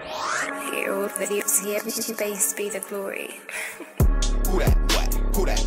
Hear 0.00 0.94
all 0.94 1.08
videos 1.08 1.62
here, 1.62 1.80
to 1.80 2.14
base 2.14 2.54
be 2.54 2.70
the 2.70 2.80
glory. 2.80 3.38
Who 4.48 4.58
that? 4.58 4.74
What? 4.94 5.14
Who 5.36 5.44
that? 5.44 5.60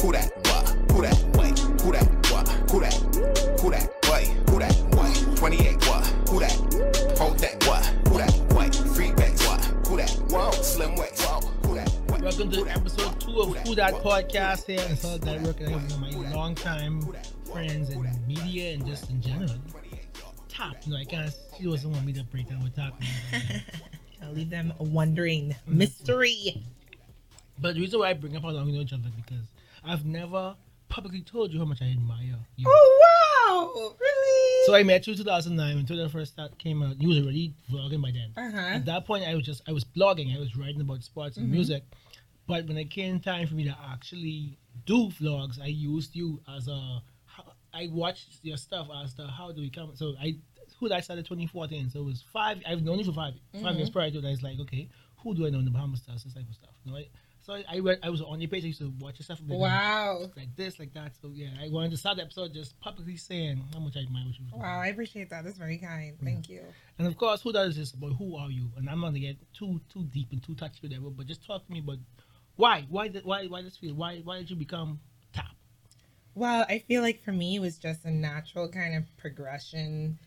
Who 0.00 0.12
that? 0.12 0.32
What? 0.46 0.68
Who 0.92 1.02
that? 1.02 1.36
Wait. 1.36 1.58
Who 1.82 1.92
that? 1.92 2.08
What? 2.32 2.48
Who 2.70 2.80
that? 2.80 2.94
Who 3.60 3.70
that? 3.70 3.90
Wait. 4.10 4.28
Who 4.48 4.58
that? 4.58 4.74
What? 4.96 5.36
28. 5.36 5.88
What? 5.88 6.06
Who 6.30 6.40
that? 6.40 6.52
Hold 7.18 7.38
that. 7.40 7.64
What? 7.66 7.84
Who 8.08 8.16
that? 8.18 8.32
Wait. 8.56 8.74
Free 8.96 9.12
back. 9.12 9.38
What? 9.40 9.62
Who 9.88 9.96
that? 9.98 10.10
Whoa. 10.30 10.50
Slim 10.52 10.96
way. 10.96 11.10
Whoa. 11.18 11.40
Who 11.68 11.74
that? 11.74 11.90
What? 12.06 12.22
Welcome 12.22 12.50
to 12.52 12.66
episode 12.68 13.20
two 13.20 13.40
of 13.40 13.56
Who 13.58 13.74
Dat 13.74 13.92
Podcast 14.02 14.64
here. 14.66 14.86
It's 14.88 15.04
all 15.04 15.18
that 15.18 15.42
work 15.42 15.60
and 15.60 15.72
What? 15.72 15.82
one 15.82 16.14
of 16.14 16.24
my 16.24 16.30
longtime 16.34 17.02
friends 17.52 17.90
in 17.90 18.08
media 18.26 18.72
and 18.72 18.86
just 18.86 19.10
in 19.10 19.20
general. 19.20 19.50
TAP, 20.56 20.76
you 20.86 20.92
know, 20.92 20.98
I 20.98 21.04
can't, 21.04 21.34
she 21.58 21.64
doesn't 21.64 21.90
want 21.90 22.04
me 22.06 22.12
to 22.14 22.24
break 22.24 22.48
down 22.48 22.62
with 22.62 22.74
TAP. 22.74 22.94
I'll 24.22 24.32
leave 24.32 24.50
them 24.50 24.72
wondering. 24.78 25.54
Mystery. 25.66 26.62
but 27.60 27.74
the 27.74 27.80
reason 27.80 28.00
why 28.00 28.10
I 28.10 28.14
bring 28.14 28.36
up 28.36 28.42
how 28.42 28.50
long 28.50 28.66
we 28.66 28.72
know 28.72 28.80
each 28.80 28.92
other 28.92 29.10
because 29.16 29.44
I've 29.84 30.04
never 30.04 30.56
publicly 30.88 31.20
told 31.22 31.52
you 31.52 31.58
how 31.58 31.64
much 31.64 31.82
I 31.82 31.86
admire 31.86 32.36
you. 32.56 32.66
Oh 32.68 33.00
wow! 33.02 33.94
Really? 34.00 34.66
So 34.66 34.74
I 34.74 34.82
met 34.82 35.06
you 35.06 35.12
in 35.12 35.18
2009 35.18 35.76
when 35.76 35.86
Twitter 35.86 36.08
first 36.08 36.32
start 36.32 36.58
came 36.58 36.82
out. 36.82 37.00
You 37.00 37.08
was 37.08 37.18
already 37.18 37.54
vlogging 37.70 38.02
by 38.02 38.10
then. 38.12 38.32
uh 38.36 38.50
huh. 38.50 38.74
At 38.76 38.84
that 38.86 39.04
point, 39.06 39.24
I 39.24 39.34
was 39.34 39.44
just 39.44 39.62
I 39.68 39.72
was 39.72 39.84
blogging. 39.84 40.34
I 40.34 40.40
was 40.40 40.56
writing 40.56 40.80
about 40.80 41.02
sports 41.02 41.36
and 41.36 41.46
Mhm. 41.48 41.50
music. 41.52 41.84
But 42.48 42.66
when 42.66 42.76
it 42.78 42.90
came 42.90 43.18
time 43.20 43.46
for 43.48 43.54
me 43.54 43.64
to 43.64 43.76
actually 43.92 44.56
do 44.86 45.08
vlogs, 45.08 45.60
I 45.60 45.66
used 45.66 46.14
you 46.16 46.40
as 46.56 46.68
a. 46.68 47.02
I 47.76 47.88
watched 47.92 48.38
your 48.42 48.56
stuff 48.56 48.88
uh, 48.90 49.02
as 49.04 49.14
to 49.14 49.26
how 49.26 49.52
do 49.52 49.60
we 49.60 49.70
come. 49.70 49.92
So 49.94 50.14
I 50.20 50.36
who 50.78 50.92
I 50.92 51.00
started 51.00 51.24
2014. 51.26 51.90
So 51.90 52.00
it 52.00 52.04
was 52.04 52.24
five. 52.32 52.58
I've 52.66 52.82
known 52.82 52.98
you 52.98 53.04
for 53.04 53.12
5 53.12 53.34
five 53.34 53.62
mm-hmm. 53.62 53.78
years 53.78 53.90
prior 53.90 54.10
to 54.10 54.20
that. 54.20 54.28
It's 54.28 54.42
like 54.42 54.58
okay, 54.60 54.88
who 55.22 55.34
do 55.34 55.46
I 55.46 55.50
know 55.50 55.58
in 55.58 55.64
the 55.64 55.70
Bahamas 55.70 56.02
stars? 56.02 56.24
This 56.24 56.34
type 56.34 56.48
of 56.48 56.54
stuff. 56.54 56.70
You 56.84 56.92
know, 56.92 56.98
I, 56.98 57.08
so 57.40 57.52
I, 57.54 57.64
I 57.68 57.80
went. 57.80 58.00
I 58.02 58.10
was 58.10 58.22
on 58.22 58.40
your 58.40 58.48
page. 58.48 58.64
I 58.64 58.68
used 58.68 58.80
to 58.80 58.92
watch 58.98 59.18
your 59.18 59.24
stuff. 59.24 59.40
Wow. 59.46 60.30
Like 60.36 60.56
this, 60.56 60.78
like 60.78 60.92
that. 60.94 61.12
So 61.20 61.30
yeah, 61.32 61.50
I 61.62 61.68
wanted 61.68 61.92
to 61.92 61.96
start 61.96 62.16
the 62.16 62.24
episode 62.24 62.52
just 62.52 62.78
publicly 62.80 63.16
saying 63.16 63.62
how 63.72 63.80
much 63.80 63.96
I 63.96 64.00
admire 64.00 64.24
what 64.24 64.38
you. 64.38 64.46
Wow, 64.52 64.80
I 64.80 64.88
appreciate 64.88 65.30
that. 65.30 65.44
That's 65.44 65.58
very 65.58 65.78
kind. 65.78 66.16
Thank 66.22 66.48
you. 66.48 66.62
And 66.98 67.06
of 67.06 67.16
course, 67.16 67.42
who 67.42 67.52
does 67.52 67.76
this 67.76 67.92
about 67.92 68.14
who 68.14 68.36
are 68.36 68.50
you? 68.50 68.70
And 68.76 68.88
I'm 68.88 69.00
not 69.00 69.08
gonna 69.08 69.20
get 69.20 69.36
too 69.54 69.80
too 69.92 70.04
deep 70.04 70.32
and 70.32 70.42
too 70.42 70.54
touchy 70.54 70.80
with 70.82 70.90
whatever, 70.90 71.10
but 71.10 71.26
just 71.26 71.46
talk 71.46 71.64
to 71.66 71.72
me 71.72 71.80
about 71.80 71.98
why, 72.56 72.86
why, 72.88 73.08
did, 73.08 73.24
why, 73.24 73.46
why 73.46 73.62
this 73.62 73.76
feel? 73.76 73.94
Why, 73.94 74.20
why 74.24 74.38
did 74.38 74.50
you 74.50 74.56
become? 74.56 75.00
Well, 76.36 76.66
I 76.68 76.80
feel 76.80 77.00
like 77.00 77.22
for 77.24 77.32
me, 77.32 77.56
it 77.56 77.60
was 77.60 77.78
just 77.78 78.04
a 78.04 78.10
natural 78.10 78.68
kind 78.68 78.94
of 78.94 79.04
progression 79.16 80.18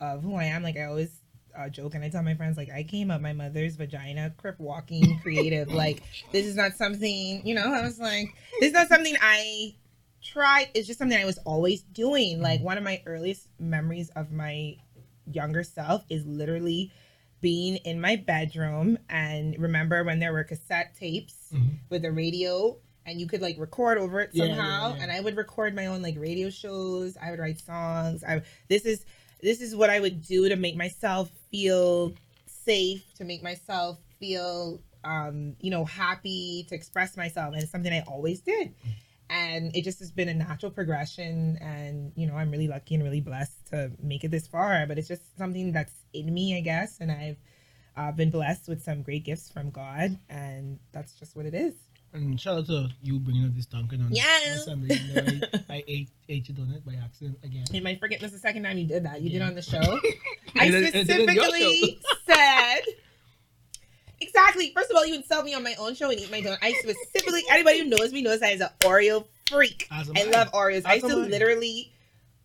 of 0.00 0.22
who 0.22 0.34
I 0.34 0.44
am. 0.44 0.62
Like 0.62 0.78
I 0.78 0.84
always 0.84 1.20
uh, 1.56 1.68
joke 1.68 1.94
and 1.94 2.02
I 2.02 2.08
tell 2.08 2.22
my 2.22 2.34
friends, 2.34 2.56
like 2.56 2.70
I 2.70 2.82
came 2.84 3.10
up 3.10 3.20
my 3.20 3.34
mother's 3.34 3.76
vagina, 3.76 4.32
crip 4.38 4.58
walking, 4.58 5.18
creative. 5.22 5.68
like 5.70 6.02
this 6.32 6.46
is 6.46 6.56
not 6.56 6.72
something, 6.72 7.46
you 7.46 7.54
know. 7.54 7.70
I 7.70 7.82
was 7.82 7.98
like, 7.98 8.34
this 8.60 8.68
is 8.68 8.72
not 8.72 8.88
something 8.88 9.14
I 9.20 9.74
tried. 10.22 10.68
It's 10.72 10.86
just 10.86 10.98
something 10.98 11.18
I 11.18 11.26
was 11.26 11.36
always 11.44 11.82
doing. 11.82 12.40
Like 12.40 12.62
one 12.62 12.78
of 12.78 12.82
my 12.82 13.02
earliest 13.04 13.48
memories 13.58 14.08
of 14.16 14.32
my 14.32 14.76
younger 15.30 15.62
self 15.62 16.02
is 16.08 16.24
literally 16.24 16.90
being 17.42 17.76
in 17.84 18.00
my 18.00 18.16
bedroom 18.16 18.98
and 19.10 19.54
remember 19.58 20.02
when 20.02 20.18
there 20.18 20.32
were 20.32 20.44
cassette 20.44 20.94
tapes 20.98 21.52
Mhm. 21.52 21.76
with 21.90 22.04
a 22.06 22.10
radio 22.10 22.78
and 23.08 23.20
you 23.20 23.26
could 23.26 23.40
like 23.40 23.58
record 23.58 23.98
over 23.98 24.20
it 24.20 24.34
somehow 24.34 24.90
yeah, 24.90 24.96
yeah. 24.96 25.02
and 25.02 25.12
i 25.12 25.20
would 25.20 25.36
record 25.36 25.74
my 25.74 25.86
own 25.86 26.02
like 26.02 26.16
radio 26.18 26.50
shows. 26.50 27.16
I 27.20 27.30
would 27.30 27.40
write 27.40 27.58
songs. 27.60 28.22
I 28.22 28.42
this 28.68 28.84
is 28.84 29.04
this 29.42 29.60
is 29.60 29.74
what 29.74 29.90
i 29.90 29.98
would 29.98 30.22
do 30.22 30.48
to 30.48 30.56
make 30.56 30.76
myself 30.76 31.30
feel 31.50 32.12
safe 32.46 33.02
to 33.14 33.24
make 33.24 33.42
myself 33.42 33.98
feel 34.18 34.80
um 35.04 35.54
you 35.60 35.70
know 35.70 35.84
happy 35.84 36.66
to 36.68 36.74
express 36.74 37.16
myself. 37.16 37.54
And 37.54 37.62
it's 37.62 37.72
something 37.72 37.92
i 37.92 38.00
always 38.06 38.40
did. 38.40 38.74
And 39.30 39.76
it 39.76 39.84
just 39.84 39.98
has 39.98 40.10
been 40.10 40.30
a 40.30 40.34
natural 40.34 40.72
progression. 40.72 41.58
And 41.60 42.12
you 42.14 42.26
know 42.26 42.34
i'm 42.34 42.50
really 42.50 42.68
lucky 42.68 42.94
and 42.94 43.04
really 43.04 43.20
blessed 43.20 43.66
to 43.70 43.92
make 44.02 44.24
it 44.24 44.30
this 44.30 44.46
far. 44.46 44.86
But 44.86 44.98
it's 44.98 45.08
just 45.08 45.36
something 45.38 45.72
that's 45.72 45.94
in 46.12 46.32
me 46.32 46.56
i 46.56 46.60
guess. 46.60 46.98
And 47.00 47.10
i've 47.10 47.38
uh, 47.96 48.12
been 48.12 48.30
blessed 48.30 48.68
with 48.68 48.80
some 48.82 49.02
great 49.02 49.24
gifts 49.24 49.50
from 49.50 49.70
god. 49.70 50.18
And 50.28 50.78
that's 50.92 51.14
just 51.14 51.34
what 51.34 51.46
it 51.46 51.54
is 51.54 51.74
And 52.14 52.40
shout 52.40 52.58
out 52.58 52.66
to 52.66 52.88
you 53.02 53.18
bringing 53.18 53.44
up 53.44 53.54
this 53.54 53.66
Dunkin' 53.66 54.00
on, 54.00 54.08
Yeah. 54.12 54.24
I, 54.24 55.52
I 55.68 55.84
ate 55.86 56.08
ate 56.28 56.48
it 56.48 56.58
on 56.58 56.70
it 56.70 56.84
by 56.84 56.94
accident 56.94 57.38
again. 57.44 57.64
you 57.70 57.82
might 57.82 58.00
forget 58.00 58.18
this 58.20 58.28
is 58.32 58.40
the 58.40 58.48
second 58.48 58.62
time 58.64 58.78
you 58.78 58.86
did 58.86 59.04
that 59.04 59.20
you 59.22 59.30
did 59.30 59.38
Yeah. 59.38 59.46
on 59.48 59.54
the 59.54 59.62
show 59.62 59.78
i 60.56 60.64
And 60.66 60.74
it- 60.74 60.94
and 60.94 60.96
it 60.96 61.06
did 61.06 61.28
in 61.28 61.34
your 61.34 61.44
specifically 61.44 62.00
said 62.26 62.80
exactly 64.20 64.72
first 64.74 64.90
of 64.90 64.96
all 64.96 65.06
you 65.06 65.14
insult 65.14 65.44
me 65.44 65.54
on 65.54 65.62
my 65.62 65.74
own 65.78 65.94
show 65.94 66.10
and 66.10 66.18
eat 66.18 66.30
my 66.30 66.40
donut 66.40 66.58
i 66.62 66.72
specifically 66.72 67.42
anybody 67.50 67.78
who 67.80 67.84
knows 67.86 68.12
me 68.12 68.20
knows 68.22 68.42
i 68.42 68.52
was 68.52 68.60
an 68.60 68.68
oreo 68.80 69.24
freak 69.48 69.86
As 69.90 70.10
I 70.14 70.22
I. 70.22 70.24
love 70.24 70.52
Oreos. 70.52 70.82
I 70.84 70.94
used 70.94 71.06
to 71.08 71.16
literally 71.16 71.90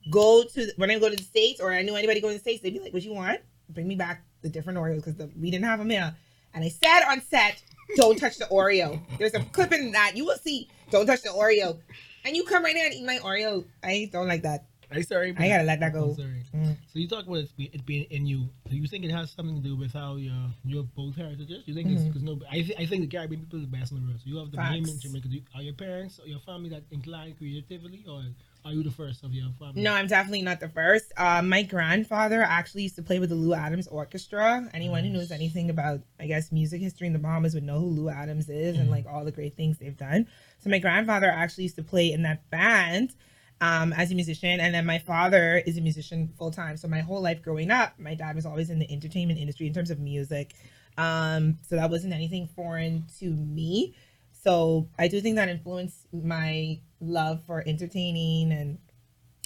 go 0.09 0.43
to 0.53 0.71
when 0.77 0.89
I 0.91 0.99
go 0.99 1.09
to 1.09 1.15
the 1.17 1.23
states, 1.23 1.59
or 1.59 1.71
I 1.73 1.81
knew 1.81 1.95
anybody 1.95 2.21
going 2.21 2.33
to 2.33 2.37
the 2.37 2.41
states, 2.41 2.61
they'd 2.63 2.71
be 2.73 2.79
like, 2.79 2.93
"What 2.93 3.03
you 3.03 3.13
want? 3.13 3.41
Bring 3.69 3.89
me 3.89 3.95
back 3.95 4.23
the 4.41 4.47
different 4.47 4.79
Oreos 4.79 5.03
because 5.03 5.29
we 5.37 5.51
didn't 5.51 5.65
have 5.65 5.79
them 5.79 5.89
here." 5.89 6.15
And 6.53 6.63
I 6.63 6.69
said 6.69 7.01
on 7.09 7.19
set, 7.21 7.61
"Don't 7.95 8.17
touch 8.17 8.37
the 8.37 8.45
Oreo." 8.45 8.99
There's 9.17 9.33
a 9.33 9.39
clip 9.41 9.71
in 9.73 9.91
that 9.91 10.15
you 10.15 10.25
will 10.25 10.37
see. 10.37 10.67
Don't 10.91 11.05
touch 11.05 11.21
the 11.23 11.29
Oreo, 11.29 11.79
and 12.25 12.35
you 12.35 12.43
come 12.43 12.63
right 12.63 12.75
in 12.75 12.85
and 12.85 12.93
eat 12.93 13.05
my 13.05 13.19
Oreo. 13.19 13.65
I 13.83 14.09
don't 14.11 14.27
like 14.27 14.43
that. 14.43 14.65
I'm 14.91 15.01
sorry. 15.01 15.33
I 15.39 15.47
gotta 15.47 15.63
let 15.63 15.79
that 15.79 15.87
I'm 15.87 15.93
go. 15.93 16.13
sorry. 16.13 16.43
Mm. 16.53 16.77
So 16.85 16.99
you 16.99 17.07
talk 17.07 17.25
about 17.25 17.37
it, 17.37 17.49
it 17.57 17.83
being 17.83 18.03
in 18.11 18.27
you. 18.27 18.47
Do 18.69 18.77
you 18.77 18.85
think 18.87 19.03
it 19.05 19.09
has 19.11 19.31
something 19.31 19.55
to 19.55 19.61
do 19.67 19.75
with 19.75 19.91
how 19.91 20.17
you're 20.17 20.51
you're 20.65 20.83
both 20.83 21.15
heritages? 21.15 21.63
You 21.65 21.73
think 21.73 21.89
it's 21.89 22.03
Mhm. 22.03 22.07
because 22.07 22.21
no? 22.21 22.39
I, 22.51 22.61
th- 22.61 22.77
I 22.77 22.85
think 22.85 23.01
the 23.01 23.07
Caribbean 23.17 23.41
people 23.41 23.57
are 23.57 23.61
the 23.63 23.67
best 23.67 23.91
in 23.91 23.97
the 23.99 24.03
world. 24.05 24.19
So 24.23 24.29
you 24.29 24.37
have 24.37 24.51
the 24.51 24.61
in 24.61 24.99
Jamaica. 24.99 25.27
Do 25.29 25.35
you, 25.35 25.41
are 25.55 25.63
your 25.63 25.73
parents 25.73 26.19
or 26.19 26.27
your 26.27 26.39
family 26.41 26.69
that 26.69 26.83
inclined 26.91 27.37
creatively, 27.39 28.05
or 28.07 28.21
are 28.65 28.71
you 28.71 28.83
the 28.83 28.91
first 28.91 29.23
of 29.23 29.33
your 29.33 29.49
family? 29.59 29.81
No, 29.81 29.93
I'm 29.93 30.07
definitely 30.07 30.41
not 30.41 30.59
the 30.59 30.69
first. 30.69 31.11
Uh, 31.17 31.41
my 31.41 31.63
grandfather 31.63 32.41
actually 32.41 32.83
used 32.83 32.95
to 32.95 33.03
play 33.03 33.19
with 33.19 33.29
the 33.29 33.35
Lou 33.35 33.53
Adams 33.53 33.87
Orchestra. 33.87 34.69
Anyone 34.73 35.03
who 35.03 35.09
knows 35.09 35.31
anything 35.31 35.69
about, 35.69 36.01
I 36.19 36.27
guess, 36.27 36.51
music 36.51 36.81
history 36.81 37.07
in 37.07 37.13
the 37.13 37.19
Bahamas 37.19 37.53
would 37.53 37.63
know 37.63 37.79
who 37.79 37.87
Lou 37.87 38.09
Adams 38.09 38.49
is 38.49 38.77
and 38.77 38.87
Mhm. 38.87 38.91
like 38.91 39.05
all 39.05 39.25
the 39.25 39.31
great 39.31 39.55
things 39.57 39.77
they've 39.79 39.97
done. 39.97 40.27
So 40.59 40.69
my 40.69 40.79
grandfather 40.79 41.27
actually 41.29 41.63
used 41.65 41.75
to 41.75 41.83
play 41.83 42.11
in 42.11 42.21
that 42.23 42.49
band 42.49 43.13
um, 43.61 43.93
as 43.93 44.11
a 44.11 44.15
musician, 44.15 44.59
and 44.59 44.73
then 44.73 44.85
my 44.85 44.99
father 44.99 45.57
is 45.65 45.77
a 45.77 45.81
musician 45.81 46.33
full 46.37 46.51
time. 46.51 46.75
So 46.75 46.87
my 46.87 46.99
whole 46.99 47.21
life 47.21 47.41
growing 47.41 47.71
up, 47.71 47.97
my 47.97 48.13
dad 48.13 48.35
was 48.35 48.45
always 48.45 48.69
in 48.69 48.79
the 48.79 48.91
entertainment 48.91 49.39
industry 49.39 49.67
in 49.67 49.73
terms 49.73 49.89
of 49.89 49.99
music. 49.99 50.53
Um, 50.97 51.59
so 51.67 51.75
that 51.77 51.89
wasn't 51.89 52.13
anything 52.13 52.47
foreign 52.47 53.05
to 53.19 53.29
me. 53.29 53.95
So 54.43 54.89
I 54.99 55.07
do 55.07 55.21
think 55.21 55.37
that 55.37 55.47
influenced 55.47 56.05
my 56.11 56.79
love 56.99 57.41
for 57.45 57.63
entertaining 57.65 58.51
and 58.51 58.77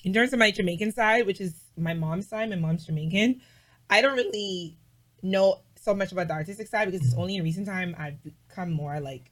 in 0.03 0.13
terms 0.13 0.33
of 0.33 0.39
my 0.39 0.51
Jamaican 0.51 0.91
side, 0.91 1.25
which 1.25 1.41
is 1.41 1.53
my 1.77 1.93
mom's 1.93 2.27
side, 2.27 2.49
my 2.49 2.55
mom's 2.55 2.85
Jamaican, 2.85 3.41
I 3.89 4.01
don't 4.01 4.15
really 4.15 4.77
know 5.21 5.61
so 5.75 5.93
much 5.93 6.11
about 6.11 6.27
the 6.27 6.33
artistic 6.33 6.67
side 6.67 6.85
because 6.85 7.05
it's 7.05 7.15
only 7.15 7.35
in 7.35 7.43
recent 7.43 7.67
time 7.67 7.95
I've 7.97 8.21
become 8.23 8.71
more 8.71 8.99
like 8.99 9.31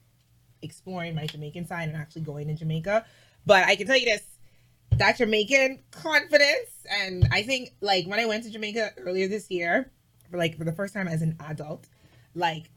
exploring 0.62 1.14
my 1.14 1.26
Jamaican 1.26 1.66
side 1.66 1.88
and 1.88 1.96
actually 1.96 2.22
going 2.22 2.46
to 2.48 2.54
Jamaica. 2.54 3.04
But 3.44 3.64
I 3.64 3.74
can 3.76 3.86
tell 3.86 3.96
you 3.96 4.06
this 4.06 4.22
that 4.92 5.18
Jamaican 5.18 5.82
confidence 5.90 6.86
and 6.88 7.28
I 7.32 7.42
think 7.42 7.70
like 7.80 8.06
when 8.06 8.20
I 8.20 8.26
went 8.26 8.44
to 8.44 8.50
Jamaica 8.50 8.92
earlier 8.98 9.28
this 9.28 9.50
year, 9.50 9.90
for 10.30 10.38
like 10.38 10.56
for 10.56 10.64
the 10.64 10.72
first 10.72 10.94
time 10.94 11.08
as 11.08 11.22
an 11.22 11.36
adult, 11.40 11.86
like 12.34 12.70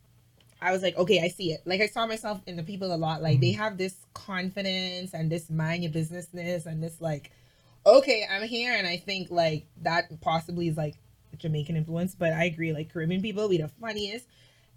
I 0.62 0.72
was 0.72 0.81
like, 0.81 0.97
okay, 0.97 1.22
I 1.24 1.30
see 1.30 1.52
it. 1.53 1.62
Like 1.66 1.80
I 1.81 1.88
saw 1.88 2.06
myself 2.06 2.42
in 2.46 2.56
the 2.58 2.64
people 2.64 2.94
a 2.94 2.97
lot. 2.97 3.22
Like 3.22 3.40
they 3.40 3.52
have 3.53 3.78
this 3.78 3.96
confidence 4.14 5.14
and 5.14 5.31
this 5.31 5.50
mind 5.50 5.84
your 5.84 5.92
businessness 5.92 6.66
and 6.66 6.84
this 6.84 7.00
like, 7.00 7.31
okay, 7.86 8.25
I'm 8.30 8.44
here. 8.47 8.74
And 8.74 8.86
I 8.86 8.97
think 8.97 9.31
like 9.31 9.66
that 9.84 10.20
possibly 10.22 10.68
is 10.68 10.75
like 10.78 10.96
Jamaican 11.38 11.75
influence. 11.78 12.14
But 12.16 12.34
I 12.34 12.44
agree, 12.46 12.73
like 12.73 12.91
Caribbean 12.91 13.22
people, 13.22 13.47
we 13.47 13.58
the 13.58 13.70
funniest. 13.82 14.26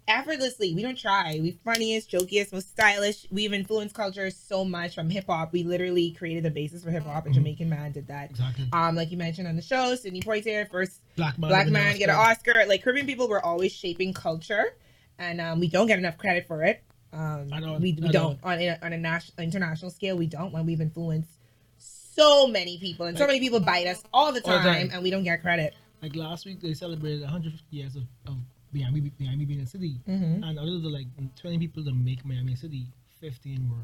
Effortlessly, 0.05 0.73
we 0.75 0.81
don't 0.81 0.97
try. 0.97 1.39
We 1.41 1.51
funniest, 1.63 2.11
jokiest, 2.11 2.51
most 2.51 2.69
stylish. 2.69 3.25
We've 3.31 3.53
influenced 3.53 3.95
culture 3.95 4.29
so 4.31 4.65
much 4.65 4.95
from 4.95 5.09
hip 5.09 5.27
hop. 5.27 5.53
We 5.53 5.63
literally 5.63 6.11
created 6.11 6.43
the 6.43 6.51
basis 6.51 6.83
for 6.83 6.91
hip 6.91 7.03
hop. 7.05 7.25
A 7.25 7.29
Mhm. 7.29 7.35
Jamaican 7.35 7.69
man 7.69 7.93
did 7.93 8.07
that. 8.07 8.29
exactly. 8.29 8.67
Um, 8.73 8.95
like 8.97 9.11
you 9.11 9.17
mentioned 9.17 9.47
on 9.47 9.55
the 9.55 9.61
show, 9.61 9.95
Sidney 9.95 10.19
Poitier, 10.21 10.69
first 10.69 10.99
Black 11.15 11.37
man, 11.39 11.49
black 11.49 11.67
man 11.69 11.97
get 11.97 12.09
an 12.09 12.15
Oscar. 12.15 12.65
Like 12.67 12.83
Caribbean 12.83 13.07
people 13.07 13.29
were 13.29 13.43
always 13.45 13.71
shaping 13.71 14.13
culture, 14.13 14.75
and 15.19 15.39
um, 15.41 15.59
we 15.59 15.67
don't 15.67 15.87
get 15.87 15.99
enough 15.99 16.17
credit 16.17 16.47
for 16.47 16.63
it. 16.63 16.83
Um, 17.11 17.47
know, 17.49 17.77
we, 17.79 17.97
we 18.01 18.09
I 18.09 18.11
don't 18.11 18.39
on 18.43 18.59
a, 18.59 18.77
on 18.81 18.93
a 18.93 18.97
national 18.97 19.43
international 19.43 19.91
scale. 19.91 20.17
We 20.17 20.27
don't 20.27 20.51
when 20.51 20.65
we've 20.65 20.81
influenced 20.81 21.29
so 21.77 22.47
many 22.47 22.77
people, 22.79 23.05
and 23.05 23.17
so 23.17 23.25
many 23.27 23.39
people 23.39 23.59
bite 23.59 23.87
us 23.87 24.03
all 24.13 24.31
the 24.31 24.41
All 24.45 24.51
the 24.57 24.59
time, 24.63 24.63
time. 24.63 24.89
and 24.93 25.03
we 25.03 25.09
don't 25.09 25.23
get 25.23 25.41
credit. 25.41 25.73
Like 26.01 26.15
last 26.15 26.45
week, 26.45 26.59
they 26.61 26.73
celebrated 26.73 27.21
150 27.21 27.63
years 27.75 27.95
of, 27.95 28.03
of 28.27 28.35
Miami, 28.73 29.11
Miami 29.19 29.45
being 29.45 29.61
a 29.61 29.67
city, 29.67 29.99
Mm-hmm. 30.07 30.43
and 30.43 30.59
out 30.59 30.67
of 30.67 30.81
the 30.83 30.89
like 30.89 31.07
20 31.39 31.57
people 31.59 31.83
that 31.83 31.93
make 31.95 32.25
Miami 32.25 32.53
a 32.53 32.57
city, 32.57 32.87
15 33.21 33.69
were 33.69 33.77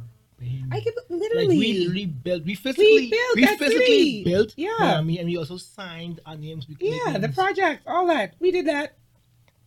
Bahamian. 0.44 0.74
I 0.74 0.82
could 0.82 0.94
like 1.10 1.20
literally. 1.22 1.48
we 1.58 1.74
literally 1.80 2.06
built, 2.08 2.44
we 2.46 2.56
physically, 2.56 3.10
built 3.10 3.36
we 3.36 3.46
physically 3.46 3.86
city. 3.86 4.24
built 4.24 4.54
Yeah. 4.58 4.70
Miami, 4.80 5.20
and 5.20 5.28
we 5.30 5.38
also 5.38 5.58
signed 5.58 6.20
our 6.26 6.36
names. 6.36 6.66
yeah, 6.80 7.18
the 7.18 7.30
project, 7.30 7.84
all 7.88 8.08
that 8.08 8.34
we 8.40 8.52
did 8.52 8.66
that. 8.68 8.96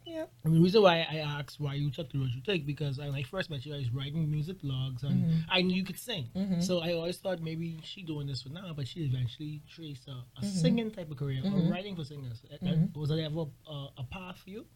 Yeah. 0.05 0.25
And 0.45 0.55
the 0.55 0.61
reason 0.61 0.83
why 0.83 1.07
I 1.11 1.19
asked 1.19 1.61
why 1.61 1.75
you 1.75 1.91
took 1.91 2.11
the 2.13 2.19
road 2.19 2.31
you 2.35 2.41
took 2.43 2.67
because 2.67 2.99
when 2.99 3.15
I 3.15 3.23
first 3.23 3.51
met 3.51 3.65
you, 3.65 3.75
I 3.75 3.79
was 3.79 3.91
writing 3.91 4.31
music 4.31 4.61
blogs 4.63 5.03
and 5.05 5.25
Mhm. 5.25 5.45
I 5.49 5.63
knew 5.63 5.75
you 5.77 5.85
could 5.85 5.99
sing. 5.99 6.29
Mhm. 6.35 6.63
So 6.63 6.81
I 6.81 6.93
always 6.95 7.19
thought 7.19 7.41
maybe 7.41 7.79
she 7.85 8.03
doing 8.03 8.27
this 8.27 8.43
for 8.43 8.49
now, 8.51 8.73
but 8.75 8.87
she 8.89 9.01
eventually 9.05 9.63
traced 9.69 10.09
a, 10.09 10.25
a 10.39 10.43
Mhm. 10.43 10.51
singing 10.63 10.91
type 10.91 11.11
of 11.11 11.17
career 11.17 11.43
or 11.45 11.71
writing 11.71 11.95
for 11.97 12.05
singers. 12.05 12.43
Mhm. 12.63 12.95
Was 12.97 13.09
that 13.11 13.19
ever 13.21 13.47
uh, 13.67 13.89
a 13.97 14.05
path 14.11 14.39
for 14.39 14.51
you? 14.51 14.67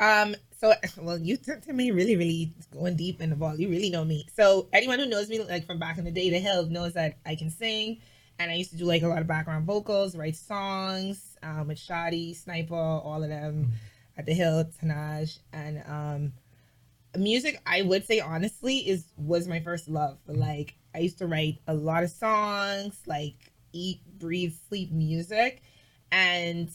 Um, 0.00 0.36
so 0.56 0.72
well, 1.02 1.18
you 1.18 1.36
took 1.36 1.60
to 1.62 1.72
me 1.72 1.90
really, 1.90 2.14
really 2.16 2.52
going 2.72 2.94
deep 2.96 3.20
in 3.20 3.30
the 3.30 3.36
ball. 3.36 3.58
You 3.58 3.68
really 3.68 3.90
know 3.90 4.04
me. 4.04 4.26
So 4.34 4.68
anyone 4.72 4.98
who 5.00 5.06
knows 5.06 5.28
me, 5.28 5.40
like 5.42 5.66
from 5.66 5.78
back 5.80 5.98
in 5.98 6.04
the 6.04 6.12
day, 6.12 6.30
the 6.30 6.38
hill 6.38 6.66
knows 6.66 6.92
that 6.92 7.18
I 7.26 7.34
can 7.34 7.50
sing, 7.50 7.98
and 8.38 8.48
I 8.50 8.54
used 8.54 8.70
to 8.70 8.76
do 8.76 8.84
like 8.84 9.02
a 9.02 9.08
lot 9.08 9.20
of 9.20 9.26
background 9.26 9.66
vocals, 9.66 10.14
write 10.16 10.36
songs 10.36 11.36
um, 11.42 11.66
with 11.68 11.78
Shadi, 11.78 12.34
Sniper, 12.36 12.74
all 12.76 13.22
of 13.22 13.28
them 13.28 13.72
at 14.18 14.26
the 14.26 14.34
hill, 14.34 14.64
Tanaj, 14.82 15.38
and 15.52 15.82
um, 15.86 16.32
music. 17.16 17.60
I 17.66 17.82
would 17.82 18.04
say 18.06 18.20
honestly 18.20 18.78
is 18.78 19.06
was 19.16 19.48
my 19.48 19.60
first 19.60 19.88
love. 19.88 20.18
Like 20.26 20.74
I 20.94 20.98
used 20.98 21.18
to 21.18 21.26
write 21.26 21.58
a 21.66 21.74
lot 21.74 22.02
of 22.02 22.10
songs, 22.10 22.98
like 23.06 23.34
eat, 23.72 24.00
breathe, 24.18 24.54
sleep 24.68 24.90
music, 24.92 25.62
and 26.12 26.68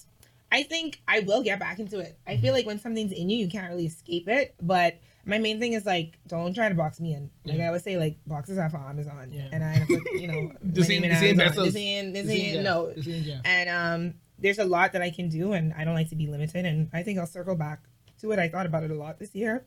I 0.51 0.63
think 0.63 1.01
I 1.07 1.21
will 1.21 1.43
get 1.43 1.59
back 1.59 1.79
into 1.79 1.99
it. 1.99 2.17
I 2.27 2.37
feel 2.37 2.53
like 2.53 2.65
when 2.65 2.79
something's 2.79 3.11
in 3.11 3.29
you, 3.29 3.37
you 3.37 3.49
can't 3.49 3.69
really 3.69 3.87
escape 3.87 4.27
it. 4.29 4.53
But 4.61 4.99
my 5.25 5.39
main 5.39 5.59
thing 5.59 5.73
is 5.73 5.85
like, 5.85 6.19
don't 6.27 6.53
try 6.53 6.69
to 6.69 6.75
box 6.75 6.99
me 6.99 7.13
in. 7.15 7.31
Like 7.45 7.57
Yeah. 7.57 7.69
I 7.69 7.71
would 7.71 7.81
say, 7.83 7.97
like 7.97 8.17
boxes 8.27 8.57
are 8.59 8.69
for 8.69 8.77
Amazon, 8.77 9.31
Yeah. 9.33 9.47
and 9.51 9.63
I, 9.63 9.85
you 10.13 10.27
know, 10.27 10.51
This 10.61 10.89
ain't- 10.89 11.01
name 11.01 11.03
in 11.05 11.09
this 11.09 11.23
ain't. 11.23 11.37
This 11.37 11.75
ain't, 11.75 12.13
this 12.13 12.25
This 12.27 12.35
ain't 12.35 12.55
ain't, 12.57 12.63
no. 12.63 12.93
Ain't 12.95 13.41
And 13.45 13.69
um, 13.69 14.13
there's 14.43 14.59
a 14.59 14.65
lot 14.65 14.93
that 14.93 15.01
I 15.01 15.09
can 15.09 15.29
do, 15.29 15.53
and 15.53 15.73
I 15.73 15.83
don't 15.85 15.95
like 15.95 16.09
to 16.09 16.15
be 16.15 16.27
limited. 16.27 16.65
And 16.65 16.89
I 16.93 17.01
think 17.01 17.17
I'll 17.17 17.25
circle 17.25 17.55
back 17.55 17.79
to 18.21 18.31
it. 18.31 18.39
I 18.39 18.47
thought 18.49 18.65
about 18.67 18.83
it 18.83 18.91
a 18.91 18.95
lot 18.95 19.17
this 19.17 19.33
year. 19.33 19.65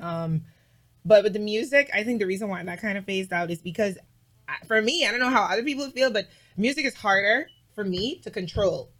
Um, 0.00 0.42
but 1.04 1.22
with 1.22 1.32
the 1.34 1.38
music, 1.38 1.90
I 1.94 2.02
think 2.02 2.18
the 2.20 2.26
reason 2.26 2.48
why 2.48 2.62
that 2.64 2.80
kind 2.80 2.96
of 2.98 3.04
phased 3.04 3.32
out 3.32 3.50
is 3.50 3.60
because, 3.60 3.98
I- 4.48 4.64
for 4.66 4.80
me, 4.82 5.06
I 5.06 5.10
don't 5.10 5.20
know 5.20 5.30
how 5.30 5.42
other 5.44 5.62
people 5.62 5.88
feel, 5.90 6.10
but 6.10 6.26
music 6.56 6.84
is 6.84 6.94
harder 6.94 7.48
for 7.74 7.84
me 7.84 8.16
to 8.20 8.30
control. 8.30 8.90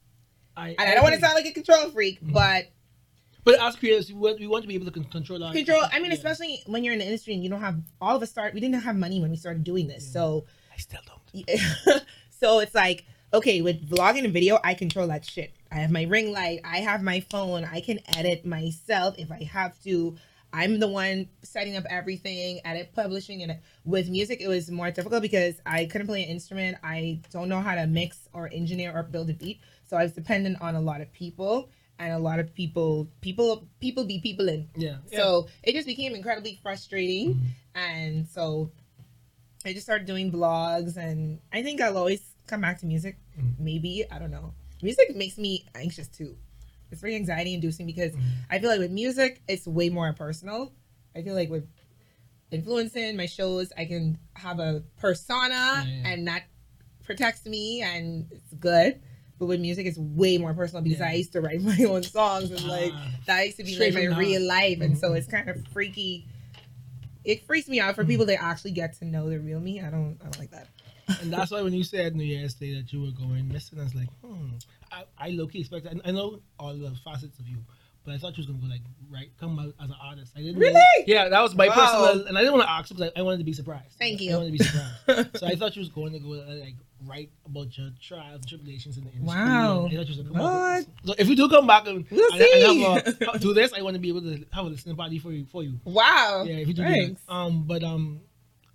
I, 0.57 0.71
And 0.71 0.81
I 0.81 0.95
don't 0.95 1.03
want 1.03 1.15
to 1.15 1.21
sound 1.21 1.35
like 1.35 1.47
a 1.47 1.53
control 1.53 1.91
freak, 1.91 2.23
Mhm. 2.23 2.33
but 2.33 2.67
But 3.45 3.61
as 3.61 3.75
creators, 3.75 4.13
we 4.13 4.47
want, 4.47 4.63
to 4.63 4.69
be 4.69 4.75
able 4.77 4.87
to 4.87 4.93
control 5.03 5.43
our 5.43 5.53
control. 5.53 5.83
I 5.91 5.99
mean, 5.99 6.13
Yeah. 6.13 6.17
especially 6.17 6.63
when 6.67 6.85
you're 6.85 6.93
in 6.93 7.01
the 7.01 7.05
industry 7.07 7.35
and 7.35 7.43
you 7.43 7.51
don't 7.51 7.61
have 7.61 7.83
all 8.01 8.15
of 8.15 8.23
us 8.23 8.31
start. 8.31 8.55
We 8.55 8.61
didn't 8.61 8.81
have 8.83 8.95
money 8.95 9.21
when 9.21 9.31
we 9.33 9.37
started 9.37 9.65
doing 9.65 9.89
this, 9.89 10.05
Yeah. 10.07 10.13
so 10.13 10.47
I 10.73 10.77
still 10.77 11.01
don't. 11.07 11.49
so 12.31 12.61
it's 12.61 12.73
like 12.75 13.05
okay 13.33 13.63
with 13.63 13.89
vlogging 13.89 14.25
and 14.25 14.33
video 14.33 14.59
i 14.65 14.75
control 14.75 15.07
that 15.09 15.25
shit. 15.25 15.53
I 15.71 15.77
have 15.77 15.91
my 15.91 16.03
ring 16.05 16.33
light 16.33 16.61
i 16.65 16.79
have 16.79 17.03
my 17.03 17.21
phone 17.21 17.65
i 17.65 17.81
can 17.81 18.01
edit 18.17 18.45
myself 18.45 19.15
if 19.19 19.31
i 19.31 19.43
have 19.45 19.81
to. 19.85 20.17
I'm 20.55 20.81
the 20.81 20.89
one 20.89 21.29
setting 21.43 21.79
up 21.79 21.85
everything 21.89 22.61
edit 22.67 22.93
publishing 22.95 23.43
and 23.43 23.59
with 23.87 24.11
music 24.11 24.43
it 24.43 24.49
was 24.49 24.71
more 24.71 24.91
difficult 24.91 25.23
because 25.23 25.55
i 25.65 25.87
couldn't 25.87 26.07
play 26.07 26.23
an 26.23 26.29
instrument. 26.29 26.77
I 26.83 27.21
don't 27.31 27.49
know 27.49 27.61
how 27.61 27.75
to 27.75 27.87
mix 27.87 28.29
or 28.35 28.51
engineer 28.53 28.93
or 28.95 29.03
build 29.03 29.31
a 29.31 29.35
beat. 29.35 29.61
So 29.87 29.97
i 29.97 30.03
was 30.03 30.13
dependent 30.13 30.61
on 30.61 30.75
a 30.75 30.81
lot 30.81 31.01
of 31.01 31.11
people 31.13 31.71
and 31.99 32.13
a 32.13 32.19
lot 32.19 32.39
of 32.39 32.55
people 32.55 33.09
people 33.23 33.67
people 33.81 34.05
be 34.05 34.21
people 34.21 34.49
in. 34.49 34.69
Yeah. 34.77 34.97
so 35.11 35.49
it 35.63 35.73
just 35.73 35.87
became 35.87 36.15
incredibly 36.15 36.59
frustrating. 36.63 37.35
Mm-hmm. 37.35 37.47
And 37.75 38.29
so 38.29 38.71
I 39.65 39.73
just 39.73 39.85
started 39.85 40.07
doing 40.07 40.33
blogs, 40.33 40.97
and 40.97 41.39
I 41.53 41.63
think 41.63 41.81
I'll 41.81 41.97
always 41.97 42.32
come 42.47 42.61
back 42.61 42.79
to 42.81 42.87
music. 42.87 43.17
Mhm. 43.39 43.59
Maybe, 43.59 44.05
I 44.11 44.19
don't 44.19 44.31
know. 44.31 44.55
Music 44.83 45.15
makes 45.17 45.39
me 45.39 45.65
anxious 45.75 46.09
too. 46.09 46.37
It's 46.91 47.01
very 47.01 47.15
anxiety 47.17 47.55
inducing 47.55 47.87
because 47.87 48.13
Mhm. 48.13 48.21
I 48.51 48.59
feel 48.59 48.69
like 48.69 48.81
with 48.81 48.91
music, 48.91 49.41
it's 49.49 49.67
way 49.67 49.89
more 49.89 50.13
personal. 50.13 50.73
I 51.15 51.23
feel 51.23 51.35
like 51.35 51.49
with 51.51 51.67
influencing 52.51 53.17
my 53.17 53.27
shows, 53.27 53.73
I 53.77 53.85
can 53.87 54.19
have 54.35 54.59
a 54.59 54.83
persona 54.97 55.85
Yeah, 55.87 56.03
and 56.13 56.27
that 56.29 56.45
protects 57.03 57.47
me 57.47 57.83
and 57.83 58.27
it's 58.31 58.53
good. 58.55 59.01
But 59.39 59.47
with 59.47 59.61
music, 59.61 59.87
it's 59.87 59.99
way 59.99 60.39
more 60.39 60.55
personal 60.55 60.83
because 60.83 61.01
Yeah. 61.01 61.09
I 61.09 61.13
used 61.15 61.33
to 61.33 61.41
write 61.41 61.61
my 61.63 61.85
own 61.85 62.03
songs 62.03 62.51
and 62.51 62.63
like 62.65 62.93
Ah. 62.95 63.11
that 63.27 63.45
used 63.47 63.57
to 63.59 63.65
be 63.65 63.77
like 63.79 63.95
my 63.95 64.17
real 64.19 64.43
life, 64.43 64.81
and 64.81 64.97
so 64.99 65.11
Mhm. 65.11 65.17
it's 65.19 65.27
kind 65.27 65.49
of 65.49 65.67
freaky. 65.69 66.27
It 67.25 67.45
freaks 67.47 67.69
me 67.69 67.81
out 67.81 67.95
for 67.95 68.05
Mhm. 68.05 68.09
people 68.09 68.27
that 68.27 68.43
actually 68.43 68.73
get 68.73 68.95
to 68.99 69.05
know 69.05 69.31
the 69.31 69.39
real 69.41 69.61
me. 69.61 69.81
I 69.81 69.91
don't, 69.91 70.19
I 70.21 70.25
don't 70.25 70.39
like 70.39 70.51
that. 70.51 70.69
And 71.21 71.33
that's 71.33 71.51
why 71.51 71.63
when 71.63 71.73
you 71.73 71.85
said 71.85 72.15
New 72.17 72.25
Year's 72.25 72.55
Day 72.55 72.75
that 72.75 72.93
you 72.93 73.01
were 73.03 73.11
going 73.11 73.49
missing, 73.49 73.79
I 73.81 73.85
was 73.85 73.95
like, 73.95 74.09
hmm. 74.25 74.49
I, 74.91 75.05
I 75.19 75.29
low 75.31 75.47
key 75.47 75.61
expected. 75.61 76.01
I, 76.05 76.09
I 76.09 76.13
know 76.13 76.41
all 76.59 76.75
the 76.77 76.91
facets 77.05 77.39
of 77.39 77.47
you, 77.49 77.59
but 78.05 78.15
I 78.15 78.19
thought 78.19 78.37
you 78.37 78.43
was 78.43 78.47
gonna 78.47 78.59
go 78.59 78.67
like 78.67 78.83
right 79.11 79.31
come 79.41 79.59
out 79.59 79.75
as 79.83 79.89
an 79.91 79.97
artist. 80.03 80.33
I 80.37 80.41
didn't 80.41 80.59
Really? 80.59 80.73
know- 80.75 80.81
yeah, 81.07 81.29
that 81.29 81.41
was 81.41 81.55
my 81.55 81.69
Wow. 81.69 81.75
personal, 81.75 82.27
and 82.27 82.37
I 82.37 82.41
didn't 82.41 82.55
want 82.55 82.65
to 82.65 82.71
ask 82.71 82.89
because 82.89 83.11
I, 83.15 83.21
I 83.21 83.23
wanted 83.23 83.39
to 83.39 83.45
be 83.45 83.53
surprised. 83.53 83.95
Thank 83.99 84.21
you. 84.21 84.35
I 84.35 84.37
wanted 84.39 84.53
to 84.53 84.59
be 84.59 84.65
surprised. 84.65 85.37
so 85.39 85.47
I 85.47 85.55
thought 85.55 85.75
you 85.77 85.81
was 85.81 85.89
going 85.89 86.13
to 86.13 86.19
go 86.19 86.33
uh, 86.33 86.55
like 86.57 86.75
write 87.05 87.31
about 87.47 87.77
your 87.77 87.91
trials 88.01 88.37
and 88.37 88.49
tribulations 88.49 88.97
in 88.97 89.05
the 89.05 89.11
industry. 89.13 89.41
Wow. 89.41 89.87
I 89.87 89.89
thought 89.89 89.91
you 89.91 89.99
was 89.99 90.17
gonna 90.19 90.29
come 90.31 90.39
What? 90.39 90.87
So 91.05 91.15
if 91.19 91.29
you 91.29 91.37
do 91.37 91.49
come 91.49 91.67
back 91.67 91.87
and, 91.87 92.05
We'll 92.11 92.33
and, 92.33 92.43
and 92.43 93.07
have 93.19 93.35
a, 93.35 93.39
do 93.41 93.55
this, 93.55 93.73
I 93.73 93.83
want 93.83 93.95
to 93.95 94.01
be 94.01 94.09
able 94.09 94.21
to 94.23 94.45
have 94.53 94.67
a 94.67 94.69
listening 94.69 94.95
party 94.97 95.19
for 95.19 95.33
you. 95.33 95.47
For 95.47 95.63
you. 95.63 95.81
wow. 95.85 96.45
Yeah, 96.47 96.57
if 96.57 96.69
you 96.69 96.75
do 96.75 96.83
Thanks. 96.83 97.21
that. 97.23 97.33
Um, 97.33 97.65
but 97.65 97.83
um, 97.83 98.21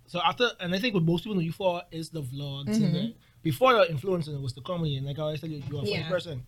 so 0.08 0.20
after, 0.24 0.50
and 0.60 0.74
I 0.74 0.78
think 0.80 0.94
what 0.94 1.04
most 1.04 1.22
people 1.22 1.36
know 1.36 1.40
you 1.42 1.52
for 1.52 1.82
is 1.92 2.10
the 2.10 2.22
vlogs. 2.22 2.66
And 2.82 2.92
Mhm. 2.92 2.92
the, 2.92 3.14
before 3.42 3.72
the 3.74 3.84
influencer 3.92 4.34
it 4.34 4.40
was 4.40 4.54
the 4.54 4.62
comedy, 4.62 4.96
and 4.96 5.06
like 5.06 5.18
I 5.18 5.22
always 5.22 5.40
tell 5.40 5.48
you, 5.50 5.62
you're 5.70 5.82
a 5.82 5.86
funny 5.86 5.98
Yeah. 5.98 6.08
person. 6.08 6.46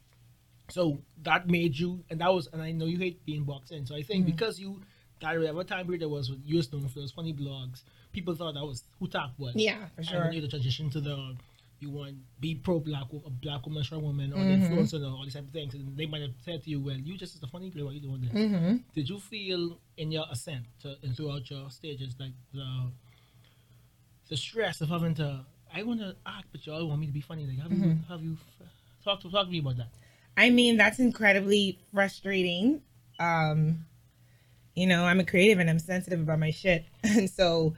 So 0.71 1.03
that 1.23 1.49
made 1.49 1.77
you, 1.79 2.05
and 2.11 2.21
that 2.21 2.33
was, 2.33 2.49
and 2.53 2.63
I 2.63 2.73
know 2.73 2.87
you 2.87 2.99
hate 2.99 3.25
being 3.27 3.45
boxed 3.45 3.73
in. 3.73 3.87
So 3.87 3.95
I 3.95 4.03
think 4.03 4.25
Mhm. 4.25 4.27
because 4.33 4.59
you, 4.61 4.81
that 5.21 5.37
whatever 5.39 5.65
time 5.65 5.85
period 5.87 6.01
there 6.03 6.09
was, 6.09 6.31
you 6.45 6.57
was 6.57 6.73
known 6.73 6.89
for 6.89 7.01
those 7.01 7.13
funny 7.13 7.35
blogs, 7.35 7.83
people 8.13 8.35
thought 8.35 8.55
that 8.55 8.65
was 8.65 8.85
who 8.99 9.07
talk 9.09 9.33
was. 9.39 9.55
Yeah, 9.57 9.89
for 9.97 10.03
sure. 10.03 10.23
then 10.25 10.33
you 10.33 10.41
to 10.41 10.49
transition 10.49 10.89
to 10.91 11.01
the, 11.01 11.37
you 11.81 11.91
want 11.91 12.15
be 12.41 12.55
pro 12.55 12.79
black, 12.79 13.07
a 13.13 13.31
black 13.31 13.65
woman, 13.67 13.83
strong 13.83 14.03
woman, 14.03 14.33
or 14.33 14.45
Mhm. 14.45 14.49
the 14.49 14.55
influencer, 14.69 14.95
and 14.97 15.07
all 15.07 15.25
these 15.25 15.35
type 15.35 15.45
of 15.47 15.51
things. 15.53 15.75
And 15.75 15.97
they 15.97 16.07
might 16.07 16.23
have 16.23 16.35
said 16.45 16.63
to 16.65 16.71
you, 16.71 16.81
well, 16.81 16.97
you 16.97 17.17
just 17.19 17.35
is 17.35 17.43
a 17.43 17.47
funny 17.49 17.71
girl, 17.71 17.87
why 17.87 17.93
you 17.93 18.01
doing 18.01 18.21
this? 18.21 18.33
Mm-hmm. 18.33 18.77
did 18.95 19.09
you 19.09 19.19
feel 19.21 19.79
in 19.97 20.11
your 20.13 20.25
ascent 20.31 20.65
to, 20.83 20.97
and 21.03 21.17
throughout 21.17 21.49
your 21.51 21.71
stages 21.71 22.15
like 22.19 22.33
the 22.53 22.91
the 24.31 24.37
stress 24.37 24.81
of 24.81 24.89
having 24.89 25.15
to 25.17 25.45
I 25.75 25.83
want 25.83 26.01
to 26.01 26.17
act 26.27 26.47
but 26.53 26.67
y'all 26.67 26.89
want 26.89 27.01
me 27.01 27.07
to 27.07 27.13
be 27.13 27.21
funny 27.21 27.47
like 27.47 27.59
have 27.59 27.71
you 27.73 27.79
Mhm. 27.79 28.09
have 28.09 28.23
you 28.23 28.39
talk 29.05 29.21
to 29.21 29.31
talk 29.31 29.47
to 29.47 29.53
me 29.53 29.59
about 29.59 29.77
that 29.77 29.89
I 30.37 30.49
mean, 30.49 30.79
that's 30.79 30.99
incredibly 31.01 31.79
frustrating. 31.93 32.81
Um, 33.19 33.85
you 34.75 34.87
know, 34.87 35.05
I'm 35.05 35.21
a 35.21 35.25
creative 35.25 35.59
and 35.59 35.69
I'm 35.69 35.79
sensitive 35.81 36.21
about 36.21 36.39
my 36.39 36.51
shit, 36.51 36.87
and 37.05 37.29
so 37.29 37.75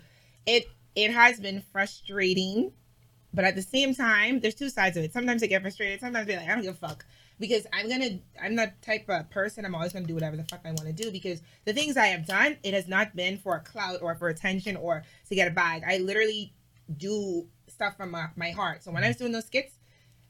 it 0.47 0.69
it 0.95 1.11
has 1.11 1.41
been 1.41 1.63
frustrating. 1.73 2.73
But 3.35 3.45
at 3.47 3.55
the 3.57 3.63
same 3.63 3.95
time, 3.95 4.41
there's 4.41 4.55
two 4.55 4.69
sides 4.69 4.97
of 4.99 5.03
it. 5.05 5.13
Sometimes 5.13 5.43
I 5.43 5.47
get 5.47 5.63
frustrated. 5.63 6.01
Sometimes 6.01 6.25
I 6.25 6.31
be 6.31 6.37
like, 6.37 6.49
I 6.49 6.55
don't 6.55 6.63
give 6.63 6.75
a 6.75 6.89
fuck 6.89 7.05
because 7.43 7.67
I'm 7.73 7.89
gonna. 7.91 8.21
I'm 8.41 8.57
that 8.57 8.81
type 8.81 9.05
of 9.09 9.29
person. 9.29 9.67
I'm 9.67 9.75
always 9.75 9.93
gonna 9.93 10.07
do 10.07 10.15
whatever 10.15 10.37
the 10.37 10.45
fuck 10.45 10.61
I 10.65 10.69
want 10.69 10.87
to 10.87 10.93
do 10.93 11.11
because 11.11 11.43
the 11.67 11.75
things 11.75 11.99
I 11.99 12.07
have 12.07 12.27
done, 12.27 12.57
it 12.63 12.73
has 12.73 12.89
not 12.89 13.15
been 13.15 13.37
for 13.37 13.57
a 13.57 13.61
clout 13.61 14.01
or 14.01 14.15
for 14.15 14.29
attention 14.29 14.77
or 14.77 15.03
to 15.29 15.35
get 15.35 15.49
a 15.49 15.51
bag. 15.51 15.83
I 15.87 15.99
literally 15.99 16.55
do 16.97 17.47
stuff 17.69 17.97
from 17.97 18.13
my, 18.13 18.29
my 18.37 18.51
heart. 18.51 18.83
So 18.83 18.93
when 18.93 19.05
I 19.05 19.09
was 19.09 19.17
doing 19.17 19.33
those 19.33 19.47
skits, 19.47 19.75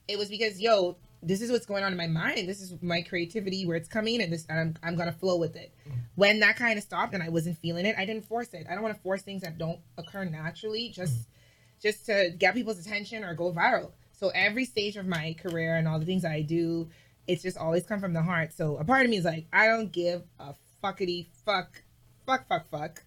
it 0.09 0.19
was 0.19 0.29
because 0.29 0.61
yo, 0.61 0.97
this 1.23 1.43
is 1.43 1.53
what's 1.53 1.67
going 1.67 1.85
on 1.85 1.93
in 1.93 1.99
my 1.99 2.07
mind. 2.07 2.49
This 2.49 2.61
is 2.61 2.75
my 2.83 3.03
creativity 3.03 3.67
where 3.67 3.77
it's 3.77 3.89
coming, 3.89 4.21
and 4.23 4.33
this 4.33 4.47
and 4.49 4.59
I'm 4.59 4.75
I'm 4.83 4.97
gonna 4.97 5.13
flow 5.13 5.37
with 5.37 5.55
it. 5.55 5.73
When 6.15 6.41
that 6.41 6.57
kind 6.57 6.79
of 6.79 6.83
stopped 6.83 7.15
and 7.15 7.23
I 7.23 7.29
wasn't 7.29 7.59
feeling 7.59 7.85
it, 7.87 7.95
I 7.99 8.07
didn't 8.07 8.25
force 8.25 8.55
it. 8.55 8.67
I 8.69 8.75
don't 8.75 8.83
want 8.83 8.97
to 8.97 9.03
force 9.03 9.23
things 9.23 9.43
that 9.43 9.59
don't 9.59 9.81
occur 9.99 10.25
naturally, 10.25 10.89
just 10.89 11.29
just 11.83 12.07
to 12.07 12.31
get 12.39 12.55
people's 12.55 12.79
attention 12.79 13.23
or 13.23 13.35
go 13.35 13.53
viral. 13.53 13.93
So 14.23 14.31
every 14.37 14.65
stage 14.65 14.97
of 14.97 15.05
my 15.05 15.35
career 15.43 15.75
and 15.75 15.89
all 15.89 15.99
the 15.99 16.07
things 16.07 16.25
I 16.25 16.43
do, 16.43 16.89
it's 17.27 17.43
just 17.43 17.57
always 17.57 17.85
come 17.87 18.01
from 18.01 18.13
the 18.13 18.23
heart. 18.23 18.53
So 18.53 18.77
a 18.77 18.85
part 18.85 19.05
of 19.05 19.11
me 19.11 19.17
is 19.17 19.25
like, 19.25 19.47
I 19.53 19.67
don't 19.67 19.91
give 19.93 20.23
a 20.39 20.55
fuckity 20.83 21.27
fuck, 21.45 21.83
fuck, 22.27 22.49
fuck, 22.49 22.69
fuck. 22.71 23.03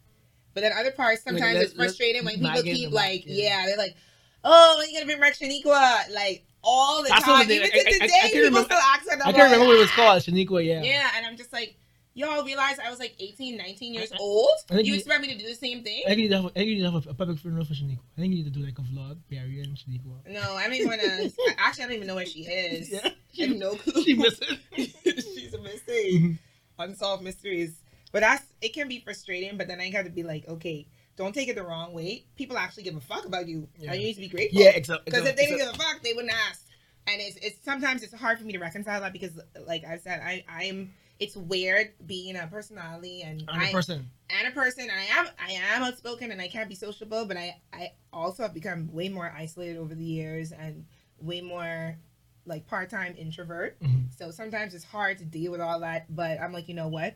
But 0.54 0.62
then 0.62 0.72
other 0.78 0.92
parts, 0.92 1.24
sometimes 1.24 1.58
it's 1.60 1.74
frustrating 1.74 2.24
when 2.24 2.36
people 2.40 2.64
keep 2.64 2.92
like, 2.92 3.24
yeah. 3.26 3.60
yeah, 3.62 3.66
they're 3.66 3.78
like, 3.78 3.96
oh, 4.44 4.76
when 4.80 4.90
you 4.90 4.96
gonna 4.96 5.06
bring 5.06 5.20
back 5.20 5.38
Shaniqua? 5.38 6.14
Like 6.14 6.46
all 6.64 7.04
the 7.04 7.10
That's 7.10 7.26
time. 7.26 7.50
Even 7.52 7.64
I- 7.64 7.66
I- 7.66 7.70
to 7.70 7.76
I- 7.76 7.80
I 7.80 7.84
today, 7.92 8.08
can't 8.08 8.24
people 8.32 8.42
remember- 8.46 8.64
still 8.66 8.78
ask. 8.78 9.02
I 9.26 9.32
can't 9.34 9.44
remember 9.52 9.66
what 9.68 9.76
it 9.76 9.80
was 9.80 9.92
called 9.92 10.22
Shaniqua 10.22 10.66
yeah 10.66 10.82
Yeah, 10.82 11.10
and 11.18 11.26
I'm 11.26 11.36
just 11.36 11.52
like, 11.52 11.76
y'all 12.16 12.44
realize 12.44 12.80
I 12.80 12.90
was 12.90 12.98
like 13.00 13.14
18, 13.20 13.58
19 13.58 13.94
years 13.94 14.12
I- 14.12 14.16
I- 14.16 14.20
old? 14.20 14.50
I 14.72 14.76
You 14.80 14.84
you- 14.86 14.96
expect 14.96 15.22
me 15.22 15.28
to 15.34 15.38
do 15.38 15.48
the 15.48 15.54
same 15.56 15.84
thing? 15.84 16.02
I 16.06 16.10
think 16.10 16.18
you 16.18 16.24
need 16.24 16.30
to 16.30 16.36
have 16.38 16.46
a, 16.46 16.48
I 16.50 16.52
think 16.54 16.68
you 16.70 16.76
need 16.76 16.82
to 16.84 16.92
have 16.92 17.06
a, 17.06 17.10
a 17.12 17.14
public 17.14 17.38
funeral 17.40 17.66
for 17.66 17.74
Shaniqua 17.74 18.00
I 18.18 18.22
think 18.22 18.34
you 18.34 18.44
need 18.44 18.54
to 18.54 18.60
do 18.60 18.66
like 18.66 18.80
a 18.80 18.82
vlog 18.82 19.18
Barry 19.30 19.62
and 19.62 19.76
Shaniqua 19.78 20.28
No, 20.28 20.56
I 20.56 20.64
don't 20.64 20.74
even 20.74 20.88
want 20.88 21.02
to. 21.02 21.32
Actually, 21.58 21.84
I 21.84 21.88
don't 21.88 21.96
even 21.98 22.08
know 22.08 22.16
where 22.16 22.26
she 22.26 22.42
is. 22.44 22.90
yeah 22.92 23.10
I 23.38 23.42
have 23.48 23.56
no 23.58 23.76
clue. 23.84 24.04
she 24.04 24.14
missed 24.16 24.44
it 24.44 24.60
She's 25.24 25.54
a 25.54 25.60
mystery. 25.60 26.12
Mm-hmm. 26.14 26.32
Unsolved 26.80 27.24
mysteries. 27.24 27.82
But 28.12 28.22
that's 28.22 28.44
it 28.62 28.74
can 28.74 28.88
be 28.88 29.00
frustrating, 29.02 29.58
but 29.58 29.68
then 29.68 29.80
I 29.82 29.90
got 29.90 30.06
to 30.06 30.10
be 30.10 30.24
like, 30.24 30.48
okay, 30.48 30.88
don't 31.18 31.34
take 31.36 31.50
it 31.50 31.56
the 31.56 31.64
wrong 31.64 31.94
way. 31.94 32.26
People 32.38 32.58
actually 32.58 32.84
give 32.84 32.96
a 32.96 33.02
fuck 33.02 33.26
about 33.26 33.48
you. 33.48 33.68
Yeah. 33.78 33.92
And 33.92 34.00
you 34.02 34.08
need 34.08 34.14
to 34.16 34.22
be 34.22 34.28
grateful. 34.30 34.62
yeah 34.62 34.70
exactly 34.70 35.04
Because 35.06 35.28
if 35.28 35.36
they 35.36 35.46
didn't 35.48 35.58
give 35.60 35.70
a 35.70 35.74
fuck, 35.78 36.02
they 36.02 36.14
wouldn't 36.14 36.34
ask. 36.50 36.62
And 37.08 37.22
it's 37.22 37.36
it's 37.38 37.64
sometimes 37.64 38.04
it's 38.04 38.14
hard 38.14 38.40
for 38.40 38.46
me 38.46 38.54
to 38.54 38.60
reconcile 38.60 39.02
that 39.02 39.12
because 39.14 39.32
like 39.68 39.84
I 39.86 39.98
said, 39.98 40.22
I 40.22 40.44
I'm 40.50 40.94
it's 41.20 41.36
weird 41.38 41.92
being 42.06 42.36
a 42.36 42.48
personality 42.48 43.22
and 43.22 43.44
I'm 43.48 43.62
I, 43.62 43.72
person. 43.72 44.10
and 44.30 44.48
a 44.48 44.52
person. 44.52 44.90
I 44.90 45.06
am 45.20 45.28
I 45.40 45.52
am 45.54 45.84
outspoken 45.84 46.32
and 46.32 46.42
I 46.42 46.48
can't 46.48 46.68
be 46.70 46.76
sociable, 46.76 47.26
but 47.26 47.38
I 47.38 47.62
I 47.74 47.92
also 48.12 48.44
have 48.44 48.54
become 48.54 48.92
way 48.92 49.10
more 49.10 49.34
isolated 49.36 49.78
over 49.78 49.96
the 49.96 50.04
years 50.04 50.52
and 50.52 50.86
way 51.20 51.42
more 51.42 51.98
like 52.46 52.68
part 52.68 52.90
time 52.90 53.16
introvert. 53.18 53.80
Mhm. 53.82 54.16
So 54.18 54.30
sometimes 54.32 54.74
it's 54.74 54.84
hard 54.84 55.18
to 55.20 55.26
deal 55.26 55.52
with 55.52 55.62
all 55.62 55.80
that. 55.80 56.14
But 56.14 56.40
I'm 56.42 56.52
like, 56.54 56.68
you 56.68 56.76
know 56.76 56.90
what? 56.90 57.16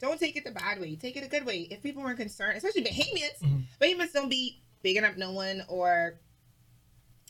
Don't 0.00 0.18
take 0.18 0.36
it 0.36 0.44
the 0.44 0.50
bad 0.50 0.80
way. 0.80 0.96
Take 0.96 1.16
it 1.16 1.24
a 1.24 1.28
good 1.28 1.46
way. 1.46 1.68
If 1.70 1.82
people 1.82 2.02
weren't 2.02 2.18
concerned, 2.18 2.56
especially 2.56 2.82
Bahamians, 2.84 3.38
Mhm. 3.42 3.64
Bahamians 3.80 4.12
don't 4.12 4.28
be 4.28 4.60
bigging 4.82 5.04
up 5.04 5.16
no 5.16 5.32
one 5.32 5.62
or, 5.68 6.18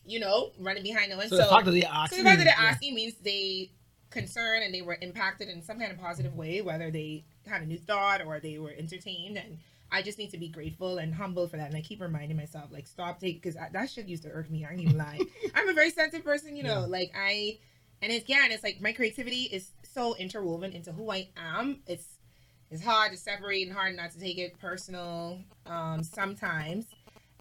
you 0.07 0.19
know, 0.21 0.53
running 0.59 0.83
behind 0.83 1.11
no 1.11 1.17
one. 1.19 1.29
So, 1.29 1.37
So, 1.37 1.43
the 1.45 1.49
fact 1.51 1.65
that 1.67 1.71
they 1.73 1.83
so 1.83 1.89
asking, 1.89 2.19
the 2.19 2.25
fact 2.25 2.39
that 2.39 2.45
they're 2.45 2.63
yeah. 2.65 2.71
asking 2.71 2.95
means 2.95 3.15
they 3.23 3.71
concerned 4.15 4.65
and 4.65 4.73
they 4.75 4.81
were 4.83 4.97
impacted 5.03 5.49
in 5.49 5.63
some 5.63 5.79
kind 5.79 5.93
of 5.93 5.99
positive 5.99 6.35
way, 6.35 6.63
whether 6.63 6.91
they 6.91 7.25
had 7.47 7.61
a 7.63 7.67
new 7.67 7.77
thought 7.79 8.23
or 8.25 8.41
they 8.41 8.59
were 8.59 8.73
entertained. 8.77 9.37
And 9.37 9.59
I 9.93 10.01
just 10.03 10.17
need 10.19 10.31
to 10.31 10.39
be 10.39 10.49
grateful 10.49 10.97
and 10.99 11.15
humble 11.15 11.47
for 11.47 11.57
that. 11.59 11.69
And 11.69 11.77
I 11.77 11.83
keep 11.83 12.01
reminding 12.01 12.37
myself, 12.37 12.71
like, 12.73 12.87
stop 12.87 13.21
taking, 13.21 13.41
because 13.41 13.57
that 13.73 13.91
shit 13.91 14.07
used 14.07 14.23
to 14.23 14.31
irk 14.31 14.51
me. 14.51 14.65
I 14.65 14.73
ain't 14.73 14.81
even 14.81 14.97
lie. 14.97 15.21
I'm 15.55 15.69
a 15.69 15.75
very 15.75 15.91
sensitive 15.91 16.25
person, 16.25 16.57
you 16.57 16.63
know, 16.63 16.81
Yeah. 16.81 16.87
like 16.87 17.13
I, 17.17 17.59
and 18.01 18.11
it's, 18.13 18.25
again, 18.25 18.51
it's 18.53 18.63
like 18.65 18.81
my 18.81 18.93
creativity 18.93 19.43
is 19.45 19.71
so 19.93 20.15
interwoven 20.17 20.73
into 20.73 20.93
who 20.93 21.11
I 21.11 21.29
am. 21.37 21.81
It's, 21.87 22.07
it's 22.71 22.83
hard 22.83 23.13
to 23.13 23.19
separate 23.19 23.67
and 23.69 23.77
hard 23.77 23.95
not 23.97 24.11
to 24.13 24.19
take 24.19 24.39
it 24.39 24.59
personal 24.59 25.39
um, 25.67 26.03
sometimes. 26.03 26.87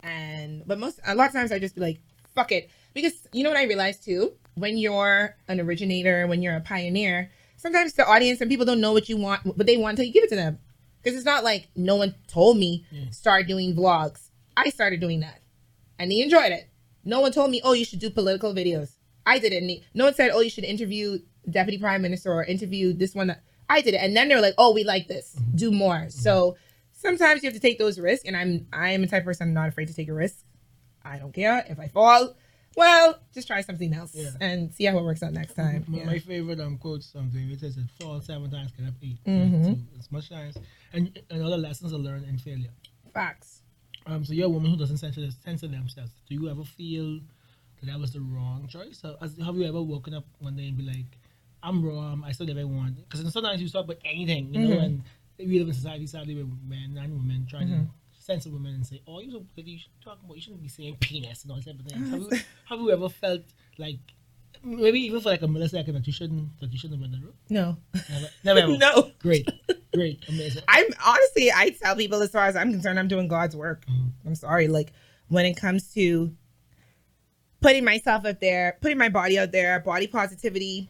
And, 0.03 0.63
but 0.67 0.77
most, 0.79 0.99
a 1.07 1.15
lot 1.15 1.27
of 1.27 1.33
times 1.33 1.51
I 1.51 1.59
just 1.59 1.75
be 1.75 1.81
like, 1.81 2.01
fuck 2.35 2.51
it. 2.51 2.69
Because 2.93 3.27
you 3.31 3.43
know 3.43 3.49
what 3.49 3.57
I 3.57 3.63
realized 3.63 4.03
too? 4.03 4.33
When 4.55 4.77
you're 4.77 5.35
an 5.47 5.59
originator, 5.59 6.27
when 6.27 6.41
you're 6.41 6.55
a 6.55 6.61
pioneer, 6.61 7.31
sometimes 7.57 7.93
the 7.93 8.07
audience 8.07 8.41
and 8.41 8.49
people 8.49 8.65
don't 8.65 8.81
know 8.81 8.93
what 8.93 9.09
you 9.09 9.17
want, 9.17 9.45
what 9.45 9.65
they 9.65 9.77
want 9.77 9.93
until 9.93 10.05
you 10.05 10.13
give 10.13 10.23
it 10.23 10.29
to 10.29 10.35
them. 10.35 10.59
Because 11.01 11.17
it's 11.17 11.25
not 11.25 11.43
like 11.43 11.67
no 11.75 11.95
one 11.95 12.15
told 12.27 12.57
me 12.57 12.85
Yeah. 12.91 13.09
start 13.11 13.47
doing 13.47 13.75
vlogs. 13.75 14.29
I 14.55 14.69
started 14.69 14.99
doing 14.99 15.19
that, 15.21 15.41
and 15.99 16.11
they 16.11 16.21
enjoyed 16.21 16.51
it. 16.51 16.69
No 17.03 17.19
one 17.19 17.31
told 17.31 17.51
me, 17.51 17.59
oh, 17.63 17.73
you 17.73 17.83
should 17.83 17.99
do 17.99 18.09
political 18.09 18.53
videos. 18.53 18.91
I 19.25 19.39
did 19.39 19.51
it. 19.51 19.81
No 19.93 20.05
one 20.05 20.13
said, 20.13 20.31
oh, 20.33 20.39
you 20.41 20.49
should 20.49 20.63
interview 20.63 21.19
deputy 21.49 21.77
prime 21.77 22.01
minister 22.01 22.31
or 22.31 22.43
interview 22.43 22.93
this 22.93 23.13
one. 23.15 23.35
I 23.69 23.81
did 23.81 23.95
it, 23.95 23.97
and 23.97 24.15
then 24.15 24.27
they 24.29 24.35
were 24.35 24.41
like, 24.41 24.53
oh, 24.57 24.73
we 24.73 24.83
like 24.83 25.07
this. 25.07 25.35
Mm-hmm. 25.35 25.57
Do 25.57 25.71
more. 25.71 25.95
Mm-hmm. 25.95 26.09
So 26.09 26.55
sometimes 26.93 27.43
you 27.43 27.47
have 27.47 27.53
to 27.55 27.59
take 27.59 27.79
those 27.79 27.99
risks, 27.99 28.25
and 28.25 28.37
I'm 28.37 28.67
I'm 28.71 29.03
a 29.03 29.07
type 29.07 29.23
of 29.23 29.25
person 29.25 29.47
I'm 29.47 29.53
not 29.53 29.67
afraid 29.69 29.87
to 29.87 29.93
take 29.93 30.07
a 30.09 30.13
risk. 30.13 30.43
I 31.03 31.17
don't 31.17 31.33
care 31.33 31.65
if 31.67 31.79
I 31.79 31.87
fall. 31.87 32.35
Well, 32.75 33.19
just 33.33 33.47
try 33.47 33.61
something 33.61 33.93
else 33.93 34.13
Yeah. 34.15 34.29
and 34.41 34.73
see 34.73 34.85
how 34.85 34.97
it 34.97 35.03
works 35.03 35.21
out 35.23 35.33
next 35.33 35.53
time. 35.53 35.85
My, 35.87 35.97
Yeah. 35.99 36.05
my 36.05 36.19
favorite 36.19 36.59
um 36.59 36.77
quote 36.77 37.03
something 37.03 37.49
it 37.51 37.59
says 37.59 37.77
fall 37.99 38.19
seven 38.21 38.49
times 38.49 38.71
get 38.77 38.87
up 38.87 38.93
8 39.01 39.23
Mhm. 39.25 39.65
So 39.65 39.81
it's 39.97 40.11
much 40.11 40.29
times 40.29 40.57
and 40.93 41.19
and 41.29 41.41
other 41.43 41.57
lessons 41.57 41.93
are 41.93 41.97
learned 41.99 42.25
in 42.25 42.37
failure. 42.37 42.71
Facts. 43.13 43.61
Um, 44.05 44.25
so 44.25 44.33
you're 44.33 44.47
a 44.47 44.49
woman 44.49 44.71
who 44.71 44.77
doesn't 44.77 44.97
censor, 44.97 45.29
censor 45.31 45.67
themselves. 45.67 46.11
Do 46.27 46.35
you 46.35 46.49
ever 46.49 46.63
feel 46.63 47.19
that 47.79 47.85
that 47.85 47.99
was 47.99 48.11
the 48.11 48.19
wrong 48.21 48.67
choice? 48.67 48.97
So, 48.99 49.17
as, 49.21 49.37
have 49.37 49.55
you 49.55 49.63
ever 49.63 49.81
woken 49.81 50.13
up 50.13 50.25
one 50.39 50.55
day 50.57 50.67
and 50.67 50.75
be 50.77 50.83
like, 50.83 51.17
"I'm 51.61 51.81
wrong. 51.85 52.21
I 52.25 52.33
still 52.33 52.47
never 52.47 52.67
want"? 52.67 52.97
Because 52.97 53.31
sometimes 53.31 53.61
you 53.61 53.69
talk 53.69 53.85
about 53.85 53.99
anything, 54.03 54.53
you 54.53 54.67
know, 54.67 54.75
Mhm. 54.77 54.83
and 54.85 55.03
we 55.37 55.57
live 55.59 55.69
in 55.69 55.73
society 55.73 56.05
sadly 56.07 56.35
where 56.35 56.45
men 56.67 56.97
and 56.97 57.13
women 57.13 57.45
try 57.45 57.63
Mhm. 57.63 57.69
to 57.87 57.89
censor 58.23 58.49
women 58.49 58.73
and 58.75 58.85
say, 58.85 59.01
"Oh, 59.07 59.19
you 59.19 59.31
should, 59.31 59.67
you 59.67 59.77
should 59.77 59.91
talk 60.03 60.19
about. 60.23 60.35
You 60.35 60.41
shouldn't 60.41 60.61
be 60.61 60.69
saying 60.69 60.97
penis 60.99 61.43
and 61.43 61.51
all 61.51 61.61
type 61.61 61.79
of 61.79 61.85
things." 61.85 62.09
have, 62.09 62.19
you, 62.19 62.29
have 62.69 62.79
you 62.79 62.91
ever 62.91 63.09
felt 63.09 63.41
like 63.77 63.99
maybe 64.63 64.99
even 65.01 65.19
for 65.19 65.29
like 65.29 65.41
a 65.41 65.47
millisecond 65.47 65.93
that 65.93 66.07
you 66.07 66.13
shouldn't 66.13 66.59
that 66.59 66.71
you 66.71 66.79
shouldn't 66.79 67.01
have 67.01 67.11
been 67.11 67.15
in 67.15 67.21
the 67.21 67.27
room? 67.27 67.35
No. 67.49 67.77
Never, 68.43 68.67
never 68.67 68.77
no. 68.77 69.11
Great, 69.19 69.49
great, 69.93 70.23
amazing. 70.29 70.63
I'm 70.67 70.85
honestly, 71.05 71.51
I 71.51 71.71
tell 71.71 71.95
people 71.95 72.21
as 72.21 72.31
far 72.31 72.45
as 72.45 72.55
I'm 72.55 72.71
concerned, 72.71 72.97
I'm 72.99 73.07
doing 73.07 73.27
God's 73.27 73.55
work. 73.55 73.85
Mhm. 73.87 74.11
I'm 74.25 74.35
sorry. 74.35 74.67
Like 74.67 74.93
when 75.27 75.45
it 75.45 75.55
comes 75.55 75.93
to 75.93 76.33
putting 77.61 77.83
myself 77.83 78.25
out 78.25 78.39
there, 78.39 78.77
putting 78.81 78.97
my 78.97 79.09
body 79.09 79.37
out 79.39 79.51
there, 79.51 79.79
body 79.79 80.07
positivity, 80.07 80.89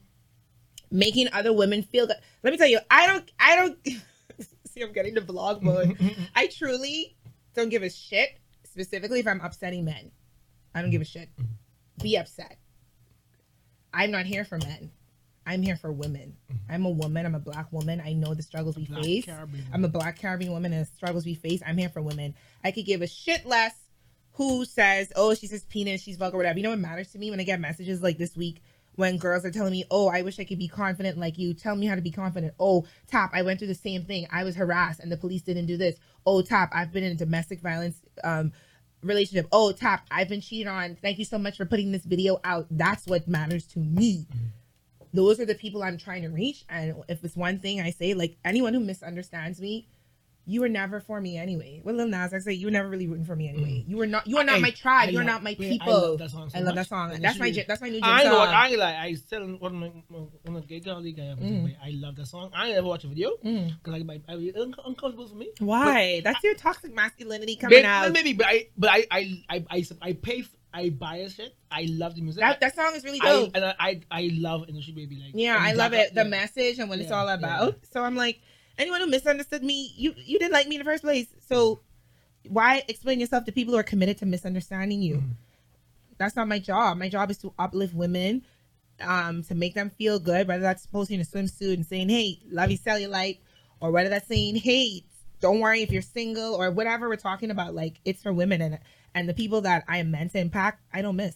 making 0.91 1.29
other 1.33 1.53
women 1.53 1.81
feel 1.83 2.05
good. 2.07 2.17
Let 2.43 2.51
me 2.51 2.57
tell 2.57 2.67
you, 2.67 2.79
I 2.89 3.07
don't, 3.07 3.31
I 3.39 3.55
don't 3.55 3.77
see. 4.67 4.81
I'm 4.81 4.91
getting 4.93 5.15
to 5.15 5.21
vlog 5.21 5.61
mode. 5.61 5.97
I 6.35 6.47
truly 6.47 7.15
don't 7.53 7.69
give 7.69 7.83
a 7.83 7.89
shit. 7.89 8.37
Specifically, 8.65 9.19
if 9.19 9.27
I'm 9.27 9.41
upsetting 9.41 9.85
men, 9.85 10.11
I 10.73 10.81
don't 10.81 10.91
give 10.91 11.01
a 11.01 11.05
shit. 11.05 11.29
Mm-hmm. 11.39 12.03
Be 12.03 12.17
upset. 12.17 12.57
I'm 13.93 14.11
not 14.11 14.25
here 14.25 14.43
for 14.43 14.57
men. 14.57 14.91
I'm 15.45 15.61
here 15.61 15.75
for 15.75 15.91
women. 15.91 16.37
Mm-hmm. 16.51 16.71
I'm 16.71 16.85
a 16.85 16.89
woman. 16.89 17.25
I'm 17.25 17.35
a 17.35 17.39
black 17.39 17.71
woman. 17.71 18.01
I 18.03 18.13
know 18.13 18.33
the 18.33 18.41
struggles 18.41 18.77
we 18.77 18.85
Black 18.85 19.03
face. 19.03 19.25
Caribbean. 19.25 19.65
I'm 19.73 19.85
a 19.85 19.89
black 19.89 20.17
Caribbean 20.17 20.51
woman 20.51 20.73
and 20.73 20.85
the 20.85 20.91
struggles 20.91 21.25
we 21.25 21.35
face. 21.35 21.61
I'm 21.65 21.77
here 21.77 21.89
for 21.89 22.01
women. 22.01 22.33
I 22.63 22.71
could 22.71 22.85
give 22.85 23.01
a 23.01 23.07
shit 23.07 23.45
less 23.45 23.75
who 24.33 24.65
says, 24.65 25.11
oh, 25.15 25.35
she 25.35 25.45
says 25.45 25.63
penis, 25.65 26.01
she's 26.01 26.17
vulgar, 26.17 26.37
whatever. 26.37 26.57
You 26.57 26.63
know 26.63 26.71
what 26.71 26.79
matters 26.79 27.11
to 27.11 27.19
me 27.19 27.29
when 27.29 27.39
I 27.39 27.43
get 27.43 27.59
messages 27.59 28.01
like 28.01 28.17
this 28.17 28.35
week 28.35 28.61
when 28.95 29.17
girls 29.17 29.43
are 29.43 29.51
telling 29.51 29.71
me, 29.71 29.85
oh, 29.89 30.07
I 30.07 30.21
wish 30.21 30.39
I 30.39 30.43
could 30.43 30.59
be 30.59 30.67
confident 30.67 31.17
like 31.17 31.37
you. 31.37 31.53
Tell 31.53 31.75
me 31.75 31.87
how 31.87 31.95
to 31.95 32.01
be 32.01 32.11
confident. 32.11 32.53
Oh, 32.59 32.85
TAP, 33.07 33.31
I 33.33 33.41
went 33.41 33.59
through 33.59 33.69
the 33.69 33.75
same 33.75 34.05
thing. 34.05 34.27
I 34.31 34.43
was 34.43 34.55
harassed 34.55 34.99
and 34.99 35.11
the 35.11 35.17
police 35.17 35.41
didn't 35.41 35.65
do 35.65 35.77
this. 35.77 35.95
Oh, 36.25 36.41
TAP, 36.41 36.71
I've 36.73 36.91
been 36.91 37.03
in 37.03 37.13
a 37.13 37.15
domestic 37.15 37.61
violence 37.61 37.97
um, 38.23 38.51
relationship. 39.01 39.47
Oh, 39.51 39.71
TAP, 39.71 40.05
I've 40.11 40.29
been 40.29 40.41
cheated 40.41 40.67
on. 40.67 40.97
Thank 41.01 41.19
you 41.19 41.25
so 41.25 41.37
much 41.37 41.57
for 41.57 41.65
putting 41.65 41.91
this 41.91 42.03
video 42.03 42.39
out. 42.43 42.67
That's 42.71 43.05
what 43.05 43.27
matters 43.27 43.65
to 43.67 43.79
me 43.79 44.25
those 45.13 45.39
are 45.39 45.45
the 45.45 45.55
people 45.55 45.83
I'm 45.83 45.97
trying 45.97 46.23
to 46.23 46.29
reach. 46.29 46.65
And 46.69 46.95
if 47.07 47.23
it's 47.23 47.35
one 47.35 47.59
thing 47.59 47.79
I 47.79 47.91
say, 47.91 48.13
like 48.15 48.35
anyone 48.43 48.73
who 48.73 48.79
misunderstands 48.79 49.61
me, 49.61 49.87
you 50.45 50.59
were 50.61 50.67
never 50.69 50.99
for 50.99 51.21
me 51.21 51.37
anyway. 51.37 51.79
What 51.83 51.95
Lil 51.95 52.07
Nas 52.07 52.33
X 52.33 52.43
say, 52.43 52.53
you 52.53 52.67
were 52.67 52.71
never 52.71 52.89
really 52.89 53.07
rooting 53.07 53.23
for 53.23 53.35
me 53.35 53.47
anyway. 53.47 53.85
You 53.87 53.95
were 53.97 54.05
not. 54.05 54.27
You 54.27 54.37
are 54.39 54.43
not 54.43 54.57
I- 54.57 54.59
my 54.59 54.71
tribe. 54.71 55.09
You 55.11 55.19
are 55.19 55.23
not 55.23 55.41
my 55.41 55.55
people. 55.55 55.87
I 55.89 55.91
love 55.91 56.19
that 56.19 56.31
song 56.31 56.49
so 56.49 56.57
I 56.57 56.61
love 56.61 56.75
that 56.75 56.87
song. 56.87 57.11
And 57.13 57.23
That's 57.23 57.39
my. 57.39 57.45
should 57.47 57.55
be- 57.55 57.61
gy- 57.61 57.65
That's 57.67 57.81
my 57.81 57.87
new 57.89 58.01
gym 58.01 58.09
I 58.09 58.23
song. 58.23 58.47
I 58.49 58.75
like 58.75 58.95
I 58.95 59.13
still 59.13 59.47
one 59.57 59.73
of 59.75 59.79
my 59.79 59.91
one 60.43 60.55
of 60.57 60.67
the 60.67 60.67
gay 60.67 60.79
colleague 60.81 61.19
I 61.19 61.23
have. 61.25 61.39
Mm. 61.39 61.75
I 61.81 61.91
love 61.91 62.15
that 62.17 62.27
song. 62.27 62.51
I 62.53 62.67
ain't 62.67 62.77
ever 62.77 62.87
watch 62.87 63.03
a 63.05 63.07
video 63.07 63.31
Mm. 63.43 63.73
like 63.85 64.03
I, 64.27 64.33
I, 64.33 64.35
un- 64.35 64.75
uncomfortable 64.85 65.27
for 65.27 65.35
me. 65.35 65.49
Why? 65.59 66.21
That's 66.23 66.43
your 66.43 66.55
toxic 66.55 66.93
masculinity 66.93 67.55
coming 67.55 67.77
Maybe, 67.77 67.85
out. 67.87 68.11
maybe, 68.11 68.33
but 68.33 68.47
I 68.47 68.67
but 68.77 68.89
I 68.89 69.05
I 69.11 69.43
I 69.49 69.65
I, 69.69 69.85
I 70.01 70.13
pay 70.13 70.39
f- 70.39 70.55
I 70.75 70.89
buy 70.89 71.25
shit. 71.27 71.55
I 71.71 71.85
love 71.89 72.15
the 72.15 72.21
music. 72.21 72.41
That 72.41 72.59
that 72.59 72.75
song 72.75 72.93
is 72.95 73.03
really 73.03 73.19
I, 73.21 73.25
dope. 73.25 73.51
and 73.55 73.63
I, 73.63 73.75
I 73.79 74.01
I 74.11 74.29
love 74.33 74.67
industry 74.67 74.93
baby 74.93 75.21
like 75.23 75.31
yeah, 75.35 75.55
I 75.57 75.73
love 75.73 75.91
that- 75.91 76.07
it. 76.07 76.15
The 76.15 76.23
yeah. 76.23 76.27
message 76.27 76.79
and 76.79 76.89
what 76.89 76.99
it's 76.99 77.09
Yeah, 77.11 77.19
all 77.19 77.27
yeah. 77.27 77.33
about. 77.35 77.75
So 77.93 78.03
I'm 78.03 78.15
like, 78.15 78.41
anyone 78.77 79.01
who 79.01 79.07
misunderstood 79.07 79.63
me, 79.63 79.93
you 79.95 80.13
you 80.17 80.39
didn't 80.39 80.53
like 80.53 80.67
me 80.67 80.75
in 80.75 80.79
the 80.79 80.85
first 80.85 81.03
place. 81.03 81.27
So 81.47 81.79
why 82.47 82.83
explain 82.87 83.19
yourself 83.19 83.45
to 83.45 83.51
people 83.51 83.73
who 83.73 83.79
are 83.79 83.83
committed 83.83 84.17
to 84.19 84.25
misunderstanding 84.25 85.01
you? 85.01 85.15
Mhm. 85.15 85.31
That's 86.17 86.35
not 86.35 86.47
my 86.47 86.59
job. 86.59 86.97
My 86.97 87.09
job 87.09 87.31
is 87.31 87.37
to 87.39 87.53
uplift 87.57 87.93
women, 87.93 88.43
um, 89.01 89.43
to 89.43 89.55
make 89.55 89.73
them 89.73 89.89
feel 89.89 90.19
good, 90.19 90.47
whether 90.47 90.61
that's 90.61 90.85
posting 90.85 91.19
a 91.19 91.23
swimsuit 91.23 91.73
and 91.73 91.85
saying, 91.85 92.09
Hey, 92.09 92.39
love 92.49 92.71
you 92.71 92.77
cellulite, 92.77 93.39
or 93.79 93.91
whether 93.91 94.09
that's 94.09 94.27
saying, 94.27 94.57
Hey, 94.57 95.03
don't 95.39 95.59
worry 95.59 95.81
if 95.81 95.91
you're 95.91 96.01
single 96.01 96.55
or 96.55 96.71
whatever 96.71 97.09
we're 97.09 97.15
talking 97.17 97.51
about. 97.51 97.73
Like 97.75 97.99
it's 98.05 98.21
for 98.21 98.31
women 98.31 98.61
and 98.61 98.79
and 99.15 99.27
the 99.29 99.33
people 99.33 99.61
that 99.61 99.83
I 99.87 99.97
am 99.97 100.09
meant 100.11 100.31
to 100.31 100.39
impact, 100.39 100.81
I 100.93 101.01
don't 101.01 101.15
miss. 101.15 101.35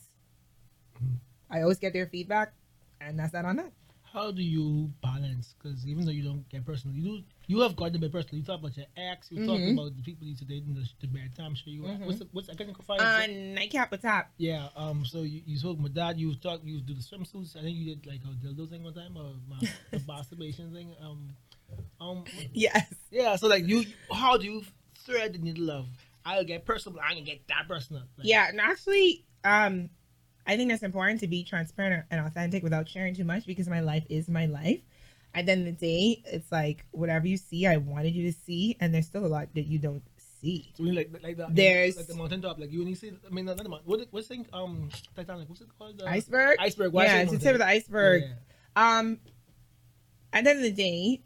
I 1.50 1.62
always 1.62 1.78
get 1.78 1.94
their 1.94 2.08
feedback 2.08 2.54
and 3.00 3.20
that's 3.20 3.32
that 3.34 3.46
on 3.46 3.58
that. 3.58 3.72
How 4.18 4.32
do 4.32 4.42
you 4.42 4.92
balance? 5.04 5.54
Because 5.62 5.86
even 5.86 6.04
though 6.04 6.12
you 6.12 6.24
don't 6.24 6.48
get 6.50 6.66
personal, 6.66 6.96
you 6.96 7.04
do. 7.04 7.24
You 7.46 7.60
have 7.60 7.76
got 7.76 7.94
to 7.94 8.00
be 8.00 8.10
personal. 8.10 8.40
You 8.40 8.44
talk 8.44 8.60
about 8.62 8.76
your 8.76 8.88
ex. 8.98 9.32
You 9.32 9.46
talk 9.46 9.60
Mhm. 9.62 9.74
about 9.74 9.96
the 9.96 10.02
people 10.02 10.24
you 10.26 10.32
used 10.32 10.42
to 10.42 10.48
date 10.48 10.64
in 10.66 10.74
the, 10.74 10.90
the 11.00 11.06
bad 11.08 11.36
time. 11.36 11.54
Sure, 11.54 11.72
you. 11.72 11.84
Mhm. 11.84 12.04
What's 12.08 12.18
the, 12.20 12.28
what's 12.32 12.50
I 12.50 12.56
can 12.56 12.74
find. 12.74 13.00
Uh, 13.00 13.28
nightcap 13.54 13.92
with 13.92 14.02
TAP. 14.02 14.32
Yeah, 14.40 14.70
um, 14.76 15.06
so 15.06 15.22
you, 15.22 15.44
you 15.46 15.60
spoke 15.60 15.78
with 15.80 15.94
that. 15.94 16.18
You 16.18 16.34
talk, 16.34 16.62
you 16.64 16.82
do 16.82 16.96
the 16.96 17.02
swimsuits. 17.02 17.56
I 17.56 17.62
think 17.62 17.78
you 17.78 17.94
did 17.94 18.08
like 18.08 18.22
a 18.26 18.34
dildo 18.44 18.68
thing 18.68 18.84
one 18.84 18.96
time, 18.96 19.16
or 19.16 19.36
ma- 19.48 19.62
the 19.92 20.02
masturbation 20.08 20.74
thing. 20.74 20.96
Um, 21.00 21.30
um, 22.02 22.24
Yes. 22.54 22.92
yeah. 23.12 23.36
So 23.36 23.48
like 23.48 23.68
you, 23.68 23.86
how 24.12 24.38
do 24.38 24.46
you 24.46 24.64
thread 25.06 25.34
the 25.34 25.40
needle 25.40 25.70
of 25.70 25.86
I'll 26.26 26.44
get 26.44 26.66
personal, 26.66 27.00
I 27.00 27.14
can 27.14 27.24
get 27.24 27.48
that 27.50 27.68
personal. 27.68 28.02
Like, 28.18 28.28
Yeah, 28.28 28.48
and 28.50 28.60
actually, 28.60 29.26
um, 29.44 29.90
I 30.48 30.56
think 30.56 30.70
that's 30.72 30.84
important 30.84 31.20
to 31.20 31.28
be 31.28 31.44
transparent 31.44 32.06
and 32.10 32.22
authentic 32.26 32.64
without 32.64 32.88
sharing 32.88 33.14
too 33.14 33.26
much 33.26 33.46
because 33.46 33.68
my 33.68 33.82
life 33.82 34.06
is 34.10 34.30
my 34.30 34.46
life. 34.46 34.80
At 35.36 35.46
the 35.46 35.52
end 35.52 35.68
of 35.68 35.78
the 35.78 35.86
day, 35.88 36.24
it's 36.26 36.52
like 36.52 36.86
whatever 36.92 37.28
you 37.28 37.38
see, 37.38 37.68
I 37.68 37.78
wanted 37.78 38.16
you 38.16 38.32
to 38.32 38.38
see, 38.40 38.78
and 38.80 38.94
there's 38.94 39.06
still 39.06 39.26
a 39.26 39.28
lot 39.28 39.50
that 39.56 39.68
you 39.68 39.78
don't 39.78 40.02
see. 40.42 40.72
So 40.76 40.84
you 40.84 40.94
like 40.94 41.12
like 41.22 41.36
the 41.38 41.48
There's- 41.52 41.98
like 41.98 42.08
the 42.08 42.16
mountain 42.16 42.42
top, 42.42 42.60
like 42.60 42.72
you 42.72 42.84
you 42.86 42.96
see. 42.96 43.12
I 43.30 43.30
mean, 43.34 43.46
not 43.46 43.58
the 43.58 43.68
mountain. 43.70 43.88
What 43.88 44.08
what's 44.12 44.28
thing? 44.28 44.46
Um, 44.54 44.90
Titanic. 45.16 45.50
What's 45.50 45.62
it 45.62 45.68
called? 45.78 46.00
The, 46.00 46.08
Iceberg. 46.08 46.58
Iceberg. 46.60 46.94
Why 46.94 47.06
yeah, 47.06 47.18
it's 47.22 47.32
the 47.34 47.40
tip 47.40 47.54
of 47.54 47.60
the 47.60 47.68
iceberg. 47.68 48.24
Yeah. 48.24 49.00
Um, 49.00 49.20
at 50.34 50.44
the 50.46 50.50
end 50.52 50.60
of 50.60 50.64
the 50.64 50.72
day, 50.72 51.22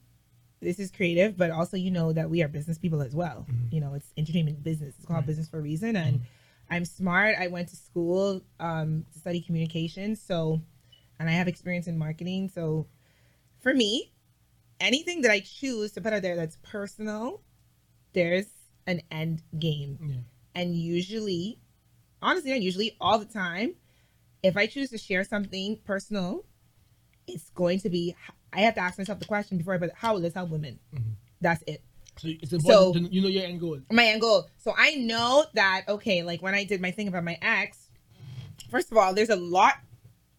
this 0.61 0.79
is 0.79 0.91
creative, 0.91 1.37
but 1.37 1.51
also 1.51 1.77
you 1.77 1.91
know 1.91 2.11
that 2.11 2.29
we 2.29 2.41
are 2.43 2.47
business 2.47 2.77
people 2.79 3.01
as 3.01 3.13
well. 3.15 3.45
Mhm. 3.49 3.71
You 3.71 3.81
know, 3.81 3.93
it's 3.93 4.11
entertainment 4.17 4.63
business. 4.63 4.95
It's 4.97 5.05
called 5.05 5.17
Right. 5.19 5.27
business 5.27 5.47
for 5.47 5.59
a 5.59 5.61
reason, 5.61 5.95
and 5.95 6.19
Mhm. 6.19 6.23
I'm 6.71 6.85
smart. 6.85 7.35
I 7.37 7.47
went 7.47 7.67
to 7.69 7.75
school 7.75 8.41
um, 8.59 9.05
to 9.13 9.19
study 9.19 9.41
communication, 9.41 10.15
so 10.15 10.61
and 11.19 11.29
I 11.29 11.33
have 11.33 11.47
experience 11.47 11.87
in 11.87 11.97
marketing. 11.97 12.49
So 12.49 12.87
for 13.59 13.73
me, 13.73 14.13
anything 14.79 15.21
that 15.21 15.31
I 15.31 15.41
choose 15.41 15.91
to 15.91 16.01
put 16.01 16.13
out 16.13 16.23
there 16.23 16.35
that's 16.35 16.57
personal, 16.63 17.41
there's 18.13 18.47
an 18.87 19.01
end 19.11 19.43
game. 19.59 19.99
Yeah. 20.01 20.15
And 20.55 20.75
usually, 20.75 21.59
honestly, 22.21 22.51
not 22.51 22.61
usually, 22.61 22.97
all 22.99 23.19
the 23.19 23.25
time, 23.25 23.75
if 24.41 24.57
I 24.57 24.65
choose 24.65 24.89
to 24.89 24.97
share 24.97 25.23
something 25.23 25.77
personal, 25.85 26.45
it's 27.27 27.49
going 27.51 27.79
to 27.81 27.89
be, 27.89 28.15
I 28.51 28.61
have 28.61 28.75
to 28.75 28.81
ask 28.81 28.97
myself 28.97 29.19
the 29.19 29.25
question 29.25 29.57
before 29.57 29.75
I 29.75 29.77
put, 29.77 29.91
how 29.93 30.13
will 30.13 30.21
this 30.21 30.33
help 30.33 30.49
women? 30.49 30.79
Mhm. 30.93 31.13
That's 31.39 31.63
it. 31.67 31.83
So 32.17 32.27
it's 32.27 32.53
important 32.53 33.05
So- 33.05 33.09
to, 33.09 33.13
you 33.13 33.21
know 33.21 33.27
your 33.27 33.43
end 33.45 33.59
goal. 33.59 33.79
My 33.91 34.05
end 34.05 34.21
goal. 34.21 34.47
So 34.57 34.73
I 34.77 34.95
know 34.95 35.45
that, 35.53 35.85
okay, 35.87 36.23
like 36.23 36.41
when 36.41 36.53
I 36.53 36.63
did 36.63 36.81
my 36.81 36.91
thing 36.91 37.07
about 37.07 37.23
my 37.23 37.37
ex, 37.41 37.89
first 38.69 38.91
of 38.91 38.97
all, 38.97 39.13
there's 39.13 39.29
a 39.29 39.35
lot 39.35 39.75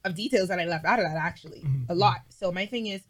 of 0.05 0.15
details 0.15 0.49
that 0.49 0.59
I 0.61 0.65
left 0.65 0.85
out 0.85 0.99
of 0.99 1.05
that 1.07 1.17
actually. 1.17 1.61
Mhm. 1.61 1.87
A 1.89 1.95
lot. 1.95 2.21
So 2.29 2.53
my 2.53 2.67
thing 2.67 2.87
is, 2.87 3.03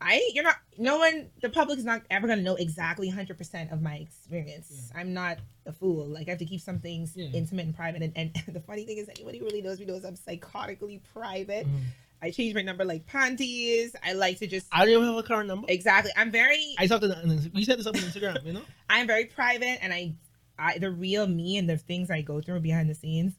I 0.00 0.30
you're 0.32 0.44
not 0.44 0.56
no 0.78 0.96
one 0.98 1.28
the 1.42 1.50
public 1.50 1.78
is 1.78 1.84
not 1.84 2.02
ever 2.10 2.26
gonna 2.26 2.40
know 2.42 2.54
exactly 2.54 3.08
hundred 3.10 3.36
percent 3.36 3.70
of 3.70 3.82
my 3.82 3.96
experience. 3.96 4.90
I'm 4.94 5.12
not 5.12 5.38
a 5.66 5.72
fool. 5.72 6.06
Like 6.06 6.26
I 6.26 6.30
have 6.30 6.38
to 6.38 6.46
keep 6.46 6.62
some 6.62 6.80
things 6.80 7.12
Yeah. 7.14 7.28
intimate 7.34 7.66
and 7.66 7.76
private. 7.76 8.02
And, 8.02 8.12
and 8.16 8.32
the 8.54 8.60
funny 8.60 8.86
thing 8.86 8.96
is 8.96 9.08
anybody 9.10 9.38
who 9.38 9.44
really 9.44 9.60
knows 9.60 9.78
me 9.78 9.84
knows 9.84 10.04
I'm 10.04 10.16
psychotically 10.16 11.00
private. 11.12 11.66
Mhm. 11.66 11.80
I 12.22 12.30
change 12.30 12.54
my 12.54 12.62
number 12.62 12.84
like 12.84 13.06
panties. 13.06 13.96
I 14.04 14.12
like 14.12 14.38
to 14.38 14.46
just 14.46 14.66
I 14.72 14.84
don't 14.84 14.94
even 14.94 15.04
have 15.06 15.16
a 15.16 15.22
current 15.22 15.48
number. 15.48 15.66
exactly. 15.68 16.12
I'm 16.16 16.30
very 16.30 16.74
I 16.78 16.86
talked 16.86 17.02
to 17.02 17.50
you 17.52 17.64
said 17.64 17.78
this 17.78 17.86
up 17.86 17.94
on 17.96 18.02
Instagram, 18.02 18.44
you 18.44 18.52
know? 18.52 18.62
I'm 18.90 19.06
very 19.06 19.26
private 19.26 19.82
and 19.82 19.92
I, 19.92 20.14
I 20.58 20.78
the 20.78 20.90
real 20.90 21.26
me 21.26 21.56
and 21.56 21.68
the 21.68 21.78
things 21.78 22.10
I 22.10 22.20
go 22.22 22.40
through 22.40 22.60
behind 22.60 22.90
the 22.90 22.94
scenes, 22.94 23.34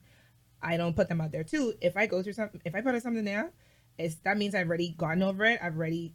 I 0.62 0.78
don't 0.78 0.96
put 0.96 1.10
them 1.10 1.22
out 1.22 1.32
there 1.32 1.44
too. 1.44 1.74
If 1.82 1.96
I 1.96 2.08
go 2.08 2.24
through 2.24 2.34
something, 2.34 2.62
if 2.66 2.74
I 2.74 2.82
put 2.82 3.00
something 3.02 3.26
there, 3.26 3.52
it's 3.98 4.16
that 4.24 4.38
means 4.38 4.56
I've 4.56 4.68
already 4.68 4.90
gotten 4.98 5.22
over 5.24 5.46
it. 5.46 5.60
I've 5.62 5.78
already 5.78 6.14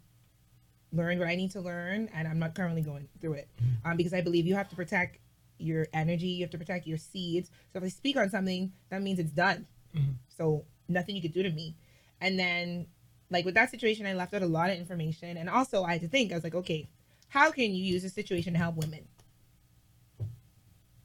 learned 0.92 1.20
what 1.20 1.28
I 1.28 1.34
need 1.34 1.50
to 1.52 1.60
learn, 1.60 2.08
and 2.14 2.26
I'm 2.26 2.38
not 2.38 2.54
currently 2.54 2.82
going 2.82 3.08
through 3.20 3.34
it. 3.34 3.48
Um, 3.84 3.96
because 3.96 4.14
I 4.14 4.20
believe 4.20 4.46
you 4.46 4.54
have 4.54 4.68
to 4.70 4.76
protect 4.76 5.18
your 5.58 5.86
energy, 5.92 6.26
you 6.28 6.44
have 6.44 6.50
to 6.50 6.58
protect 6.58 6.86
your 6.86 6.98
seeds. 6.98 7.50
So 7.72 7.78
if 7.78 7.84
I 7.84 7.88
speak 7.88 8.16
on 8.16 8.30
something, 8.30 8.72
that 8.90 9.02
means 9.02 9.18
it's 9.18 9.32
done. 9.32 9.66
Mhm. 9.94 10.14
So 10.28 10.64
nothing 10.88 11.16
you 11.16 11.22
could 11.22 11.32
do 11.32 11.42
to 11.42 11.50
me. 11.50 11.76
And 12.20 12.38
then, 12.38 12.86
like 13.30 13.44
with 13.44 13.54
that 13.54 13.70
situation, 13.70 14.06
I 14.06 14.14
left 14.14 14.34
out 14.34 14.42
a 14.42 14.46
lot 14.46 14.70
of 14.70 14.76
information, 14.78 15.36
and 15.36 15.48
also 15.48 15.84
I 15.84 15.92
had 15.92 16.02
to 16.02 16.08
think. 16.08 16.32
I 16.32 16.34
was 16.34 16.44
like, 16.44 16.54
okay, 16.54 16.88
how 17.28 17.50
can 17.50 17.74
you 17.74 17.84
use 17.84 18.02
this 18.02 18.14
situation 18.14 18.52
to 18.54 18.58
help 18.58 18.76
women? 18.76 19.06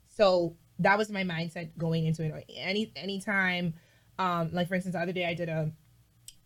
So 0.07 0.55
that 0.79 0.97
was 0.97 1.09
my 1.09 1.23
mindset 1.23 1.69
going 1.77 2.05
into 2.05 2.23
it. 2.23 2.45
Any 2.55 2.91
anytime, 2.95 3.73
um, 4.19 4.49
like 4.53 4.67
for 4.67 4.75
instance, 4.75 4.93
the 4.93 5.01
other 5.01 5.13
day 5.13 5.25
I 5.25 5.33
did 5.33 5.49
a, 5.49 5.71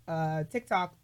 a 0.08 0.46
TikTok, 0.50 0.96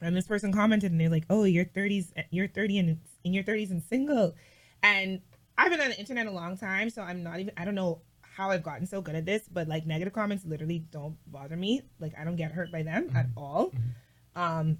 and 0.00 0.14
this 0.14 0.26
person 0.26 0.52
commented, 0.52 0.92
and 0.92 1.00
they're 1.00 1.08
like, 1.08 1.24
"Oh, 1.30 1.44
you're 1.44 1.64
30s, 1.64 2.12
you're 2.30 2.48
30 2.48 2.78
and 2.78 3.00
in 3.24 3.32
your 3.32 3.44
30s 3.44 3.70
and 3.70 3.82
single," 3.82 4.34
and 4.82 5.20
I've 5.58 5.70
been 5.70 5.80
on 5.80 5.90
the 5.90 5.98
internet 5.98 6.26
a 6.26 6.30
long 6.30 6.56
time, 6.56 6.90
so 6.90 7.02
I'm 7.02 7.22
not 7.22 7.40
even. 7.40 7.52
I 7.56 7.64
don't 7.64 7.74
know 7.74 8.02
how 8.36 8.50
I've 8.50 8.62
gotten 8.62 8.86
so 8.86 9.00
good 9.00 9.14
at 9.14 9.24
this, 9.24 9.48
but 9.50 9.66
like 9.66 9.86
negative 9.86 10.12
comments 10.12 10.44
literally 10.44 10.80
don't 10.90 11.16
bother 11.26 11.56
me. 11.56 11.80
Like 11.98 12.12
I 12.18 12.24
don't 12.24 12.36
get 12.36 12.52
hurt 12.52 12.70
by 12.70 12.82
them 12.82 13.10
at 13.16 13.28
mm-hmm. 13.28 13.38
all. 13.38 13.70
Mm-hmm. 13.70 14.42
Um, 14.42 14.78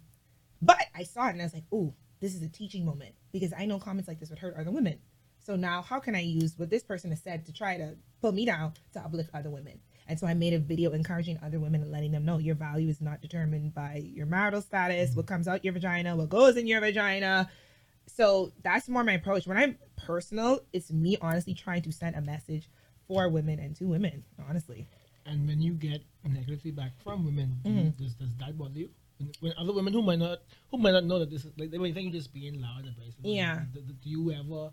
but 0.61 0.79
I 0.95 1.05
saw 1.05 1.29
it 1.29 1.31
and 1.31 1.41
I 1.41 1.45
was 1.45 1.55
like, 1.55 1.65
"Ooh, 1.73 1.95
this 2.21 2.35
is 2.35 2.43
a 2.43 2.49
teaching 2.49 2.85
moment 2.85 3.15
because 3.33 3.55
I 3.57 3.65
know 3.65 3.79
comments 3.79 4.09
like 4.09 4.21
this 4.21 4.29
would 4.29 4.39
hurt 4.39 4.57
other 4.59 4.71
women." 4.71 4.99
So 5.39 5.57
now, 5.57 5.81
how 5.81 6.01
can 6.01 6.15
I 6.15 6.21
use 6.21 6.59
what 6.59 6.69
this 6.69 6.83
person 6.83 7.11
has 7.11 7.23
said 7.23 7.47
to 7.47 7.53
try 7.53 7.79
to 7.79 7.95
pull 8.21 8.33
me 8.33 8.45
down 8.45 8.75
to 8.93 9.01
uplift 9.01 9.31
other 9.33 9.49
women? 9.49 9.81
And 10.07 10.21
so 10.21 10.27
I 10.27 10.35
made 10.35 10.53
a 10.53 10.59
video 10.59 10.93
encouraging 10.93 11.39
other 11.43 11.59
women 11.59 11.83
and 11.83 11.91
letting 11.91 12.13
them 12.13 12.25
know 12.25 12.39
your 12.39 12.55
value 12.57 12.89
is 12.89 13.01
not 13.01 13.23
determined 13.23 13.75
by 13.75 14.03
your 14.05 14.27
marital 14.27 14.61
status, 14.61 15.11
mm-hmm. 15.11 15.17
what 15.17 15.27
comes 15.27 15.49
out 15.49 15.65
your 15.65 15.73
vagina, 15.73 16.15
what 16.15 16.29
goes 16.29 16.57
in 16.57 16.67
your 16.67 16.81
vagina. 16.81 17.49
So 18.07 18.53
that's 18.63 18.89
more 18.89 19.03
my 19.03 19.15
approach. 19.15 19.47
When 19.47 19.57
I'm 19.57 19.79
personal, 19.97 20.61
it's 20.73 20.93
me 20.93 21.17
honestly 21.23 21.55
trying 21.55 21.83
to 21.83 21.93
send 21.93 22.17
a 22.17 22.21
message 22.21 22.69
for 23.09 23.29
women 23.29 23.59
and 23.59 23.75
to 23.77 23.85
women, 23.87 24.25
honestly. 24.49 24.87
And 25.27 25.47
when 25.47 25.61
you 25.61 25.73
get 25.75 26.03
negative 26.25 26.61
feedback 26.61 26.93
from 27.03 27.25
women, 27.25 27.57
Mhm. 27.65 27.97
does, 27.97 28.15
does 28.15 28.35
that 28.39 28.57
bother 28.57 28.79
you? 28.79 28.91
When, 29.19 29.33
when 29.41 29.53
other 29.59 29.73
women 29.73 29.93
who 29.93 30.03
might 30.03 30.19
not 30.19 30.41
who 30.71 30.79
might 30.79 30.93
not 30.93 31.05
know 31.05 31.19
that 31.19 31.31
this 31.31 31.45
is 31.45 31.53
like 31.57 31.71
they 31.71 31.79
might 31.79 31.95
think 31.95 32.13
you're 32.13 32.21
just 32.21 32.33
being 32.35 32.61
loud 32.61 32.81
and 32.85 32.89
abrasive. 32.91 33.25
Yeah. 33.25 33.63
Do, 33.73 33.81
do- 33.81 33.93
do 33.95 34.11
you 34.11 34.31
ever? 34.33 34.71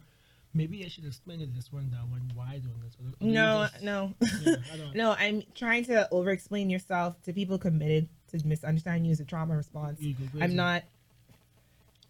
Maybe 0.55 0.85
I 0.85 0.87
should 0.87 1.05
explain 1.05 1.41
it 1.41 1.55
this 1.55 1.73
one, 1.73 1.89
that 1.89 2.07
one, 2.09 2.29
why 2.35 2.59
doing 2.59 2.79
this. 2.83 2.95
Or, 2.99 3.25
No, 3.25 3.67
just- 3.71 3.83
no. 3.83 4.13
Yeah, 4.45 4.91
no, 4.93 5.11
I'm 5.17 5.41
trying 5.55 5.85
to 5.85 6.07
over 6.11 6.29
explain 6.29 6.69
yourself 6.69 7.19
to 7.23 7.33
people 7.33 7.57
committed 7.57 8.07
to 8.27 8.45
misunderstanding 8.45 9.05
you 9.05 9.11
as 9.13 9.19
a 9.19 9.25
trauma 9.25 9.55
response. 9.57 9.99
I'm 10.39 10.55
not. 10.55 10.83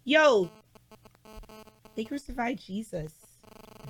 Yo, 0.04 0.50
they 1.96 2.04
crucified 2.04 2.60
Jesus. 2.60 3.14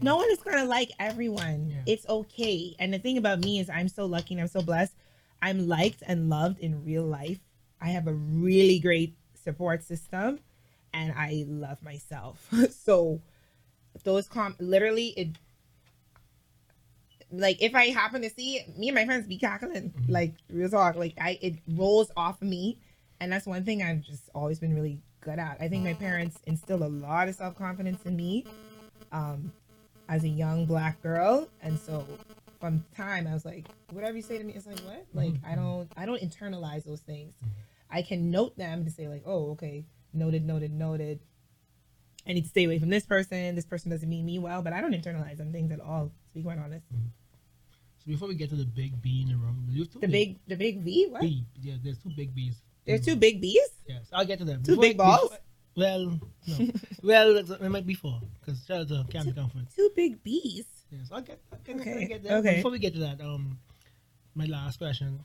No 0.02 0.18
one 0.18 0.30
is 0.32 0.40
gonna 0.40 0.66
like 0.66 0.92
everyone. 1.00 1.70
Yeah. 1.70 1.94
It's 1.94 2.08
okay. 2.08 2.76
And 2.80 2.94
the 2.94 3.00
thing 3.00 3.18
about 3.18 3.40
me 3.40 3.60
is, 3.60 3.70
I'm 3.70 3.88
so 3.88 4.06
lucky 4.06 4.34
and 4.34 4.42
I'm 4.42 4.48
so 4.48 4.62
blessed. 4.62 4.94
I'm 5.42 5.68
liked 5.68 6.04
and 6.06 6.30
loved 6.30 6.60
in 6.60 6.84
real 6.84 7.04
life. 7.06 7.40
I 7.82 7.88
have 7.90 8.08
a 8.08 8.14
really 8.14 8.80
great 8.80 9.16
support 9.44 9.84
system, 9.84 10.40
and 10.94 11.14
I 11.16 11.46
love 11.48 11.82
myself. 11.84 12.50
so 12.72 13.22
those 14.04 14.28
com 14.28 14.56
literally 14.60 15.08
it. 15.10 15.38
Like 17.32 17.62
if 17.62 17.74
I 17.76 17.88
happen 17.88 18.22
to 18.22 18.30
see 18.30 18.58
it, 18.58 18.78
me 18.78 18.90
and 18.90 18.96
my 18.96 19.06
friends 19.06 19.28
be 19.28 19.38
cackling. 19.38 19.92
Mhm. 19.92 20.10
Like 20.10 20.36
real 20.50 20.70
talk. 20.70 20.96
Like 20.96 21.16
I 21.20 21.40
it 21.42 21.56
rolls 21.68 22.12
off 22.16 22.42
of 22.42 22.48
me 22.48 22.78
and 23.24 23.32
that's 23.32 23.46
one 23.46 23.64
thing 23.64 23.82
I've 23.82 24.02
just 24.02 24.30
always 24.36 24.60
been 24.60 24.76
really 24.76 25.00
good 25.22 25.40
at. 25.40 25.58
I 25.62 25.70
think 25.70 25.84
my 25.86 25.94
parents 25.94 26.38
instilled 26.46 26.82
a 26.82 26.90
lot 26.90 27.30
of 27.30 27.36
self 27.36 27.56
confidence 27.56 28.02
in 28.06 28.18
me, 28.18 28.46
um, 29.14 29.52
as 30.14 30.24
a 30.24 30.30
young 30.30 30.66
black 30.68 31.02
girl, 31.02 31.50
and 31.64 31.80
so 31.80 32.06
from 32.60 32.86
time 32.96 33.26
I 33.26 33.34
was 33.34 33.46
like, 33.46 33.66
whatever 33.92 34.16
you 34.16 34.22
say 34.22 34.38
to 34.38 34.44
me, 34.44 34.54
it's 34.54 34.68
like 34.68 34.80
what? 34.82 35.08
Mm-hmm. 35.08 35.18
Like 35.18 35.34
I 35.46 35.56
don't, 35.56 35.92
I 35.98 36.06
don't 36.06 36.22
internalize 36.22 36.84
those 36.84 37.02
things. 37.02 37.34
Mm-hmm. 37.38 37.98
I 37.98 38.02
can 38.04 38.30
note 38.30 38.56
them 38.56 38.86
to 38.86 38.92
say 38.92 39.08
like, 39.08 39.24
oh, 39.26 39.52
okay, 39.52 39.86
noted, 40.14 40.46
noted, 40.46 40.72
noted. 40.72 41.20
I 42.28 42.34
need 42.34 42.44
to 42.44 42.50
stay 42.50 42.66
away 42.66 42.78
from 42.78 42.90
this 42.90 43.06
person. 43.06 43.56
This 43.56 43.66
person 43.66 43.90
doesn't 43.90 44.08
mean 44.08 44.26
me 44.26 44.38
well, 44.38 44.62
but 44.62 44.72
I 44.72 44.82
don't 44.82 44.94
internalize 44.94 45.38
them 45.38 45.52
things 45.52 45.72
at 45.72 45.80
all. 45.80 46.06
To 46.06 46.34
be 46.36 46.44
quite 46.44 46.60
honest, 46.60 46.86
mm-hmm. 46.94 47.08
So 47.98 48.12
before 48.12 48.28
we 48.28 48.36
get 48.36 48.50
to 48.50 48.56
the 48.56 48.66
big 48.66 49.02
B 49.02 49.24
in 49.24 49.30
the 49.30 49.38
room, 49.38 49.66
you 49.72 49.84
have 49.84 49.94
two 49.94 50.00
the 50.00 50.08
big, 50.08 50.38
the 50.48 50.56
big 50.56 50.82
V. 50.82 51.08
What? 51.10 51.22
B. 51.22 51.44
Yeah, 51.60 51.76
there's 51.84 51.98
two 51.98 52.12
big 52.16 52.36
B's. 52.36 52.62
There's 52.86 53.04
two 53.04 53.16
big 53.16 53.42
B's. 53.42 53.60
Yes, 53.88 54.10
I'll 54.14 54.26
get 54.26 54.40
to 54.40 54.46
them. 54.46 54.62
Two 54.62 54.78
big 54.78 54.96
balls? 54.96 55.22
before- 55.24 55.40
well, 55.76 56.20
no. 56.48 56.68
well, 57.04 57.38
it 57.38 57.70
might 57.70 57.86
be 57.86 57.94
four 57.94 58.20
because 58.40 58.64
shout 58.66 58.82
out 58.82 58.88
to 58.90 59.06
Camden 59.12 59.34
Comfort. 59.34 59.66
Two 59.76 59.90
big 59.96 60.22
B's. 60.24 60.66
Yes, 60.92 61.08
I'll 61.12 61.22
get. 61.22 61.40
I'll 61.52 61.60
Okay, 61.80 62.06
get 62.08 62.26
okay. 62.26 62.56
Before 62.58 62.72
we 62.72 62.80
get 62.80 62.94
to 62.94 63.00
that, 63.00 63.22
um, 63.22 63.58
my 64.36 64.46
last 64.46 64.78
question. 64.78 65.20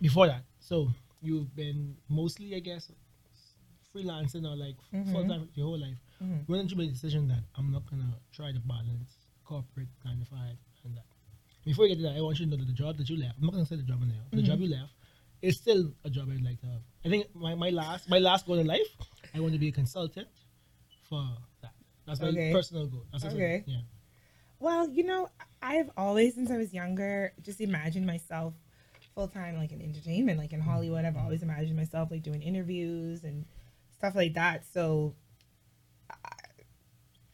Before 0.00 0.26
that, 0.26 0.42
so 0.60 0.88
you've 1.22 1.54
been 1.54 1.96
mostly, 2.08 2.54
I 2.56 2.58
guess, 2.58 2.90
freelancing 3.94 4.44
or 4.44 4.56
like 4.56 4.76
Mhm. 4.92 5.12
full 5.12 5.26
time 5.28 5.48
your 5.54 5.66
whole 5.66 5.78
life. 5.78 5.96
Mhm. 6.22 6.48
When 6.48 6.60
did 6.60 6.70
you 6.72 6.76
make 6.76 6.88
the 6.88 6.94
decision 6.94 7.28
that 7.28 7.44
I'm 7.54 7.70
not 7.70 7.86
gonna 7.88 8.18
try 8.32 8.50
to 8.52 8.58
balance 8.60 9.10
corporate 9.44 9.88
nine 10.04 10.18
to 10.18 10.24
five 10.24 10.56
and 10.84 10.96
that? 10.96 11.06
Before 11.64 11.84
we 11.84 11.90
get 11.90 11.96
to 11.96 12.02
that, 12.02 12.16
I 12.16 12.20
want 12.20 12.38
you 12.40 12.46
to 12.46 12.50
know 12.50 12.56
that 12.56 12.66
the 12.66 12.72
job 12.72 12.96
that 12.98 13.08
you 13.08 13.16
left, 13.16 13.38
I'm 13.38 13.44
not 13.46 13.52
gonna 13.52 13.64
say 13.66 13.76
the 13.76 13.82
job 13.84 14.02
in 14.02 14.08
there. 14.08 14.24
The 14.32 14.42
job 14.42 14.60
you 14.60 14.68
left 14.68 14.92
is 15.40 15.56
still 15.56 15.92
a 16.04 16.10
job 16.10 16.28
I'd 16.30 16.42
like 16.42 16.60
to 16.60 16.66
have. 16.66 16.82
I 17.04 17.08
think 17.08 17.34
my, 17.34 17.54
my 17.54 17.70
last 17.70 18.08
my 18.10 18.18
last 18.18 18.46
goal 18.46 18.58
in 18.58 18.66
life, 18.66 18.88
I 19.34 19.40
want 19.40 19.52
to 19.52 19.58
be 19.58 19.68
a 19.68 19.72
consultant 19.72 20.28
for 21.08 21.28
that. 21.60 21.72
That's 22.06 22.20
my 22.20 22.28
Okay. 22.28 22.52
personal 22.52 22.86
goal. 22.86 23.04
That's 23.12 23.24
Okay. 23.24 23.64
Yeah. 23.66 23.80
Well, 24.60 24.88
you 24.88 25.04
know, 25.04 25.30
I've 25.60 25.90
always, 25.96 26.34
since 26.34 26.50
I 26.50 26.56
was 26.56 26.72
younger, 26.72 27.32
just 27.42 27.60
imagined 27.60 28.06
myself 28.06 28.54
full 29.14 29.28
time, 29.28 29.56
like 29.56 29.72
in 29.72 29.82
entertainment, 29.82 30.38
like 30.38 30.52
in 30.52 30.60
Hollywood. 30.60 31.04
I've 31.04 31.16
always 31.16 31.42
imagined 31.42 31.76
myself 31.76 32.10
like 32.10 32.22
doing 32.22 32.42
interviews 32.42 33.24
and 33.24 33.44
stuff 33.96 34.14
like 34.14 34.34
that. 34.34 34.64
So, 34.72 35.14
I, 36.10 36.16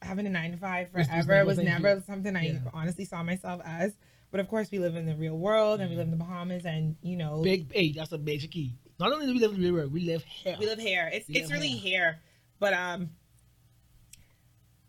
having 0.01 0.25
a 0.25 0.29
nine 0.29 0.51
to 0.51 0.57
five 0.57 0.93
was 0.93 1.07
forever 1.07 1.33
never 1.33 1.45
was 1.45 1.57
never 1.59 2.01
something 2.01 2.35
I 2.35 2.47
Yeah. 2.47 2.59
honestly 2.73 3.05
saw 3.05 3.23
myself 3.23 3.61
as. 3.63 3.95
But 4.31 4.39
of 4.39 4.47
course, 4.47 4.71
we 4.71 4.79
live 4.79 4.95
in 4.95 5.05
the 5.05 5.15
real 5.15 5.37
world 5.37 5.81
and 5.81 5.89
we 5.89 5.93
mm-hmm. 5.93 5.99
live 5.99 6.13
in 6.13 6.17
the 6.17 6.23
Bahamas, 6.25 6.65
and 6.65 6.95
you 7.01 7.17
know, 7.17 7.41
Big 7.41 7.71
hey, 7.71 7.91
that's 7.91 8.11
a 8.13 8.17
major 8.17 8.47
key. 8.47 8.75
Not 9.01 9.13
only 9.13 9.25
do 9.25 9.33
we 9.33 9.39
live 9.39 9.55
in 9.55 9.73
world, 9.73 9.91
we 9.91 10.01
live 10.01 10.23
here. 10.23 10.55
we 10.59 10.67
live 10.67 10.77
here. 10.77 11.09
It's 11.11 11.27
We 11.27 11.37
it's 11.37 11.51
really 11.51 11.69
here. 11.69 11.79
here. 11.79 12.19
But 12.59 12.73
um 12.73 13.09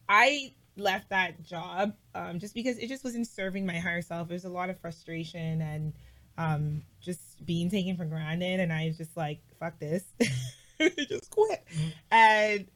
I 0.07 0.53
left 0.77 1.09
that 1.09 1.43
job 1.43 1.95
um 2.15 2.39
just 2.39 2.53
because 2.53 2.77
it 2.77 2.89
just 2.89 3.05
wasn't 3.05 3.27
serving 3.27 3.65
my 3.65 3.79
higher 3.79 4.03
self. 4.03 4.29
There's 4.29 4.45
a 4.45 4.51
lot 4.51 4.69
of 4.69 4.79
frustration 4.79 5.63
and 5.63 5.95
um 6.37 6.83
just 7.01 7.45
being 7.47 7.71
taken 7.71 7.97
for 7.97 8.05
granted 8.05 8.61
and 8.61 8.71
I 8.71 8.87
was 8.89 8.99
just 8.99 9.17
like, 9.17 9.41
fuck 9.59 9.79
this. 9.79 10.05
just 11.09 11.31
quit. 11.31 11.65
Mhm. 11.75 11.93
And 12.11 12.67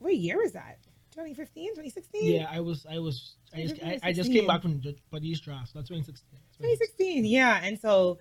what 0.00 0.14
year 0.14 0.36
was 0.36 0.52
that? 0.52 0.80
2015, 1.12 1.70
2016? 1.70 2.24
Yeah, 2.24 2.46
I 2.50 2.60
was, 2.60 2.86
I 2.90 2.98
was, 2.98 3.36
I 3.54 3.62
just, 3.66 3.82
I, 3.82 3.98
I 4.02 4.12
just 4.12 4.32
came 4.32 4.46
back 4.46 4.62
from 4.62 4.82
Buddy's 5.10 5.40
draft. 5.40 5.72
That's 5.74 5.88
2016. 5.88 6.38
2016 6.58 7.24
yeah 7.24 7.60
and 7.62 7.78
so 7.78 8.18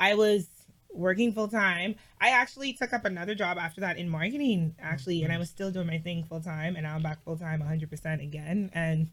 i 0.00 0.14
was 0.14 0.48
working 0.94 1.32
full 1.32 1.48
time. 1.48 1.94
I 2.20 2.30
actually 2.30 2.72
took 2.74 2.92
up 2.92 3.04
another 3.04 3.34
job 3.34 3.58
after 3.58 3.80
that 3.82 3.96
in 3.98 4.08
marketing, 4.08 4.74
actually, 4.80 5.22
and 5.22 5.32
I 5.32 5.38
was 5.38 5.48
still 5.50 5.70
doing 5.70 5.86
my 5.86 5.98
thing 5.98 6.24
full 6.24 6.40
time, 6.40 6.76
and 6.76 6.84
now 6.84 6.94
I'm 6.94 7.02
back 7.02 7.22
full 7.24 7.36
time 7.36 7.60
100% 7.62 8.22
again. 8.22 8.70
And 8.74 9.10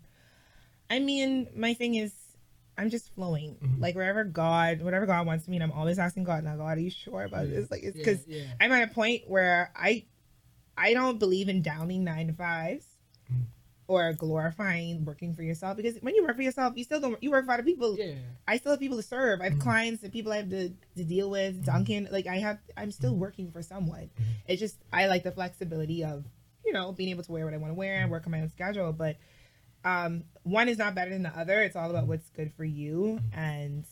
I 0.89 0.99
mean, 0.99 1.47
my 1.55 1.73
thing 1.73 1.95
is, 1.95 2.13
I'm 2.77 2.89
just 2.89 3.13
flowing. 3.13 3.55
Mhm. 3.61 3.81
Like 3.81 3.95
wherever 3.95 4.23
God, 4.23 4.81
whatever 4.81 5.05
God 5.05 5.25
wants 5.27 5.47
me, 5.47 5.57
and 5.57 5.63
I'm 5.63 5.71
always 5.71 5.99
asking 5.99 6.23
God, 6.23 6.43
now 6.45 6.55
God, 6.55 6.77
are 6.77 6.81
you 6.81 6.89
sure 6.89 7.23
about 7.23 7.47
Yeah. 7.47 7.55
this? 7.59 7.71
Like 7.71 7.83
it's 7.83 7.97
because 7.97 8.25
yeah. 8.27 8.43
I'm 8.61 8.71
at 8.71 8.89
a 8.89 8.93
point 8.93 9.23
where 9.27 9.71
I 9.75 10.05
I 10.77 10.93
don't 10.93 11.19
believe 11.19 11.49
in 11.49 11.61
downing 11.61 12.03
nine 12.05 12.27
to 12.27 12.33
fives 12.33 12.85
Mm. 13.31 13.43
Or 13.89 14.13
glorifying 14.13 15.03
working 15.03 15.33
for 15.33 15.41
yourself 15.41 15.75
because 15.75 15.95
when 16.01 16.13
you 16.13 16.23
work 16.23 16.35
for 16.35 16.43
yourself, 16.43 16.73
you 16.77 16.83
still 16.83 17.01
don't 17.01 17.21
you 17.23 17.31
work 17.31 17.43
for 17.45 17.53
other 17.53 17.63
people. 17.63 17.97
yeah. 17.97 18.13
I 18.47 18.57
still 18.57 18.71
have 18.73 18.79
people 18.79 18.97
to 18.97 19.03
serve. 19.03 19.41
I 19.41 19.45
have 19.45 19.53
Mhm. 19.53 19.61
clients 19.61 20.03
and 20.03 20.13
people 20.13 20.31
I 20.31 20.37
have 20.37 20.49
to, 20.51 20.69
to 20.97 21.03
deal 21.03 21.29
with. 21.31 21.61
Mhm. 21.61 21.65
Duncan, 21.65 22.07
like 22.11 22.27
I 22.27 22.37
have, 22.37 22.59
I'm 22.77 22.91
still 22.91 23.13
Mhm. 23.15 23.17
working 23.17 23.51
for 23.51 23.63
someone. 23.63 24.11
Mhm. 24.19 24.23
It's 24.47 24.59
just 24.59 24.77
I 24.93 25.07
like 25.07 25.23
the 25.23 25.31
flexibility 25.31 26.03
of, 26.03 26.23
you 26.63 26.71
know, 26.71 26.91
being 26.91 27.09
able 27.09 27.23
to 27.23 27.31
wear 27.31 27.45
what 27.45 27.53
I 27.55 27.57
want 27.57 27.71
to 27.71 27.75
wear 27.75 27.95
and 28.01 28.11
work 28.11 28.27
on 28.27 28.31
my 28.31 28.41
own 28.41 28.49
schedule. 28.49 28.93
But 28.93 29.17
um, 29.83 30.23
one 30.43 30.69
is 30.69 30.77
not 30.77 30.93
better 30.93 31.09
than 31.09 31.23
the 31.23 31.35
other. 31.37 31.63
It's 31.63 31.75
all 31.75 31.89
about 31.89 32.05
what's 32.05 32.29
good 32.29 32.53
for 32.53 32.65
you. 32.65 33.19
And 33.33 33.85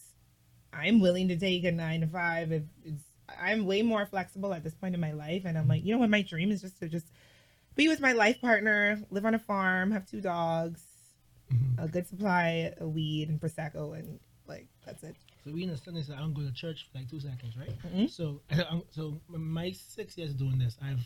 I'm 0.72 1.00
willing 1.00 1.30
to 1.30 1.38
take 1.38 1.64
a 1.64 1.72
nine 1.72 2.02
to 2.02 2.08
five 2.08 2.52
if 2.52 2.64
it's. 2.86 3.04
I'm 3.42 3.66
way 3.66 3.82
more 3.82 4.06
flexible 4.06 4.54
at 4.54 4.64
this 4.64 4.74
point 4.74 4.96
in 4.96 5.02
my 5.02 5.12
life, 5.12 5.44
and 5.44 5.58
I'm 5.58 5.68
like, 5.68 5.84
you 5.84 5.92
know 5.92 5.98
what, 6.00 6.10
my 6.10 6.22
dream 6.22 6.50
is 6.50 6.62
just 6.62 6.80
to 6.80 6.88
just 6.88 7.08
be 7.78 7.88
with 7.88 8.00
my 8.02 8.12
life 8.12 8.42
partner, 8.42 9.00
live 9.12 9.26
on 9.26 9.34
a 9.36 9.40
farm, 9.40 9.92
have 9.92 10.06
two 10.06 10.20
dogs, 10.22 10.82
Mhm. 11.52 11.84
a 11.84 11.88
good 11.88 12.06
supply 12.08 12.74
of 12.78 12.94
weed 12.94 13.30
and 13.30 13.40
prosecco, 13.40 13.98
and 13.98 14.20
like 14.48 14.68
that's 14.86 15.04
it. 15.04 15.16
So 15.46 15.52
we 15.54 15.64
in 15.64 15.70
the 15.70 15.78
Sunday, 15.78 16.02
so 16.02 16.14
I 16.14 16.18
don't 16.20 16.34
go 16.34 16.42
to 16.42 16.52
church 16.52 16.88
for 16.92 16.98
like 16.98 17.10
two 17.10 17.20
seconds, 17.22 17.56
right? 17.56 17.78
Mhm. 17.84 18.10
So, 18.10 18.42
I'm- 18.50 18.82
so 18.90 19.22
my 19.28 19.72
six 19.72 20.18
years 20.18 20.34
doing 20.34 20.58
this, 20.58 20.78
I've 20.82 21.06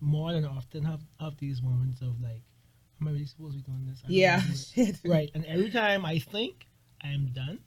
more 0.00 0.32
than 0.32 0.44
often 0.44 0.84
have 0.84 1.00
have 1.18 1.36
these 1.38 1.62
moments 1.62 2.00
of 2.00 2.20
like, 2.20 2.42
am 3.00 3.08
I 3.08 3.10
really 3.12 3.26
supposed 3.26 3.54
to 3.56 3.62
be 3.64 3.70
doing 3.72 3.86
this? 3.86 4.02
I 4.04 4.10
Yeah, 4.10 4.40
do 4.40 4.54
shit. 4.74 5.00
right. 5.04 5.30
And 5.34 5.44
every 5.46 5.70
time 5.70 6.04
I 6.04 6.18
think 6.20 6.66
I 7.00 7.08
am 7.08 7.26
done, 7.32 7.58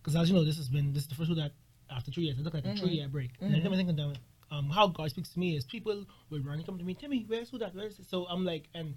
because 0.00 0.14
as 0.14 0.28
you 0.28 0.34
know, 0.36 0.44
this 0.44 0.56
has 0.58 0.68
been 0.68 0.92
this 0.92 1.02
is 1.04 1.08
the 1.08 1.14
first 1.16 1.30
one 1.30 1.38
that 1.38 1.52
after 1.90 2.10
three 2.12 2.24
years, 2.24 2.38
I 2.38 2.42
took 2.42 2.54
like 2.54 2.66
a 2.66 2.68
Mhm. 2.68 2.78
three 2.78 2.90
year 2.90 3.08
break. 3.08 3.30
And 3.40 3.50
every 3.54 3.62
time 3.64 3.72
I 3.72 3.76
think 3.76 3.88
I'm 3.90 3.96
done, 3.96 4.16
um, 4.50 4.70
how 4.70 4.86
God 4.88 5.10
speaks 5.10 5.30
to 5.30 5.38
me 5.38 5.56
is 5.56 5.64
people 5.64 6.04
will 6.30 6.40
run 6.40 6.54
and 6.56 6.66
come 6.66 6.78
to 6.78 6.84
me, 6.84 6.94
Timmay, 6.94 7.28
where's 7.28 7.50
who 7.50 7.58
that? 7.58 7.74
Where's 7.74 7.96
this? 7.98 8.08
So 8.08 8.26
I'm 8.26 8.44
like, 8.44 8.68
and 8.74 8.94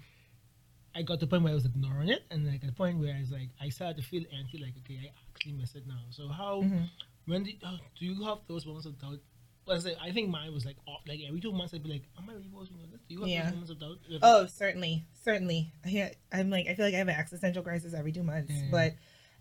I 0.95 1.01
got 1.03 1.15
to 1.15 1.25
the 1.25 1.27
point 1.27 1.43
where 1.43 1.51
I 1.51 1.55
was 1.55 1.65
ignoring 1.65 2.09
it, 2.09 2.23
and 2.31 2.45
like 2.45 2.61
at 2.63 2.67
the 2.67 2.75
point 2.75 2.99
where 2.99 3.15
I 3.15 3.19
was 3.21 3.31
like, 3.31 3.49
I 3.61 3.69
started 3.69 3.97
to 3.97 4.03
feel 4.03 4.23
empty, 4.37 4.57
like 4.57 4.73
okay, 4.79 4.99
I 5.03 5.11
actually 5.33 5.53
miss 5.53 5.75
it 5.75 5.87
now. 5.87 6.01
So 6.09 6.27
how? 6.27 6.61
Mhm. 6.63 6.89
When 7.27 7.43
do, 7.43 7.51
uh, 7.63 7.77
do 7.99 8.05
you 8.05 8.23
have 8.23 8.39
those 8.47 8.65
moments 8.65 8.87
of 8.87 8.99
doubt? 8.99 9.19
Well, 9.67 9.77
I, 9.77 9.79
say, 9.79 9.95
I 10.01 10.11
think 10.11 10.29
mine 10.29 10.51
was 10.51 10.65
like 10.65 10.75
off, 10.87 11.01
like 11.07 11.19
every 11.27 11.39
two 11.39 11.51
months 11.51 11.73
I'd 11.73 11.83
be 11.83 11.91
like, 11.91 12.03
am 12.17 12.27
I 12.29 12.33
really 12.33 12.49
this? 12.91 12.99
Do 13.07 13.13
you 13.13 13.19
have 13.21 13.29
Yeah. 13.29 13.43
those 13.43 13.51
moments 13.51 13.69
of 13.71 13.79
doubt? 13.79 13.97
Oh, 14.23 14.45
certainly, 14.47 15.05
certainly. 15.23 15.71
I, 15.85 16.13
I'm 16.33 16.49
like, 16.49 16.67
I 16.67 16.73
feel 16.73 16.83
like 16.85 16.95
I 16.95 16.97
have 16.97 17.07
an 17.09 17.15
existential 17.15 17.61
crisis 17.61 17.93
every 17.93 18.11
two 18.11 18.23
months. 18.23 18.51
Yeah. 18.51 18.63
But 18.71 18.93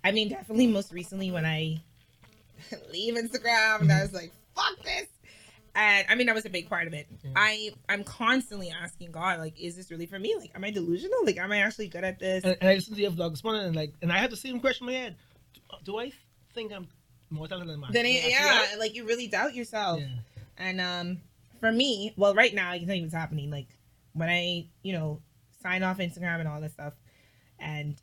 I 0.05 0.13
mean, 0.13 0.29
definitely 0.29 0.67
most 0.67 0.93
recently 0.93 1.31
when 1.31 1.47
I 1.47 1.81
leave 2.93 3.15
Instagram, 3.15 3.81
and 3.81 3.91
I 3.91 3.95
Mm-hmm. 3.95 4.01
was 4.03 4.13
like, 4.13 4.33
fuck 4.55 4.77
this. 4.85 5.07
And 5.75 6.07
I 6.09 6.15
mean, 6.17 6.27
that 6.27 6.35
was 6.35 6.47
a 6.47 6.51
big 6.51 6.69
part 6.69 6.87
of 6.87 6.95
it. 6.95 7.07
Yeah. 7.23 7.31
I 7.37 7.71
I'm 7.89 8.03
constantly 8.03 8.71
asking 8.71 9.13
God, 9.13 9.39
like, 9.39 9.59
is 9.59 9.77
this 9.77 9.91
really 9.91 10.07
for 10.07 10.19
me? 10.19 10.35
Like, 10.39 10.51
am 10.55 10.65
I 10.65 10.71
delusional? 10.71 11.25
Like, 11.25 11.39
am 11.39 11.53
I 11.53 11.59
actually 11.59 11.89
good 11.89 12.05
at 12.05 12.19
this? 12.19 12.45
and, 12.45 12.57
and 12.61 12.71
I 12.71 12.75
listened 12.75 12.97
to 12.97 13.03
your 13.03 13.13
vlog 13.13 13.31
this 13.31 13.45
morning, 13.45 13.63
and 13.63 13.77
like, 13.77 13.95
and 14.03 14.13
I 14.13 14.19
had 14.19 14.31
the 14.31 14.37
same 14.37 14.61
question 14.61 14.89
in 14.89 14.95
my 14.95 14.99
head: 14.99 15.17
Do, 15.55 15.61
do 15.85 15.99
I 15.99 16.13
think 16.55 16.73
I'm 16.73 16.89
more 17.31 17.47
talented 17.47 17.73
than 17.73 17.81
my? 17.81 17.89
then 17.93 18.05
it, 18.05 18.17
actually 18.17 18.31
yeah, 18.31 18.79
like 18.79 18.95
you 18.95 19.07
really 19.07 19.29
doubt 19.29 19.55
yourself. 19.55 20.01
Yeah. 20.01 20.09
And 20.59 20.81
um, 20.81 21.21
for 21.61 21.71
me, 21.71 22.13
well, 22.17 22.35
right 22.35 22.53
now 22.53 22.71
I 22.71 22.79
can 22.79 22.87
tell 22.87 22.97
you 22.97 23.03
what's 23.03 23.15
happening. 23.15 23.51
Like 23.51 23.69
when 24.13 24.29
I, 24.29 24.67
you 24.83 24.93
know, 24.93 25.23
sign 25.63 25.83
off 25.83 25.99
Instagram 25.99 26.41
and 26.41 26.49
all 26.49 26.61
this 26.61 26.73
stuff, 26.73 26.95
and 27.59 27.97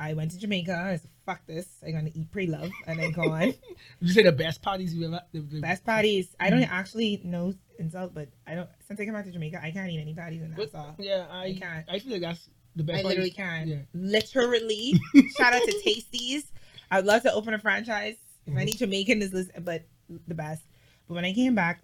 I 0.00 0.14
went 0.14 0.30
to 0.30 0.38
Jamaica. 0.38 0.72
I 0.72 0.92
was 0.92 1.06
fuck 1.26 1.46
this. 1.46 1.68
I'm 1.86 1.92
gonna 1.92 2.10
eat 2.14 2.30
pre 2.32 2.46
love, 2.46 2.70
and 2.86 2.98
then 2.98 3.12
go 3.12 3.22
on 3.22 3.52
you 4.00 4.08
say 4.12 4.22
the 4.22 4.32
best 4.32 4.62
parties 4.62 4.94
you 4.94 5.06
ever? 5.06 5.20
The, 5.32 5.40
the 5.40 5.60
best 5.60 5.84
parties. 5.84 6.34
I 6.40 6.48
don't 6.50 6.62
Mm-hmm. 6.62 6.72
actually 6.72 7.20
know 7.24 7.52
insult, 7.78 8.14
but 8.14 8.28
I 8.46 8.54
don't. 8.54 8.68
Since 8.88 8.98
I 9.00 9.04
came 9.04 9.12
back 9.14 9.26
to 9.26 9.30
Jamaica, 9.30 9.60
I 9.62 9.70
can't 9.70 9.90
eat 9.90 10.00
any 10.00 10.14
parties 10.14 10.40
in 10.42 10.50
Nassau. 10.52 10.94
yeah, 10.98 11.26
I, 11.30 11.44
I 11.44 11.52
can't. 11.54 11.84
I 11.88 11.98
feel 11.98 12.12
like 12.12 12.22
that's 12.22 12.48
the 12.76 12.82
best. 12.82 12.98
I 13.00 13.02
parties. 13.02 13.08
literally 13.18 13.30
can. 13.30 13.68
Yeah. 13.68 13.76
Literally. 13.92 14.94
Shout 15.36 15.52
out 15.52 15.62
to 15.64 15.72
Tasties. 15.84 16.44
I'd 16.90 17.04
love 17.04 17.22
to 17.22 17.32
open 17.32 17.52
a 17.54 17.58
franchise. 17.58 18.16
If 18.46 18.54
Mhm. 18.54 18.60
any 18.60 18.72
Jamaican 18.72 19.20
is 19.22 19.32
listen, 19.34 19.62
but 19.62 19.84
the 20.26 20.34
best. 20.34 20.62
But 21.06 21.14
when 21.14 21.24
I 21.26 21.32
came 21.34 21.54
back, 21.54 21.82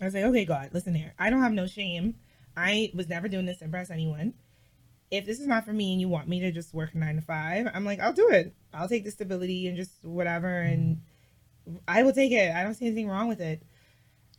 I 0.00 0.04
was 0.04 0.14
like, 0.14 0.24
okay, 0.24 0.44
God, 0.44 0.70
listen 0.72 0.94
here. 0.94 1.14
I 1.18 1.30
don't 1.30 1.40
have 1.42 1.52
no 1.52 1.66
shame. 1.66 2.14
I 2.56 2.90
was 2.94 3.08
never 3.08 3.28
doing 3.28 3.46
this 3.46 3.58
to 3.58 3.64
impress 3.64 3.90
anyone. 3.90 4.34
If 5.12 5.26
this 5.26 5.38
is 5.40 5.46
not 5.46 5.64
for 5.66 5.72
me 5.74 5.92
and 5.92 6.00
you 6.00 6.08
want 6.08 6.26
me 6.26 6.40
to 6.40 6.50
just 6.50 6.72
work 6.72 6.94
nine 6.94 7.16
to 7.16 7.22
five, 7.22 7.68
I'm 7.74 7.84
like, 7.84 8.00
I'll 8.00 8.14
do 8.14 8.30
it. 8.30 8.54
I'll 8.72 8.88
take 8.88 9.04
the 9.04 9.10
stability 9.10 9.68
and 9.68 9.76
just 9.76 9.92
whatever, 10.02 10.48
and 10.62 11.02
I 11.86 12.02
will 12.02 12.14
take 12.14 12.32
it. 12.32 12.50
I 12.54 12.62
don't 12.62 12.74
see 12.74 12.86
anything 12.86 13.08
wrong 13.08 13.28
with 13.28 13.40
it. 13.40 13.62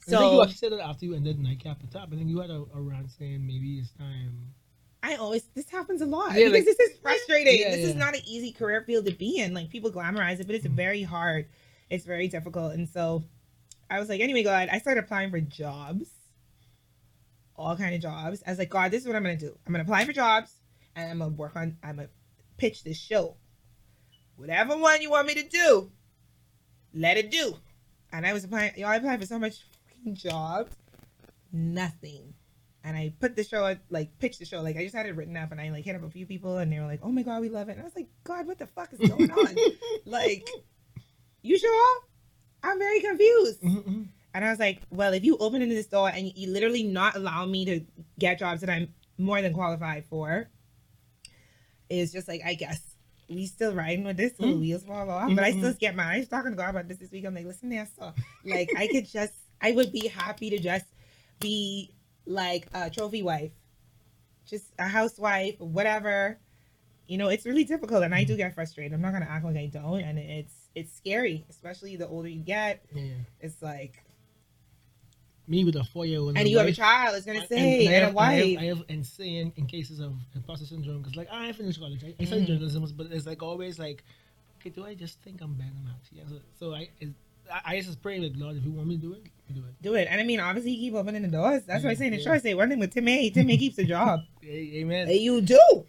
I 0.07 0.09
think 0.09 0.33
you 0.33 0.41
actually 0.41 0.55
said 0.55 0.71
that 0.73 0.81
after 0.81 1.05
you 1.05 1.13
ended 1.15 1.39
Nightcap 1.39 1.77
at 1.81 1.91
the 1.91 1.99
top. 1.99 2.09
I 2.11 2.15
think 2.17 2.27
you 2.27 2.39
had 2.41 2.49
a, 2.49 2.65
a 2.73 2.81
rant 2.81 3.09
saying 3.11 3.45
maybe 3.45 3.77
it's 3.79 3.91
time. 3.91 4.35
I 5.03 5.15
always 5.15 5.43
this 5.53 5.69
happens 5.69 6.01
a 6.01 6.05
lot 6.07 6.29
Yeah, 6.33 6.47
because 6.49 6.53
like- 6.53 6.65
this 6.65 6.79
is 6.79 6.97
frustrating. 6.99 7.59
Yeah, 7.59 7.69
this 7.75 7.85
is 7.85 7.95
not 7.95 8.15
an 8.15 8.21
easy 8.25 8.51
career 8.51 8.81
field 8.81 9.05
to 9.05 9.13
be 9.13 9.37
in. 9.37 9.53
Like 9.53 9.69
people 9.69 9.91
glamorize 9.91 10.39
it, 10.39 10.47
but 10.47 10.55
it's 10.55 10.65
Mhm. 10.65 10.71
very 10.71 11.03
hard. 11.03 11.47
It's 11.89 12.03
very 12.05 12.27
difficult. 12.27 12.73
And 12.73 12.89
so 12.89 13.23
I 13.91 13.99
was 13.99 14.09
like, 14.09 14.21
anyway, 14.21 14.41
God, 14.43 14.69
I 14.71 14.79
started 14.79 15.03
applying 15.03 15.29
for 15.29 15.39
jobs, 15.39 16.07
all 17.55 17.75
kind 17.77 17.93
of 17.93 18.01
jobs. 18.01 18.41
I 18.45 18.49
was 18.49 18.59
like, 18.59 18.69
God, 18.69 18.91
this 18.91 19.01
is 19.03 19.07
what 19.07 19.15
I'm 19.15 19.23
gonna 19.23 19.37
do. 19.37 19.55
I'm 19.67 19.71
gonna 19.73 19.83
apply 19.83 20.05
for 20.05 20.13
jobs, 20.13 20.51
and 20.95 21.11
I'm 21.11 21.19
gonna 21.19 21.31
work 21.31 21.55
on. 21.55 21.77
I'm 21.83 21.97
gonna 21.97 22.09
pitch 22.57 22.83
this 22.83 22.97
show. 22.97 23.35
Whatever 24.35 24.77
one 24.77 25.01
you 25.01 25.09
want 25.11 25.27
me 25.27 25.35
to 25.35 25.47
do, 25.47 25.91
let 26.93 27.17
it 27.17 27.31
do. 27.31 27.55
And 28.11 28.25
I 28.25 28.33
was 28.33 28.43
applying. 28.43 28.73
Y'all, 28.77 28.89
I 28.89 28.95
applied 28.97 29.19
for 29.19 29.25
so 29.27 29.39
much 29.39 29.59
fucking 29.87 30.15
jobs, 30.15 30.75
nothing 31.51 32.33
and 32.85 32.97
I 32.97 33.13
put 33.19 33.35
the 33.35 33.43
show 33.43 33.75
like 33.89 34.19
pitched 34.19 34.39
the 34.39 34.45
show 34.45 34.61
like 34.61 34.75
I 34.75 34.83
just 34.83 34.95
had 34.95 35.05
it 35.05 35.15
written 35.15 35.37
up 35.37 35.51
and 35.51 35.61
I 35.61 35.69
like 35.69 35.85
hit 35.85 35.95
up 35.95 36.03
a 36.03 36.09
few 36.09 36.25
people 36.25 36.57
and 36.57 36.71
they 36.71 36.79
were 36.79 36.85
like 36.85 36.99
oh 37.03 37.11
my 37.11 37.21
god 37.21 37.41
we 37.41 37.47
love 37.49 37.69
it 37.69 37.73
and 37.73 37.81
I 37.81 37.83
was 37.85 37.95
like 37.95 38.09
God 38.25 38.45
what 38.45 38.59
the 38.59 38.67
fuck 38.67 38.91
is 38.91 38.99
going 39.09 39.31
on 39.31 39.55
like 40.05 40.47
you 41.41 41.57
sure 41.57 42.01
I'm 42.61 42.77
very 42.79 42.99
confused 42.99 43.61
Mhm. 43.61 44.07
and 44.33 44.45
I 44.45 44.49
was 44.49 44.59
like 44.59 44.81
well 44.89 45.13
if 45.13 45.23
you 45.23 45.37
open 45.37 45.61
into 45.61 45.75
this 45.75 45.85
door 45.87 46.09
and 46.09 46.31
you 46.35 46.49
literally 46.51 46.83
not 46.83 47.15
allow 47.15 47.45
me 47.45 47.63
to 47.65 47.81
get 48.19 48.39
jobs 48.39 48.59
that 48.61 48.69
I'm 48.69 48.93
more 49.17 49.41
than 49.41 49.53
qualified 49.53 50.03
for 50.05 50.49
it's 51.89 52.11
just 52.11 52.27
like 52.27 52.41
I 52.45 52.53
guess 52.55 52.81
we 53.29 53.45
still 53.45 53.73
riding 53.73 54.03
with 54.03 54.17
this 54.17 54.33
till 54.33 54.47
the 54.47 54.53
Mhm. 54.55 54.59
wheels 54.59 54.83
fall 54.83 55.09
off 55.09 55.33
but 55.33 55.43
I 55.43 55.51
still 55.51 55.73
Mhm. 55.73 55.79
get 55.79 55.95
mad 55.95 56.13
I 56.15 56.19
was 56.19 56.27
talking 56.27 56.51
to 56.51 56.57
God 56.57 56.69
about 56.71 56.87
this 56.87 56.97
this 56.97 57.11
week 57.11 57.25
I'm 57.25 57.33
like 57.33 57.45
listen 57.45 57.69
there 57.69 57.87
so 57.97 58.13
like 58.45 58.69
I 58.77 58.87
could 58.87 59.07
just 59.09 59.33
I 59.61 59.71
would 59.71 59.91
be 59.91 60.07
happy 60.07 60.49
to 60.49 60.59
just 60.59 60.85
be 61.39 61.89
like 62.25 62.67
a 62.73 62.89
trophy 62.89 63.21
wife, 63.23 63.51
just 64.45 64.65
a 64.79 64.87
housewife, 64.87 65.59
whatever. 65.59 66.37
You 67.07 67.17
know, 67.17 67.27
it's 67.29 67.45
really 67.45 67.63
difficult, 67.65 68.03
and 68.03 68.15
I 68.15 68.23
do 68.23 68.35
get 68.37 68.53
frustrated. 68.55 68.93
I'm 68.93 69.01
not 69.01 69.11
gonna 69.13 69.27
act 69.29 69.43
like 69.45 69.57
I 69.57 69.65
don't, 69.67 70.01
and 70.01 70.17
it's 70.19 70.53
it's 70.75 70.93
scary, 70.93 71.45
especially 71.49 71.95
the 71.97 72.07
older 72.07 72.27
you 72.29 72.41
get. 72.41 72.83
Yeah. 72.93 73.13
It's 73.41 73.61
like, 73.61 74.03
Me 75.45 75.65
with 75.65 75.75
a 75.75 75.83
four 75.83 76.05
year 76.05 76.19
old. 76.19 76.37
and 76.37 76.47
you 76.47 76.57
have 76.57 76.67
a 76.67 76.71
child. 76.71 77.15
It's 77.17 77.25
gonna 77.25 77.45
say, 77.47 77.85
and, 77.85 77.89
I 77.89 77.97
a 77.97 77.99
have, 78.05 78.09
I 78.09 78.13
wife. 78.13 78.49
have, 78.53 78.59
I 78.59 78.65
have 78.67 78.83
insane 78.87 79.51
in 79.57 79.65
cases 79.67 79.99
of 79.99 80.13
imposter 80.35 80.65
syndrome 80.65 80.99
because 80.99 81.15
like 81.17 81.27
I 81.31 81.51
finished 81.51 81.79
college, 81.81 82.01
I, 82.03 82.13
I 82.19 82.25
studied 82.25 82.45
Mhm. 82.45 82.47
journalism, 82.47 82.85
but 82.95 83.07
it's 83.11 83.25
like 83.25 83.43
always 83.43 83.77
like, 83.77 84.03
okay, 84.61 84.69
do 84.69 84.85
I 84.85 84.93
just 84.95 85.19
think 85.21 85.41
I'm 85.41 85.53
better 85.55 85.69
than 85.73 85.89
I'm? 86.23 86.29
So, 86.29 86.35
so 86.57 86.73
I, 86.73 86.87
I, 87.51 87.61
I 87.65 87.81
just 87.81 88.01
pray 88.01 88.19
like 88.19 88.31
Lord, 88.37 88.55
if 88.55 88.63
you 88.63 88.71
want 88.71 88.87
me 88.87 88.95
to 88.95 89.01
do 89.01 89.13
it, 89.13 89.23
do 89.53 89.59
it. 89.67 89.81
do 89.81 89.95
it, 89.95 90.07
and 90.09 90.21
I 90.21 90.23
mean, 90.23 90.39
obviously, 90.39 90.71
you 90.71 90.89
keep 90.89 90.93
opening 90.97 91.23
the 91.23 91.27
doors. 91.27 91.63
That's 91.65 91.83
why 91.83 91.89
I 91.91 91.93
say 91.95 92.05
in 92.07 92.13
the 92.13 92.19
Yeah. 92.21 92.31
I 92.31 92.37
say 92.37 92.53
one 92.53 92.69
thing 92.69 92.79
with 92.79 92.93
Tim 92.93 93.07
A. 93.09 93.29
Tim 93.29 93.49
A. 93.49 93.57
keeps 93.57 93.75
the 93.75 93.83
job. 93.85 94.21
Amen. 94.45 95.09
And 95.09 95.17
you 95.19 95.41
do. 95.41 95.85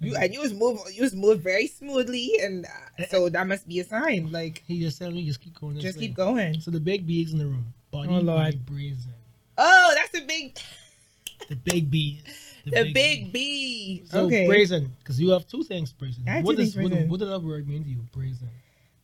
You 0.00 0.16
and 0.16 0.32
you 0.34 0.40
was 0.40 0.52
move. 0.54 0.78
You 0.92 1.02
was 1.02 1.14
move 1.14 1.40
very 1.40 1.66
smoothly, 1.66 2.38
and 2.42 2.64
uh, 2.98 3.04
so 3.10 3.28
that 3.28 3.46
must 3.46 3.68
be 3.68 3.80
a 3.80 3.84
sign. 3.84 4.30
Like, 4.32 4.62
He 4.66 4.80
just 4.80 4.98
telling 4.98 5.14
me 5.14 5.24
just 5.26 5.40
keep 5.40 5.58
going. 5.60 5.78
just 5.78 5.98
way. 5.98 6.06
keep 6.08 6.14
going. 6.16 6.60
So 6.60 6.70
the 6.70 6.80
big 6.80 7.06
B's 7.06 7.32
in 7.32 7.38
the 7.38 7.46
room. 7.46 7.66
Body 7.94 8.08
Oh, 8.10 8.18
Lord. 8.18 8.66
brazen. 8.66 9.12
Oh, 9.56 9.94
that's 9.94 10.22
a 10.22 10.26
big, 10.26 10.58
The 11.48 11.54
big 11.56 11.90
B. 11.90 12.20
the 12.64 12.90
big 12.92 13.32
B. 13.32 14.02
So 14.06 14.26
okay. 14.26 14.46
brazen, 14.46 14.92
because 14.98 15.20
you 15.20 15.30
have 15.30 15.46
two 15.46 15.62
things 15.62 15.92
brazen. 15.92 16.24
I 16.28 16.40
What 16.42 16.56
does 16.56 16.74
what, 16.76 16.90
what 16.92 17.20
does 17.20 17.28
that 17.28 17.40
word 17.40 17.68
mean 17.68 17.84
to 17.84 17.90
you? 17.90 17.98
Brazen. 18.12 18.48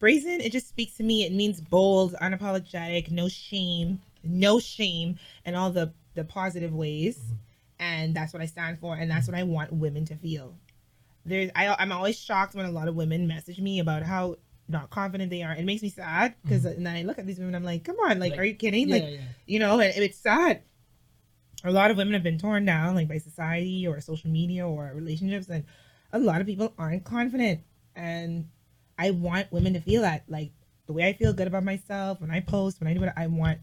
brazen 0.01 0.41
it 0.41 0.51
just 0.51 0.69
speaks 0.69 0.97
to 0.97 1.03
me 1.05 1.25
it 1.25 1.33
means 1.33 1.61
bold 1.61 2.15
unapologetic 2.23 3.11
no 3.11 3.29
shame 3.29 4.01
no 4.25 4.59
shame 4.59 5.19
and 5.45 5.55
all 5.55 5.71
the 5.71 5.93
the 6.15 6.25
positive 6.25 6.73
ways 6.75 7.19
Mhm. 7.19 7.37
and 7.79 8.15
that's 8.17 8.33
what 8.33 8.41
i 8.43 8.47
stand 8.47 8.79
for 8.79 8.97
and 8.97 9.11
that's 9.11 9.29
what 9.29 9.37
i 9.37 9.43
want 9.43 9.73
women 9.73 10.05
to 10.07 10.17
feel 10.17 10.55
there's 11.27 11.51
I, 11.55 11.77
i'm 11.79 11.93
always 11.93 12.19
shocked 12.19 12.55
when 12.55 12.65
a 12.67 12.71
lot 12.73 12.89
of 12.89 12.95
women 12.95 13.27
message 13.27 13.61
me 13.61 13.79
about 13.79 14.03
how 14.03 14.37
not 14.71 14.91
confident 14.91 15.31
they 15.31 15.43
are. 15.43 15.53
It 15.53 15.65
makes 15.65 15.83
me 15.83 15.91
sad 15.91 16.35
because 16.43 16.65
mm-hmm. 16.65 16.83
then 16.83 16.97
I 16.97 17.03
look 17.03 17.19
at 17.19 17.27
these 17.27 17.39
women. 17.39 17.55
I'm 17.55 17.65
like, 17.65 17.85
come 17.85 17.97
on, 17.97 18.19
like, 18.19 18.33
Like, 18.33 18.41
are 18.41 18.45
you 18.45 18.55
kidding? 18.55 18.89
Yeah, 18.89 18.95
like, 18.95 19.05
yeah. 19.05 19.21
you 19.47 19.59
know, 19.59 19.81
and 19.81 20.03
it's 20.03 20.19
sad. 20.19 20.63
A 21.65 21.71
lot 21.71 21.91
of 21.91 21.97
women 21.97 22.15
have 22.15 22.23
been 22.23 22.39
torn 22.39 22.65
down, 22.65 22.95
like 22.95 23.09
by 23.09 23.19
society 23.19 23.87
or 23.87 24.01
social 24.01 24.31
media 24.31 24.67
or 24.67 24.93
relationships, 24.95 25.49
and 25.49 25.65
a 26.13 26.19
lot 26.19 26.41
of 26.41 26.47
people 26.47 26.73
aren't 26.79 27.05
confident. 27.05 27.61
And 27.95 28.49
I 28.99 29.11
want 29.11 29.53
women 29.53 29.75
to 29.75 29.81
feel 29.81 30.03
that, 30.03 30.25
like 30.29 30.53
the 30.87 30.95
way 30.95 31.07
I 31.07 31.13
feel 31.13 31.33
good 31.33 31.47
about 31.47 31.65
myself 31.65 32.21
when 32.21 32.31
I 32.31 32.41
post, 32.41 32.81
when 32.81 32.89
I 32.89 32.95
do 32.95 33.01
what 33.01 33.13
I 33.17 33.27
want 33.27 33.59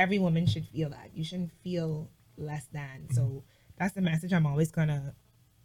every 0.00 0.18
woman 0.18 0.46
should 0.46 0.66
feel 0.66 0.90
that. 0.90 1.10
You 1.14 1.24
shouldn't 1.24 1.52
feel 1.62 2.08
less 2.36 2.66
than. 2.72 3.08
So 3.12 3.22
mm-hmm. 3.22 3.38
that's 3.78 3.94
the 3.94 4.00
message 4.00 4.32
I'm 4.32 4.46
always 4.46 4.70
gonna 4.70 5.14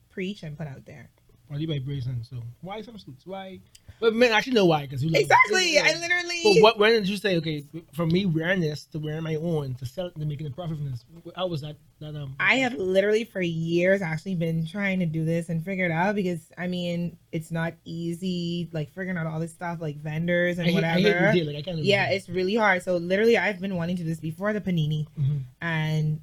preach 0.10 0.44
and 0.44 0.58
put 0.58 0.68
out 0.68 0.86
there. 0.86 1.10
Body 1.50 1.66
by 1.66 1.80
Brazen. 1.80 2.24
So 2.24 2.38
why 2.62 2.82
some 2.82 2.98
suits? 2.98 3.26
Why? 3.26 3.60
But 4.00 4.14
man, 4.14 4.34
I 4.34 4.42
should 4.42 4.54
know 4.54 4.66
why 4.66 4.82
because 4.82 5.04
you. 5.04 5.12
Exactly. 5.14 5.76
Yeah. 5.76 5.84
I 5.86 5.94
literally. 6.00 6.42
But 6.44 6.62
what? 6.62 6.80
When 6.80 6.92
did 6.92 7.08
you 7.08 7.18
say 7.18 7.38
okay? 7.38 7.64
From 7.94 8.10
me 8.10 8.26
wearing 8.26 8.60
this 8.62 8.86
to 8.86 9.00
wearing 9.00 9.24
my 9.24 9.36
own 9.36 9.76
to 9.76 9.86
sell 9.86 10.10
to 10.10 10.26
making 10.26 10.48
a 10.48 10.50
profit 10.50 10.78
from 10.78 10.90
this? 10.92 11.06
How 11.36 11.48
was 11.48 11.62
that? 11.62 11.76
That 12.00 12.16
um. 12.16 12.36
I 12.40 12.56
have 12.56 12.74
literally 12.74 13.24
for 13.24 13.42
years 13.42 14.02
actually 14.02 14.36
been 14.36 14.66
trying 14.66 15.00
to 15.00 15.06
do 15.06 15.24
this 15.24 15.50
and 15.50 15.64
figure 15.64 15.86
it 15.86 15.92
out 15.92 16.16
because 16.16 16.52
I 16.58 16.68
mean 16.68 17.18
it's 17.32 17.52
not 17.52 17.74
easy 17.86 18.70
like 18.74 18.90
figuring 18.90 19.18
out 19.18 19.28
all 19.28 19.40
this 19.40 19.54
stuff 19.54 19.80
like 19.82 19.98
vendors 19.98 20.58
and 20.58 20.68
I 20.68 20.72
hate, 20.72 20.84
I 20.84 20.96
whatever. 20.96 21.32
hate 21.32 21.44
deal. 21.46 21.54
Like 21.54 21.66
do 21.66 21.78
yeah, 21.82 22.10
it. 22.10 22.16
it's 22.16 22.28
really 22.30 22.56
hard. 22.56 22.82
So 22.84 22.98
literally 22.98 23.38
I've 23.38 23.62
been 23.62 23.76
wanting 23.76 23.98
to 23.98 24.04
do 24.04 24.10
this 24.10 24.20
before 24.20 24.52
the 24.52 24.62
panini 24.62 25.06
Mhm. 25.20 25.42
and 25.62 26.22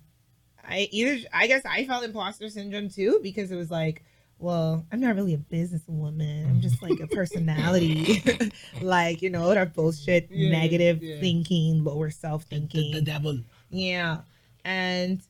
I 0.68 0.88
either 0.90 1.26
I 1.32 1.46
guess 1.46 1.62
I 1.64 1.84
felt 1.86 2.04
imposter 2.04 2.48
syndrome 2.48 2.88
too 2.88 3.20
because 3.22 3.50
it 3.50 3.56
was 3.56 3.70
like, 3.70 4.04
well, 4.42 4.84
I'm 4.92 5.00
not 5.00 5.14
really 5.14 5.34
a 5.34 5.38
businesswoman. 5.38 6.48
I'm 6.48 6.60
just 6.60 6.82
like 6.82 6.98
a 7.00 7.06
personality. 7.16 8.22
like, 8.82 9.22
you 9.22 9.30
know, 9.30 9.54
that 9.54 9.72
bullshit 9.74 10.28
Yeah, 10.30 10.50
negative 10.50 11.02
yeah. 11.02 11.20
thinking, 11.20 11.84
lower 11.84 12.10
self 12.10 12.48
The, 12.48 12.56
the, 12.56 12.60
thinking. 12.60 12.92
the 12.94 13.02
devil. 13.02 13.38
Yeah. 13.70 14.18
And 14.64 15.22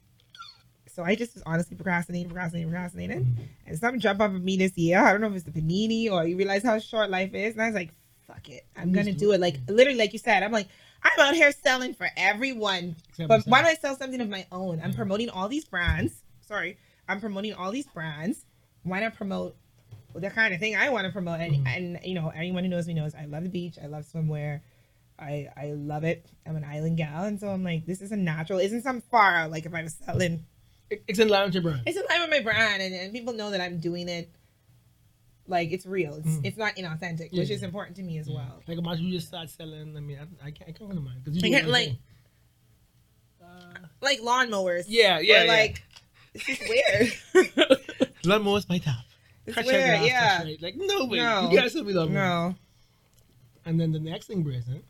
so 0.94 1.03
I 1.05 1.14
just 1.14 1.35
was 1.35 1.42
honestly 1.46 1.77
procrastinating, 1.77 2.29
procrastinating, 2.29 2.70
procrastinating. 2.70 3.25
Mm-hmm. 3.25 3.42
And 3.66 3.79
something 3.79 4.01
jumped 4.01 4.22
off 4.22 4.33
of 4.35 4.42
me 4.42 4.57
this 4.57 4.77
year. 4.79 4.98
I 4.98 5.12
don't 5.12 5.20
know 5.20 5.29
if 5.29 5.35
it's 5.35 5.44
the 5.44 5.51
panini 5.53 6.11
or 6.11 6.27
you 6.27 6.37
realize 6.37 6.62
how 6.62 6.79
short 6.79 7.11
life 7.11 7.35
is. 7.35 7.53
And 7.55 7.62
I 7.62 7.66
was 7.66 7.75
like, 7.75 7.90
fuck 8.27 8.48
it. 8.48 8.66
I'm 8.77 8.92
gonna 8.92 9.12
do 9.12 9.18
do 9.18 9.33
it. 9.33 9.40
Like 9.40 9.57
literally, 9.68 9.98
like 9.98 10.12
you 10.14 10.18
said, 10.18 10.42
I'm 10.42 10.53
like, 10.53 10.68
I'm 11.03 11.18
out 11.29 11.35
here 11.35 11.53
selling 11.53 11.92
for 11.94 12.09
everyone. 12.16 12.96
Except 13.11 13.29
But 13.29 13.38
myself. 13.38 13.46
why 13.46 13.62
don't 13.62 13.70
I 13.70 13.75
sell 13.75 13.96
something 13.96 14.20
of 14.20 14.29
my 14.31 14.46
own? 14.53 14.81
I'm 14.83 14.94
promoting 14.94 15.29
all 15.29 15.48
these 15.48 15.64
brands. 15.66 16.14
Sorry. 16.46 16.79
I'm 17.09 17.20
promoting 17.20 17.53
all 17.55 17.72
these 17.72 17.87
brands. 17.87 18.44
Why 18.84 19.00
not 19.00 19.14
promote 19.14 19.56
the 20.14 20.30
kind 20.30 20.52
of 20.54 20.60
thing 20.60 20.76
I 20.76 20.88
want 20.90 21.06
to 21.06 21.12
promote? 21.12 21.40
And, 21.40 21.54
Mhm. 21.54 21.66
and 21.76 22.00
you 22.04 22.14
know, 22.14 22.28
anyone 22.30 22.64
who 22.64 22.70
knows 22.70 22.86
me 22.86 22.94
knows 22.94 23.14
I 23.14 23.24
love 23.26 23.44
the 23.44 23.48
beach. 23.48 23.76
I 23.82 23.86
love 23.86 24.04
swimwear. 24.04 24.60
I 25.18 25.48
I 25.56 25.72
love 25.72 26.04
it. 26.04 26.26
I'm 26.46 26.56
an 26.56 26.64
island 26.64 26.96
gal, 26.96 27.24
and 27.24 27.38
so 27.38 27.48
I'm 27.48 27.62
like, 27.62 27.86
this 27.86 28.00
is 28.02 28.10
a 28.12 28.16
natural. 28.16 28.58
Isn't 28.58 28.82
some 28.82 29.00
far 29.02 29.34
out 29.36 29.50
like 29.50 29.66
if 29.66 29.74
I 29.74 29.82
was 29.82 29.94
selling. 30.04 30.44
It's 30.90 31.18
in 31.18 31.28
line 31.28 31.44
with 31.46 31.54
your 31.54 31.62
brand. 31.62 31.82
It's 31.86 31.96
in 31.96 32.04
line 32.10 32.20
with 32.22 32.30
my 32.30 32.40
brand, 32.40 32.82
and, 32.82 32.94
and 32.94 33.12
people 33.12 33.32
know 33.32 33.50
that 33.50 33.60
I'm 33.60 33.78
doing 33.78 34.08
it. 34.08 34.30
Like 35.46 35.70
it's 35.72 35.86
real. 35.86 36.14
It's 36.16 36.26
Mm. 36.28 36.44
it's 36.46 36.56
not 36.58 36.76
inauthentic, 36.76 37.30
which 37.32 37.48
Yeah. 37.48 37.54
is 37.56 37.62
important 37.62 37.96
to 37.96 38.02
me 38.02 38.18
as 38.18 38.28
Yeah. 38.28 38.36
well. 38.36 38.62
Like 38.66 38.78
imagine 38.78 39.06
you 39.06 39.12
just 39.12 39.28
start 39.28 39.48
selling. 39.50 39.96
I 39.96 40.00
mean, 40.00 40.18
I, 40.18 40.46
I 40.46 40.50
can't. 40.50 40.68
I 40.70 40.72
can't 40.72 40.90
go 40.90 40.96
to 40.96 41.00
because 41.24 41.36
you 41.36 41.50
can't, 41.50 41.68
like- 41.68 41.94
Uh, 43.40 43.74
Like 44.00 44.20
lawnmowers. 44.20 44.84
yeah, 44.88 45.18
yeah, 45.20 45.42
Or, 45.42 45.44
yeah. 45.44 45.52
like 45.52 45.82
it's 46.34 46.44
just 46.46 46.62
weird. 46.68 47.78
Lawnmower's 48.24 48.68
my 48.68 48.78
top. 48.78 49.04
it's 49.46 49.54
Cut 49.54 49.64
your 49.64 49.74
weird. 49.74 49.87
grass, 50.00 50.04
Yeah. 50.06 50.42
right. 50.44 50.62
Like 50.62 50.74
no 50.76 51.04
way. 51.06 51.18
No. 51.18 51.50
You 51.50 51.58
guys 51.58 51.74
will 51.74 51.85
be 51.85 51.92
lawnmower. 51.92 52.50
No. 52.50 52.54
And 53.64 53.80
then 53.80 53.92
the 53.92 54.00
next 54.00 54.26
thing, 54.26 54.42
Brazen. 54.42 54.82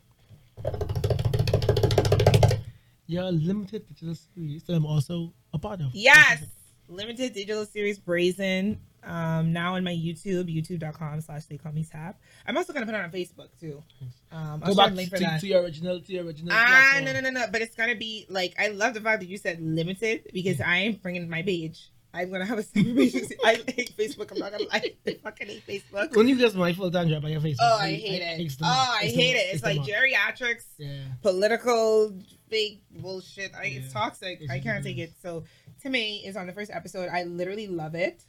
Your 3.07 3.31
limited 3.31 3.87
digital 3.87 4.15
series 4.15 4.63
that 4.63 4.73
I'm 4.73 4.85
also 4.85 5.33
a 5.53 5.59
part 5.59 5.81
of. 5.81 5.87
Yes. 5.93 6.43
Limited 6.87 7.33
digital 7.33 7.65
series 7.65 7.99
Brazen. 7.99 8.79
Um, 9.03 9.51
now 9.51 9.75
on 9.75 9.83
my 9.83 9.91
YouTube, 9.91 10.45
youtube.com 10.53 11.19
slash 11.21 11.45
they 11.45 11.57
call 11.57 11.73
me 11.73 11.83
Sap. 11.83 12.17
I'm 12.47 12.55
also 12.55 12.71
gonna 12.71 12.85
put 12.85 12.95
it 12.95 13.01
on 13.01 13.11
Facebook 13.11 13.49
too. 13.59 13.83
Um 14.31 14.61
Go 14.61 14.67
I'll 14.67 14.75
back 14.75 14.85
share 14.85 14.89
to, 14.89 14.95
link 14.95 15.09
for 15.09 15.17
to, 15.17 15.23
that. 15.23 15.41
to 15.41 15.47
your 15.47 15.61
original, 15.61 15.99
to 15.99 16.13
your 16.13 16.23
original. 16.23 16.53
Ah, 16.53 16.65
platform. 16.93 17.05
no, 17.05 17.13
no, 17.13 17.19
no, 17.19 17.29
no. 17.41 17.45
But 17.51 17.61
it's 17.61 17.75
gonna 17.75 17.95
be 17.95 18.25
like 18.29 18.53
I 18.57 18.69
love 18.69 18.93
the 18.93 19.01
fact 19.01 19.19
that 19.19 19.27
you 19.27 19.37
said 19.37 19.59
limited 19.61 20.29
because 20.33 20.61
I 20.61 20.77
am 20.77 20.93
bringing 20.93 21.29
my 21.29 21.41
page. 21.41 21.89
I'm 22.13 22.31
gonna 22.31 22.45
have 22.45 22.59
a 22.59 22.63
page. 22.63 23.15
I 23.45 23.55
hate 23.67 23.95
Facebook. 23.97 24.31
I'm 24.31 24.39
not 24.39 24.51
gonna 24.51 24.65
lie. 24.71 24.93
I 25.07 25.13
fucking 25.23 25.47
hate 25.47 25.65
Facebook. 25.67 26.15
Only 26.15 26.33
because 26.35 26.55
my 26.55 26.71
full 26.73 26.91
time 26.91 27.09
job, 27.09 27.25
I 27.25 27.31
have 27.31 27.41
Facebook. 27.41 27.57
Oh, 27.61 27.77
I 27.79 27.91
hate 27.93 28.21
it. 28.21 28.39
it's 28.39 28.57
Oh. 28.61 28.65
I 29.01 29.05
hate 29.05 29.35
it. 29.35 29.53
It's 29.53 29.61
the 29.61 29.73
like 29.75 29.81
geriatrics, 29.81 30.65
Yeah. 30.77 30.99
political, 31.21 32.13
fake 32.49 32.83
bullshit. 32.91 33.51
I, 33.55 33.63
Yeah. 33.65 33.79
It's 33.79 33.93
toxic. 33.93 34.41
It's 34.41 34.51
I 34.51 34.59
can't 34.59 34.83
take 34.83 34.97
it. 34.99 35.13
So, 35.21 35.43
Timmay 35.83 36.23
is 36.27 36.37
on 36.37 36.45
the 36.47 36.53
first 36.53 36.69
episode. 36.71 37.09
I 37.11 37.23
literally 37.23 37.67
love 37.67 37.95
it. 37.95 38.23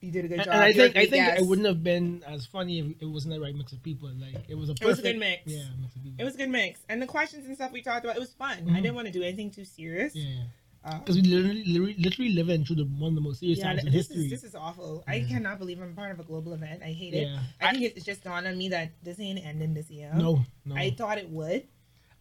You 0.00 0.10
did 0.10 0.24
a 0.24 0.28
good 0.28 0.38
job. 0.38 0.48
and 0.48 0.62
I 0.62 0.68
You're 0.68 0.88
think 0.88 0.96
I 0.96 1.06
think 1.06 1.38
it 1.38 1.44
wouldn't 1.46 1.66
have 1.68 1.82
been 1.84 2.22
as 2.26 2.46
funny 2.46 2.78
if 2.78 2.86
it 3.02 3.04
wasn't 3.04 3.34
the 3.34 3.40
right 3.40 3.54
mix 3.54 3.72
of 3.72 3.82
people. 3.82 4.08
Like 4.18 4.48
it 4.48 4.54
was 4.54 4.70
a 4.70 4.74
perfect. 4.74 4.82
It 4.82 4.86
was 4.86 4.98
a 5.00 5.02
good 5.02 5.18
mix. 5.18 5.42
Yeah, 5.46 5.64
mix. 5.78 5.94
It 6.18 6.24
was 6.24 6.34
a 6.36 6.38
good 6.38 6.48
mix, 6.48 6.80
and 6.88 7.02
the 7.02 7.06
questions 7.06 7.44
and 7.46 7.54
stuff 7.54 7.70
we 7.72 7.82
talked 7.82 8.04
about. 8.06 8.16
It 8.16 8.20
was 8.20 8.32
fun. 8.32 8.64
Mhm. 8.64 8.72
I 8.72 8.80
didn't 8.80 8.94
want 8.94 9.08
to 9.08 9.12
do 9.12 9.22
anything 9.22 9.50
too 9.50 9.66
serious. 9.66 10.16
Yeah, 10.16 10.44
Uh, 10.82 10.98
because 10.98 11.16
we 11.16 11.22
literally, 11.22 11.62
literally, 11.64 11.94
literally 11.98 12.32
living 12.32 12.64
through 12.64 12.76
the 12.76 12.84
one 12.84 13.10
of 13.10 13.14
the 13.14 13.20
most 13.20 13.40
serious 13.40 13.58
yeah, 13.58 13.64
times 13.66 13.80
in 13.84 13.92
this 13.92 14.08
history. 14.08 14.24
is 14.24 14.30
this 14.30 14.44
is 14.44 14.54
awful. 14.54 15.04
I 15.06 15.20
cannot 15.20 15.58
believe 15.58 15.80
I'm 15.80 15.94
part 15.94 16.10
of 16.10 16.20
a 16.20 16.22
global 16.22 16.54
event. 16.54 16.82
I 16.82 16.92
hate 16.92 17.12
it. 17.12 17.28
yeah. 17.28 17.40
I 17.60 17.72
think 17.72 17.84
it's 17.96 18.04
just 18.04 18.24
dawned 18.24 18.46
on 18.46 18.56
me 18.56 18.70
that 18.70 18.92
this 19.02 19.20
ain't 19.20 19.44
ending 19.44 19.74
this 19.74 19.90
year. 19.90 20.10
no, 20.14 20.40
no. 20.64 20.74
I 20.76 20.90
thought 20.90 21.18
it 21.18 21.28
would. 21.28 21.66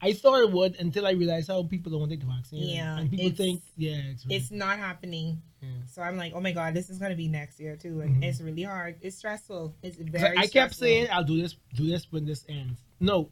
I 0.02 0.13
thought 0.13 0.39
it 0.41 0.52
would 0.52 0.76
until 0.80 1.06
I 1.06 1.12
realized 1.12 1.50
how 1.50 1.62
people 1.63 1.91
don't 1.91 2.00
want 2.02 2.12
to 2.12 2.17
take 2.17 2.26
the 2.26 2.34
vaccine. 2.34 2.63
Yeah, 2.63 2.98
and 3.00 3.10
people 3.10 3.32
think, 3.32 3.62
yeah, 3.76 3.98
it's, 4.12 4.26
It's 4.30 4.52
not 4.52 4.78
happening. 4.78 5.41
Yeah. 5.62 5.69
So 5.91 6.02
I'm 6.02 6.15
like, 6.15 6.34
oh 6.34 6.39
my 6.39 6.54
god, 6.54 6.74
this 6.74 6.89
is 6.89 7.00
gonna 7.00 7.15
be 7.15 7.28
next 7.28 7.60
year 7.60 7.76
too, 7.76 8.02
and 8.02 8.17
Mhm. 8.17 8.24
it's 8.24 8.39
really 8.41 8.63
hard. 8.63 8.95
It's 9.02 9.17
stressful. 9.17 9.76
It's 9.84 9.98
very. 9.98 10.38
I 10.38 10.41
kept 10.43 10.52
stressful. 10.52 10.86
saying 10.86 11.08
I'll 11.12 11.24
do 11.26 11.41
this, 11.41 11.56
do 11.76 11.86
this 11.86 12.10
when 12.12 12.26
this 12.26 12.45
ends. 12.48 12.80
No, 13.02 13.30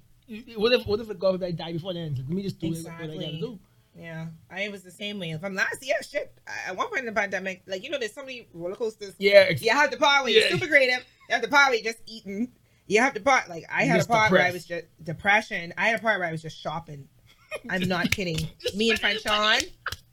what 0.55 0.73
if 0.73 0.85
what 0.85 0.99
if 0.99 1.09
it 1.09 1.19
God 1.19 1.41
I 1.41 1.51
die 1.51 1.71
before 1.71 1.91
it 1.91 1.97
ends? 1.97 2.19
Let 2.19 2.29
me 2.29 2.43
just 2.43 2.59
do 2.59 2.67
it 2.67 2.83
what 2.83 2.93
I 2.93 2.97
gotta 2.97 3.13
Exactly. 3.13 3.39
do. 3.39 3.59
Yeah, 3.99 4.27
I 4.51 4.69
was 4.69 4.83
the 4.83 4.91
same 4.91 5.19
way. 5.19 5.35
From 5.39 5.55
last 5.55 5.83
year, 5.83 5.95
shit. 6.07 6.37
I- 6.47 6.69
At 6.69 6.77
one 6.77 6.87
point 6.89 6.99
in 6.99 7.05
the 7.07 7.11
pandemic, 7.13 7.63
like 7.65 7.83
you 7.83 7.89
know, 7.89 7.97
there's 7.97 8.13
so 8.13 8.21
many 8.21 8.47
roller 8.53 8.75
coasters. 8.75 9.15
Yeah, 9.17 9.45
ex- 9.49 9.61
You 9.63 9.71
have 9.71 9.89
the 9.89 9.97
part 9.97 10.23
where 10.23 10.31
you're 10.31 10.43
Yeah. 10.43 10.51
super 10.51 10.67
creative. 10.67 11.03
You 11.29 11.33
have 11.33 11.41
the 11.41 11.47
part 11.47 11.71
where 11.71 11.81
just 11.81 11.97
eating. 12.05 12.51
You 12.85 13.01
have 13.01 13.13
the 13.15 13.19
part 13.21 13.49
like 13.49 13.65
I 13.71 13.83
had 13.85 13.95
a 13.95 13.99
just 13.99 14.09
part 14.09 14.31
where 14.31 14.43
I 14.43 14.51
was 14.51 14.65
just 14.65 14.85
depression. 15.03 15.73
I 15.77 15.87
had 15.89 15.99
a 15.99 16.01
part 16.01 16.19
where 16.19 16.27
I 16.27 16.31
was 16.31 16.41
just 16.43 16.57
shopping. 16.61 17.07
I'm 17.69 17.87
not 17.87 18.11
kidding. 18.11 18.37
Me 18.75 18.91
and 18.91 18.99
French 18.99 19.23
Sean, 19.23 19.59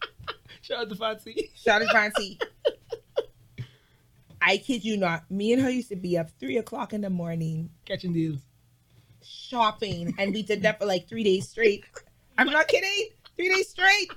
Shout 0.62 0.78
out 0.80 0.88
to 0.88 0.94
Fancy. 0.96 1.50
shout 1.54 1.82
out 1.82 1.86
to 1.88 1.92
Fancy. 1.92 2.38
I 4.40 4.56
kid 4.58 4.84
you 4.84 4.96
not. 4.96 5.30
Me 5.30 5.52
and 5.52 5.62
her 5.62 5.70
used 5.70 5.88
to 5.90 5.96
be 5.96 6.16
up 6.18 6.30
three 6.40 6.56
o'clock 6.58 6.92
in 6.94 7.00
the 7.02 7.10
morning 7.10 7.70
Catching 7.84 8.12
deals. 8.14 8.40
shopping, 9.22 10.14
and 10.18 10.32
we 10.34 10.42
did 10.42 10.62
that 10.62 10.78
for 10.78 10.86
like 10.86 11.06
three 11.08 11.22
days 11.24 11.48
straight. 11.48 11.84
I'm 12.38 12.48
not 12.50 12.66
kidding. 12.68 13.10
Three 13.36 13.48
days 13.54 13.68
straight. 13.68 14.10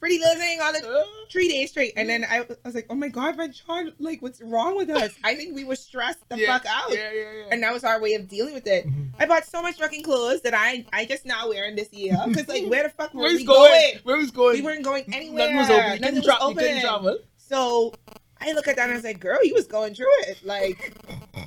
Pretty 0.00 0.18
little 0.18 0.36
thing, 0.36 0.58
all 0.62 0.72
the 0.72 0.78
Uh, 0.88 1.04
three 1.30 1.46
days 1.48 1.70
straight. 1.70 1.92
And 1.94 2.08
then 2.08 2.24
I, 2.24 2.38
I 2.38 2.46
was 2.64 2.74
like, 2.74 2.86
oh 2.88 2.94
my 2.94 3.08
God, 3.08 3.36
French 3.36 3.62
Sean, 3.66 3.92
like, 3.98 4.22
what's 4.22 4.40
wrong 4.40 4.74
with 4.74 4.88
us? 4.88 5.10
I 5.22 5.34
think 5.34 5.54
we 5.54 5.62
were 5.64 5.76
stressed 5.76 6.26
the 6.30 6.38
yeah, 6.38 6.46
fuck 6.46 6.64
out. 6.66 6.90
Yeah, 6.90 7.12
yeah, 7.12 7.20
yeah. 7.32 7.44
And 7.50 7.62
that 7.62 7.70
was 7.70 7.84
our 7.84 8.00
way 8.00 8.14
of 8.14 8.26
dealing 8.26 8.54
with 8.54 8.66
it. 8.66 8.86
Mhm. 8.86 9.08
I 9.18 9.26
bought 9.26 9.44
so 9.44 9.60
much 9.60 9.76
fucking 9.76 10.02
clothes 10.02 10.40
that 10.40 10.54
I 10.54 10.86
I 10.90 11.04
just 11.04 11.26
now 11.26 11.50
wearing 11.50 11.76
this 11.76 11.92
year. 11.92 12.16
Because 12.26 12.48
like 12.48 12.64
where 12.64 12.84
the 12.84 12.88
fuck 12.88 13.12
were 13.12 13.24
Where 13.24 13.32
we 13.36 13.44
going? 13.44 13.58
going? 13.70 13.94
Where 14.04 14.18
he's 14.18 14.30
going? 14.30 14.54
We 14.56 14.62
weren't 14.62 14.84
going 14.84 15.04
anywhere. 15.14 15.52
Nothing 15.52 15.56
was 15.58 15.68
open. 15.70 15.76
You 15.76 15.82
Nothing 15.84 16.00
couldn't, 16.00 16.14
was 16.16 16.24
tra- 16.24 16.34
you 16.34 16.40
open. 16.50 16.56
couldn't 16.64 16.80
travel. 16.80 17.18
So 17.36 17.94
I 18.40 18.52
look 18.52 18.68
at 18.68 18.76
that 18.76 18.84
and 18.84 18.92
I 18.92 18.94
was 18.94 19.04
like, 19.04 19.20
girl, 19.20 19.44
you 19.44 19.52
was 19.52 19.66
going 19.66 19.94
through 19.94 20.06
it. 20.20 20.38
Like 20.46 20.94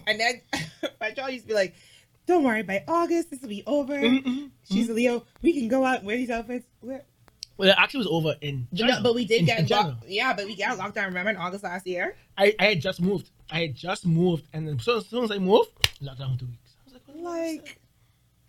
and 0.05 0.19
then 0.19 0.41
my 1.01 1.09
child 1.09 1.33
used 1.33 1.45
to 1.45 1.47
be 1.47 1.55
like, 1.55 1.73
Don't 2.25 2.43
worry, 2.43 2.63
by 2.63 2.83
August 2.87 3.31
this 3.31 3.41
will 3.41 3.49
be 3.49 3.63
over. 3.67 3.95
Mhm. 3.95 4.51
She's 4.69 4.89
a 4.89 4.93
Leo. 4.93 5.25
We 5.41 5.53
can 5.53 5.67
go 5.67 5.83
out 5.85 5.97
and 5.99 6.07
wear 6.07 6.15
these 6.17 6.29
outfits. 6.29 6.65
We're- 6.81 7.01
Well, 7.57 7.69
it 7.69 7.75
actually 7.77 7.99
was 7.99 8.07
over 8.07 8.35
in 8.41 8.67
China. 8.75 8.93
No, 8.93 9.03
but 9.03 9.13
we 9.15 9.25
did 9.25 9.41
in, 9.41 9.45
get 9.45 9.59
in 9.59 9.67
China. 9.67 9.89
locked. 9.89 10.09
Yeah, 10.09 10.33
but 10.33 10.45
we 10.45 10.55
got 10.55 10.77
locked 10.77 10.95
down. 10.95 11.05
Remember 11.07 11.31
in 11.31 11.37
August 11.37 11.63
last 11.63 11.85
year? 11.85 12.15
I, 12.37 12.55
I 12.59 12.65
had 12.65 12.81
just 12.81 13.01
moved. 13.01 13.29
I 13.51 13.59
had 13.61 13.75
just 13.75 14.05
moved, 14.05 14.47
and 14.53 14.67
then 14.67 14.79
so, 14.79 14.97
as 14.97 15.05
soon 15.05 15.23
as 15.25 15.31
I 15.31 15.37
moved, 15.37 15.69
lockdown 16.01 16.39
two 16.39 16.47
weeks. 16.47 16.75
I 16.79 16.83
was 16.85 16.93
like, 16.93 17.01
what 17.07 17.15
the 17.15 17.21
hell 17.23 17.43
is 17.43 17.57
Like, 17.57 17.79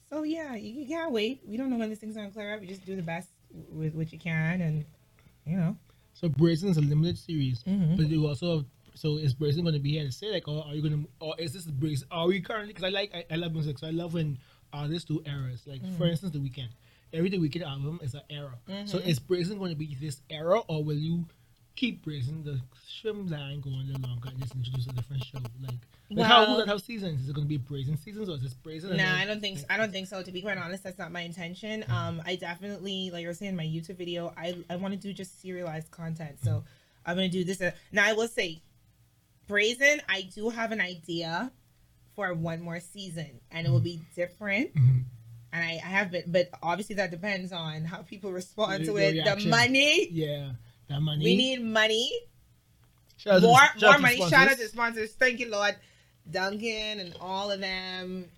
so 0.08 0.22
yeah, 0.22 0.54
you, 0.54 0.80
you 0.80 0.86
can't 0.86 1.10
wait. 1.12 1.42
We 1.46 1.56
don't 1.56 1.68
know 1.68 1.76
when 1.76 1.90
this 1.90 1.98
thing's 1.98 2.14
gonna 2.14 2.30
clear 2.30 2.54
up. 2.54 2.62
You 2.62 2.68
just 2.68 2.86
do 2.86 2.94
the 2.96 3.02
best 3.02 3.28
with 3.70 3.94
what 3.94 4.12
you 4.12 4.18
can, 4.18 4.60
and 4.62 4.84
you 5.46 5.56
know. 5.56 5.76
So 6.14 6.28
Brazen 6.28 6.70
is 6.70 6.76
a 6.76 6.80
limited 6.80 7.18
series, 7.18 7.62
Mhm. 7.64 7.96
but 7.96 8.06
you 8.08 8.26
also 8.26 8.58
have, 8.58 8.66
so 8.94 9.16
is 9.16 9.34
Brazen 9.34 9.62
going 9.62 9.74
to 9.74 9.80
be 9.80 9.92
here 9.92 10.04
to 10.04 10.12
say 10.12 10.30
like, 10.30 10.46
or 10.48 10.64
are 10.66 10.74
you 10.74 10.82
going 10.82 11.04
to, 11.04 11.08
or 11.20 11.34
is 11.38 11.52
this 11.52 11.64
Brazen? 11.64 12.06
Are 12.10 12.26
we 12.26 12.40
currently? 12.40 12.68
Because 12.72 12.84
I 12.84 12.88
like, 12.90 13.14
I, 13.14 13.24
I 13.32 13.36
love 13.36 13.52
music, 13.52 13.78
so 13.78 13.86
I 13.86 13.90
love 13.90 14.14
when 14.14 14.38
artists 14.72 15.04
do 15.08 15.22
eras. 15.26 15.62
Like 15.66 15.82
for 15.98 16.06
instance, 16.06 16.32
the 16.32 16.38
Weeknd. 16.38 16.68
Every 17.12 17.28
the 17.30 17.38
Weeknd 17.38 17.62
album 17.62 18.00
is 18.02 18.14
an 18.14 18.22
era. 18.30 18.58
So 18.86 18.98
Mhm. 18.98 19.06
is 19.06 19.18
Brazen 19.18 19.58
going 19.58 19.70
to 19.70 19.76
be 19.76 19.94
this 20.00 20.20
era, 20.30 20.58
or 20.60 20.82
will 20.82 20.96
you 20.96 21.26
keep 21.76 22.02
Brazen, 22.04 22.42
the 22.44 22.60
swim 23.00 23.26
line 23.28 23.60
going 23.60 23.86
little 23.88 24.08
longer 24.08 24.28
and 24.30 24.38
just 24.40 24.54
introduce 24.54 24.86
a 24.86 24.92
different 24.92 25.24
show? 25.24 25.38
Like, 25.60 25.74
like 26.10 26.26
how 26.26 26.46
will 26.46 26.56
that 26.58 26.68
have 26.68 26.80
seasons? 26.82 27.22
Is 27.22 27.28
it 27.28 27.34
going 27.34 27.46
to 27.46 27.48
be 27.48 27.56
Brazen 27.56 27.96
seasons 27.96 28.28
or 28.28 28.34
is 28.36 28.42
this 28.42 28.54
Brazen? 28.54 28.90
and 28.90 28.98
Nah, 28.98 29.16
I 29.16 29.24
don't 29.26 29.40
think 29.40 29.58
so. 29.58 29.64
I 29.70 29.76
don't 29.76 29.90
think 29.92 30.06
so. 30.06 30.22
To 30.22 30.30
be 30.32 30.40
quite 30.42 30.58
honest, 30.58 30.84
that's 30.84 30.98
not 30.98 31.10
my 31.10 31.22
intention. 31.22 31.84
Um, 31.88 32.22
I 32.24 32.36
definitely, 32.36 33.10
like 33.12 33.24
I 33.24 33.28
was 33.28 33.38
saying 33.38 33.50
in 33.50 33.56
my 33.56 33.64
YouTube 33.64 33.96
video, 33.96 34.32
I 34.36 34.56
I 34.70 34.76
want 34.76 34.94
to 34.94 35.00
do 35.00 35.12
just 35.12 35.40
serialized 35.40 35.90
content. 35.90 36.38
So 36.42 36.62
I'm 37.06 37.16
gonna 37.16 37.28
do 37.28 37.42
this. 37.44 37.60
Uh, 37.60 37.72
now 37.92 38.06
I 38.06 38.12
will 38.12 38.28
say, 38.28 38.60
Brazen, 39.46 40.00
I 40.08 40.22
do 40.34 40.48
have 40.50 40.72
an 40.72 40.80
idea 40.80 41.50
for 42.16 42.32
one 42.34 42.60
more 42.62 42.80
season, 42.80 43.40
and 43.50 43.66
it 43.66 43.70
will 43.70 43.80
be 43.80 44.00
different. 44.14 44.74
Mhm. 44.74 45.04
And 45.52 45.64
I, 45.64 45.72
I 45.84 45.88
have 45.88 46.10
been, 46.10 46.24
but 46.28 46.48
obviously 46.62 46.96
that 46.96 47.10
depends 47.10 47.52
on 47.52 47.84
how 47.84 48.02
people 48.02 48.32
respond 48.32 48.82
The- 48.82 48.86
to 48.86 48.96
it. 48.96 49.12
The 49.12 49.22
reaction. 49.22 49.50
money, 49.50 50.08
Yeah, 50.10 50.52
that 50.88 51.00
money. 51.00 51.24
we 51.24 51.36
need 51.36 51.62
money. 51.62 52.12
Shout 53.16 53.34
out 53.34 53.40
to 53.40 53.46
more 53.46 53.60
more 53.80 53.98
money. 53.98 54.16
sponsors. 54.16 54.30
Shout 54.38 54.48
out 54.50 54.56
to 54.58 54.68
sponsors. 54.68 55.12
Thank 55.12 55.40
you, 55.40 55.48
Lord. 55.50 55.76
Duncan 56.30 57.00
and 57.00 57.14
all 57.20 57.50
of 57.50 57.60
them. 57.60 58.30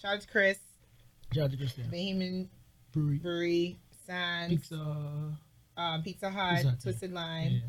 Shout 0.00 0.14
out 0.16 0.20
to 0.22 0.26
Chris, 0.28 0.58
Shout 1.34 1.44
out 1.44 1.50
to 1.52 1.56
Christian. 1.56 1.90
Bahamian 1.90 2.48
Brewery. 2.92 3.18
Brewery, 3.18 3.78
Sands, 4.06 4.54
Pizza. 4.68 5.36
um, 5.76 6.02
Pizza 6.02 6.30
Hut, 6.30 6.54
Pizza 6.56 6.70
Hut, 6.70 6.80
Twisted 6.80 7.12
Yeah. 7.52 7.60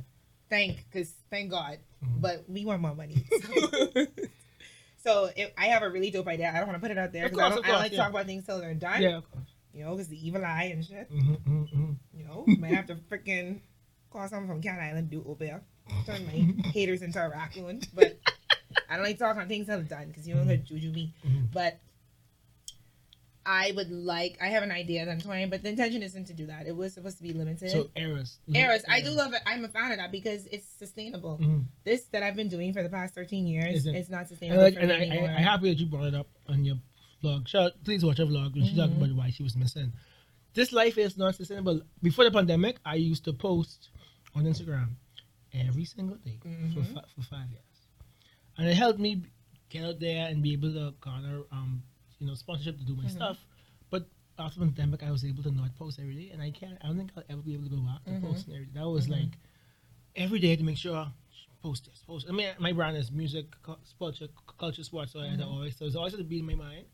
Line. 0.49 0.59
Thank, 0.59 0.85
because 0.91 1.13
thank 1.29 1.51
God. 1.51 1.79
Mhm. 2.03 2.21
But 2.21 2.45
we 2.47 2.65
want 2.65 2.81
more 2.81 2.95
money. 2.95 3.15
so 5.03 5.29
if, 5.35 5.51
I 5.57 5.65
have 5.67 5.83
a 5.83 5.89
really 5.89 6.11
dope 6.11 6.27
idea. 6.27 6.51
I 6.53 6.57
don't 6.59 6.67
want 6.67 6.75
to 6.75 6.81
put 6.81 6.91
it 6.91 6.97
out 6.97 7.11
there 7.11 7.29
because 7.29 7.39
I 7.39 7.49
don't, 7.49 7.59
of 7.59 7.65
I 7.65 7.67
don't 7.67 7.73
course, 7.75 7.81
like 7.83 7.91
to 7.91 7.97
yeah. 7.97 8.03
talk 8.03 8.11
about 8.11 8.25
things 8.25 8.45
till 8.45 8.59
they're 8.59 8.73
done. 8.73 9.01
Yeah, 9.01 9.17
of 9.17 9.31
course. 9.31 9.47
You 9.73 9.83
know, 9.85 9.91
because 9.91 10.07
the 10.07 10.27
evil 10.27 10.43
eye 10.43 10.71
and 10.73 10.83
shit. 10.85 11.11
Mhm, 11.11 11.37
mhm, 11.41 11.73
mhm. 11.73 11.95
You 12.13 12.25
know, 12.25 12.45
might 12.59 12.71
have 12.71 12.87
to 12.87 12.95
freaking 12.95 13.59
call 14.11 14.27
someone 14.27 14.47
from 14.47 14.61
Cat 14.61 14.79
Island 14.79 15.09
do 15.09 15.23
Obeah. 15.27 15.61
Turn 16.05 16.25
my 16.25 16.69
haters 16.71 17.01
into 17.01 17.23
a 17.23 17.29
raccoon. 17.29 17.81
But 17.93 18.17
I 18.89 18.95
don't 18.95 19.05
like 19.05 19.17
talking 19.19 19.41
on 19.41 19.47
things 19.47 19.67
till 19.67 19.77
they're 19.77 19.85
done 19.85 20.07
because 20.07 20.27
you 20.27 20.35
know 20.35 20.43
the 20.43 20.57
juju 20.57 20.91
me. 20.91 21.13
Mhm. 21.25 21.51
But 21.53 21.79
I 23.47 23.71
would 23.75 23.89
like. 23.89 24.37
I 24.41 24.47
have 24.47 24.61
an 24.61 24.71
idea 24.71 25.05
that 25.05 25.11
I'm 25.11 25.21
toying, 25.21 25.49
but 25.49 25.63
the 25.63 25.69
intention 25.69 26.03
isn't 26.03 26.25
to 26.25 26.33
do 26.33 26.47
that. 26.47 26.67
It 26.67 26.75
was 26.75 26.93
supposed 26.93 27.15
to 27.17 27.23
be 27.23 27.31
limited. 27.31 27.71
So 27.71 27.89
Eras. 27.95 28.39
Eras, 28.53 28.83
I 28.89 28.99
do 29.01 29.11
love 29.11 29.33
it. 29.33 29.41
I'm 29.45 29.63
a 29.63 29.69
fan 29.69 29.91
of 29.91 29.97
that 29.97 30.11
because 30.11 30.45
it's 30.47 30.67
sustainable. 30.67 31.37
Mhm. 31.41 31.63
This 31.85 32.03
that 32.11 32.23
I've 32.23 32.35
been 32.35 32.49
doing 32.49 32.73
for 32.73 32.83
the 32.83 32.89
past 32.89 33.15
13 33.15 33.47
years 33.47 33.73
Isn't- 33.77 33.95
is 33.95 34.09
not 34.09 34.19
And, 34.19 34.27
sustainable 34.27 34.61
like, 34.63 34.73
for 34.73 34.81
and 34.81 34.91
I. 34.91 34.95
I'm 34.97 35.43
happy 35.43 35.69
that 35.69 35.79
you 35.79 35.85
brought 35.85 36.07
it 36.07 36.13
up 36.15 36.27
on 36.47 36.65
your 36.65 36.77
vlog. 37.23 37.47
Shout, 37.47 37.71
please 37.85 38.03
watch 38.03 38.17
her 38.17 38.25
vlog 38.25 38.53
when 38.53 38.65
she 38.65 38.75
talked 38.75 38.93
Mhm. 38.93 38.97
about 38.97 39.15
why 39.15 39.29
she 39.29 39.43
was 39.43 39.55
missing. 39.55 39.93
This 40.53 40.73
life 40.73 40.97
is 40.97 41.17
not 41.17 41.35
sustainable. 41.35 41.81
Before 42.01 42.25
the 42.25 42.31
pandemic, 42.31 42.77
I 42.85 42.95
used 42.95 43.23
to 43.25 43.33
post 43.33 43.89
on 44.35 44.43
Instagram 44.43 44.95
every 45.53 45.85
single 45.85 46.17
day 46.17 46.37
for, 46.41 46.49
Mhm. 46.49 46.93
fi- 46.93 47.05
for 47.15 47.21
five 47.21 47.49
years, 47.49 47.87
and 48.57 48.67
it 48.67 48.75
helped 48.75 48.99
me 48.99 49.23
get 49.69 49.85
out 49.85 49.99
there 49.99 50.27
and 50.27 50.43
be 50.43 50.51
able 50.53 50.73
to 50.73 50.93
garner, 50.99 51.43
um, 51.51 51.83
you 52.19 52.27
know, 52.27 52.33
sponsorship 52.33 52.77
to 52.77 52.83
do 52.85 52.95
my 52.95 53.03
Mhm. 53.05 53.11
stuff. 53.11 53.37
But 53.89 54.07
after 54.39 54.59
the 54.59 54.65
pandemic, 54.67 55.03
I 55.03 55.11
was 55.11 55.23
able 55.25 55.43
to 55.43 55.51
not 55.51 55.75
post 55.75 55.99
every 55.99 56.15
day, 56.15 56.29
and 56.31 56.41
I 56.41 56.51
can't. 56.51 56.77
I 56.81 56.87
don't 56.87 56.97
think 56.97 57.11
I'll 57.15 57.23
ever 57.29 57.41
be 57.41 57.53
able 57.53 57.63
to 57.65 57.69
go 57.69 57.77
back 57.77 58.03
to 58.05 58.11
Mhm. 58.11 58.21
posting 58.21 58.53
every 58.53 58.65
day. 58.67 58.71
That 58.79 58.87
was 58.89 59.07
Mhm. 59.07 59.11
like 59.11 59.37
every 60.15 60.39
day 60.39 60.55
to 60.55 60.63
make 60.63 60.77
sure 60.77 61.11
post 61.61 61.85
this, 61.85 62.03
post. 62.05 62.27
I 62.29 62.31
mean, 62.31 62.53
my 62.59 62.71
brand 62.71 62.97
is 62.97 63.11
music, 63.11 63.45
cu- 63.63 63.77
culture, 63.99 64.27
culture, 64.57 64.83
sports. 64.83 65.11
So 65.11 65.19
I 65.19 65.27
had 65.27 65.39
to 65.39 65.45
Mhm. 65.45 65.51
always, 65.51 65.75
so 65.75 65.85
it's 65.85 65.95
always 65.95 66.13
had 66.13 66.19
to 66.19 66.23
be 66.23 66.39
in 66.39 66.45
my 66.45 66.55
mind. 66.55 66.85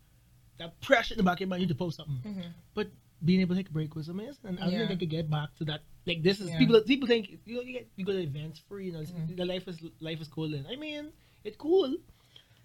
That 0.58 0.80
pressure 0.80 1.14
in 1.14 1.18
the 1.18 1.24
back 1.24 1.40
of 1.40 1.48
my 1.48 1.58
mind, 1.58 1.68
to 1.68 1.74
post 1.74 1.96
something. 1.96 2.22
Mhm. 2.34 2.52
But 2.74 2.90
being 3.24 3.40
able 3.40 3.54
to 3.54 3.60
take 3.62 3.70
a 3.70 3.72
break 3.72 3.94
was 3.94 4.08
amazing, 4.08 4.44
and 4.44 4.58
I 4.58 4.70
don't 4.70 4.78
think 4.78 4.90
I 4.90 4.96
could 4.96 5.10
get 5.10 5.28
back 5.30 5.54
to 5.56 5.64
that. 5.66 5.82
Like 6.06 6.22
this 6.22 6.40
is 6.40 6.50
Yeah. 6.50 6.58
people. 6.58 6.80
People 6.82 7.08
think 7.08 7.40
you 7.44 7.54
know 7.56 7.62
you 7.62 7.72
get 7.72 7.88
you 7.96 8.04
go 8.04 8.12
to 8.12 8.22
events 8.22 8.58
free. 8.58 8.86
You 8.86 8.92
know, 8.92 9.00
Mhm. 9.00 9.36
the 9.36 9.44
life 9.44 9.66
is 9.68 9.78
life 10.00 10.20
is 10.20 10.28
cool. 10.28 10.54
And 10.54 10.66
I 10.66 10.76
mean, 10.76 11.12
it's 11.44 11.56
cool, 11.56 11.96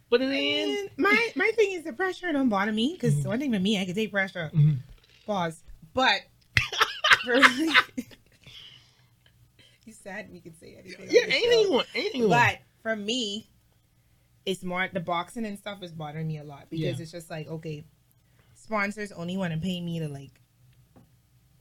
but. 0.09 0.21
And 0.21 0.89
my 0.97 1.29
my 1.35 1.51
thing 1.55 1.71
is 1.73 1.83
the 1.83 1.93
pressure 1.93 2.31
don't 2.31 2.49
bother 2.49 2.71
me 2.71 2.93
because 2.93 3.15
Mhm. 3.15 3.25
one 3.25 3.39
thing 3.39 3.51
with 3.51 3.61
me, 3.61 3.79
I 3.81 3.85
can 3.85 3.95
take 3.95 4.11
pressure. 4.11 4.51
Mhm. 4.53 4.77
Pause. 5.25 5.63
But 5.93 6.21
you 9.85 9.93
said 9.93 10.29
we 10.31 10.39
can 10.39 10.53
say 10.59 10.75
anything. 10.79 11.07
Yeah, 11.09 11.21
anything 11.23 11.59
you 11.61 11.71
want, 11.71 11.87
anything 11.95 12.21
you 12.21 12.29
want. 12.29 12.41
But 12.41 12.59
for 12.81 12.95
me, 12.95 13.49
it's 14.45 14.63
more 14.63 14.87
the 14.91 14.99
boxing 14.99 15.45
and 15.45 15.57
stuff 15.57 15.81
is 15.83 15.91
bothering 15.91 16.27
me 16.27 16.37
a 16.37 16.43
lot 16.43 16.69
because 16.69 16.97
Yeah. 16.97 17.03
it's 17.03 17.11
just 17.11 17.29
like 17.29 17.47
okay, 17.47 17.83
sponsors 18.55 19.11
only 19.11 19.37
want 19.37 19.53
to 19.53 19.59
pay 19.59 19.81
me 19.81 19.99
to 19.99 20.07
like 20.07 20.31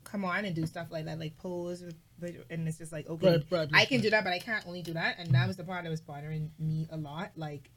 come 0.04 0.24
on 0.24 0.44
and 0.44 0.54
do 0.54 0.64
stuff 0.66 0.86
like 0.90 1.04
that, 1.04 1.18
like 1.18 1.36
pose, 1.36 1.82
and 1.82 2.66
it's 2.68 2.78
just 2.78 2.92
like 2.92 3.08
okay, 3.08 3.26
Right, 3.28 3.44
right, 3.50 3.68
I 3.74 3.84
can 3.84 3.98
right. 3.98 4.02
do 4.04 4.10
that, 4.10 4.24
but 4.24 4.32
I 4.32 4.38
can't 4.38 4.66
only 4.66 4.82
do 4.82 4.94
that, 4.94 5.16
and 5.18 5.32
that 5.34 5.46
was 5.46 5.56
the 5.56 5.64
part 5.64 5.84
that 5.84 5.90
was 5.90 6.00
bothering 6.00 6.50
me 6.58 6.88
a 6.90 6.96
lot. 6.96 7.32
Like, 7.36 7.70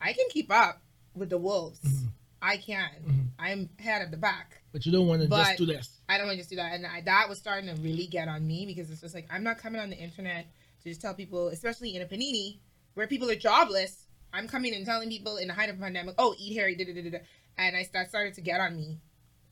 I 0.00 0.12
can 0.12 0.26
keep 0.30 0.50
up 0.50 0.80
with 1.14 1.30
the 1.30 1.38
wolves, 1.38 1.80
Mhm. 1.80 2.08
I 2.42 2.56
can. 2.56 2.90
Mhm. 3.04 3.26
I'm 3.38 3.68
head 3.78 4.02
of 4.02 4.10
the 4.10 4.16
back. 4.16 4.62
But 4.72 4.86
you 4.86 4.92
don't 4.92 5.06
want 5.08 5.22
to 5.22 5.28
just 5.28 5.56
do 5.58 5.66
this. 5.66 5.90
I 6.08 6.16
don't 6.16 6.26
want 6.26 6.36
to 6.36 6.40
just 6.40 6.50
do 6.50 6.56
that. 6.56 6.72
And 6.74 6.86
I, 6.86 7.00
that 7.02 7.28
was 7.28 7.38
starting 7.38 7.74
to 7.74 7.80
really 7.82 8.06
get 8.06 8.28
on 8.28 8.46
me 8.46 8.66
because 8.66 8.90
it's 8.90 9.00
just 9.00 9.14
like, 9.14 9.26
I'm 9.30 9.42
not 9.42 9.58
coming 9.58 9.80
on 9.80 9.90
the 9.90 9.96
internet 9.96 10.46
to 10.82 10.88
just 10.88 11.00
tell 11.00 11.14
people, 11.14 11.48
especially 11.48 11.94
in 11.96 12.02
a 12.02 12.06
panini 12.06 12.58
where 12.94 13.06
people 13.06 13.30
are 13.30 13.34
jobless. 13.36 14.06
I'm 14.32 14.46
coming 14.46 14.74
and 14.74 14.86
telling 14.86 15.08
people 15.10 15.36
in 15.38 15.48
the 15.48 15.54
height 15.54 15.70
of 15.70 15.76
a 15.76 15.80
pandemic, 15.80 16.14
oh, 16.18 16.34
eat 16.38 16.54
Harry, 16.56 16.76
da 16.76 16.84
da 16.84 16.94
da 16.94 17.02
da. 17.02 17.10
da. 17.10 17.24
And 17.58 17.76
I 17.76 17.82
start, 17.82 18.08
started 18.08 18.34
to 18.34 18.40
get 18.40 18.60
on 18.60 18.76
me 18.76 18.98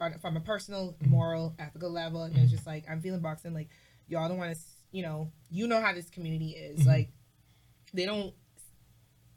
on, 0.00 0.18
from 0.20 0.37
a 0.37 0.40
personal, 0.40 0.94
moral, 1.06 1.54
ethical 1.58 1.90
level. 1.90 2.22
And 2.22 2.37
it's 2.38 2.52
just 2.52 2.66
like, 2.66 2.84
I'm 2.88 3.00
feeling 3.02 3.20
boxing 3.20 3.52
like, 3.54 3.68
y'all 4.06 4.28
don't 4.28 4.38
want 4.38 4.54
to, 4.54 4.61
you 4.92 5.02
know, 5.02 5.32
you 5.50 5.66
know 5.66 5.80
how 5.80 5.92
this 5.92 6.08
community 6.11 6.50
is. 6.50 6.80
Mhm. 6.80 6.87
Like, 6.87 7.08
they 7.92 8.06
don't, 8.06 8.32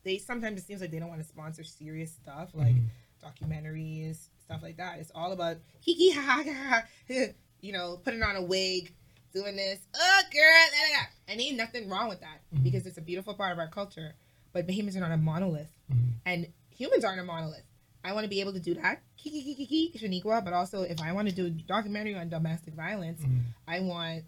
they 0.04 0.18
sometimes 0.18 0.60
it 0.62 0.66
seems 0.66 0.82
like 0.82 0.92
they 0.92 1.00
don't 1.00 1.10
want 1.10 1.22
to 1.22 1.28
sponsor 1.28 1.64
serious 1.64 2.12
stuff. 2.12 2.50
Like, 2.54 2.76
Mhm. 2.76 2.90
documentaries, 3.24 4.28
stuff 4.44 4.62
like 4.64 4.78
that. 4.78 5.00
It's 5.00 5.12
all 5.14 5.32
about 5.32 5.58
hee 5.80 6.12
ha 6.12 6.44
ha 6.46 6.84
you 7.62 7.72
know, 7.72 7.98
putting 7.98 8.24
on 8.24 8.36
a 8.36 8.42
wig, 8.42 8.94
doing 9.34 9.56
this, 9.56 9.80
oh 9.96 10.22
girl, 10.32 10.42
da, 10.72 10.78
da, 10.78 11.00
da. 11.02 11.06
and 11.28 11.40
ain't 11.42 11.56
nothing 11.58 11.88
wrong 11.90 12.10
with 12.10 12.20
that 12.22 12.42
Mhm. 12.54 12.64
because 12.64 12.86
it's 12.86 12.98
a 12.98 13.02
beautiful 13.02 13.34
part 13.36 13.52
of 13.54 13.60
our 13.60 13.68
culture. 13.70 14.16
But 14.54 14.68
Bahamians 14.68 14.96
are 14.98 15.00
not 15.00 15.12
a 15.12 15.18
monolith, 15.18 15.72
Mhm. 15.92 16.10
and 16.26 16.54
humans 16.72 17.06
aren't 17.06 17.20
a 17.22 17.24
monolith. 17.24 17.64
I 18.04 18.14
want 18.14 18.26
to 18.26 18.30
be 18.30 18.42
able 18.42 18.54
to 18.54 18.60
do 18.60 18.74
that, 18.74 19.04
kiki 19.16 19.44
kiki 19.44 19.66
kiki, 19.68 20.00
Shaniqua, 20.00 20.44
but 20.44 20.54
also 20.54 20.82
if 20.82 21.00
I 21.00 21.14
want 21.14 21.30
to 21.30 21.36
do 21.36 21.46
a 21.46 21.50
documentary 21.52 22.16
on 22.16 22.30
domestic 22.30 22.74
violence, 22.74 23.22
Mhm. 23.22 23.42
I 23.68 23.80
want 23.82 24.26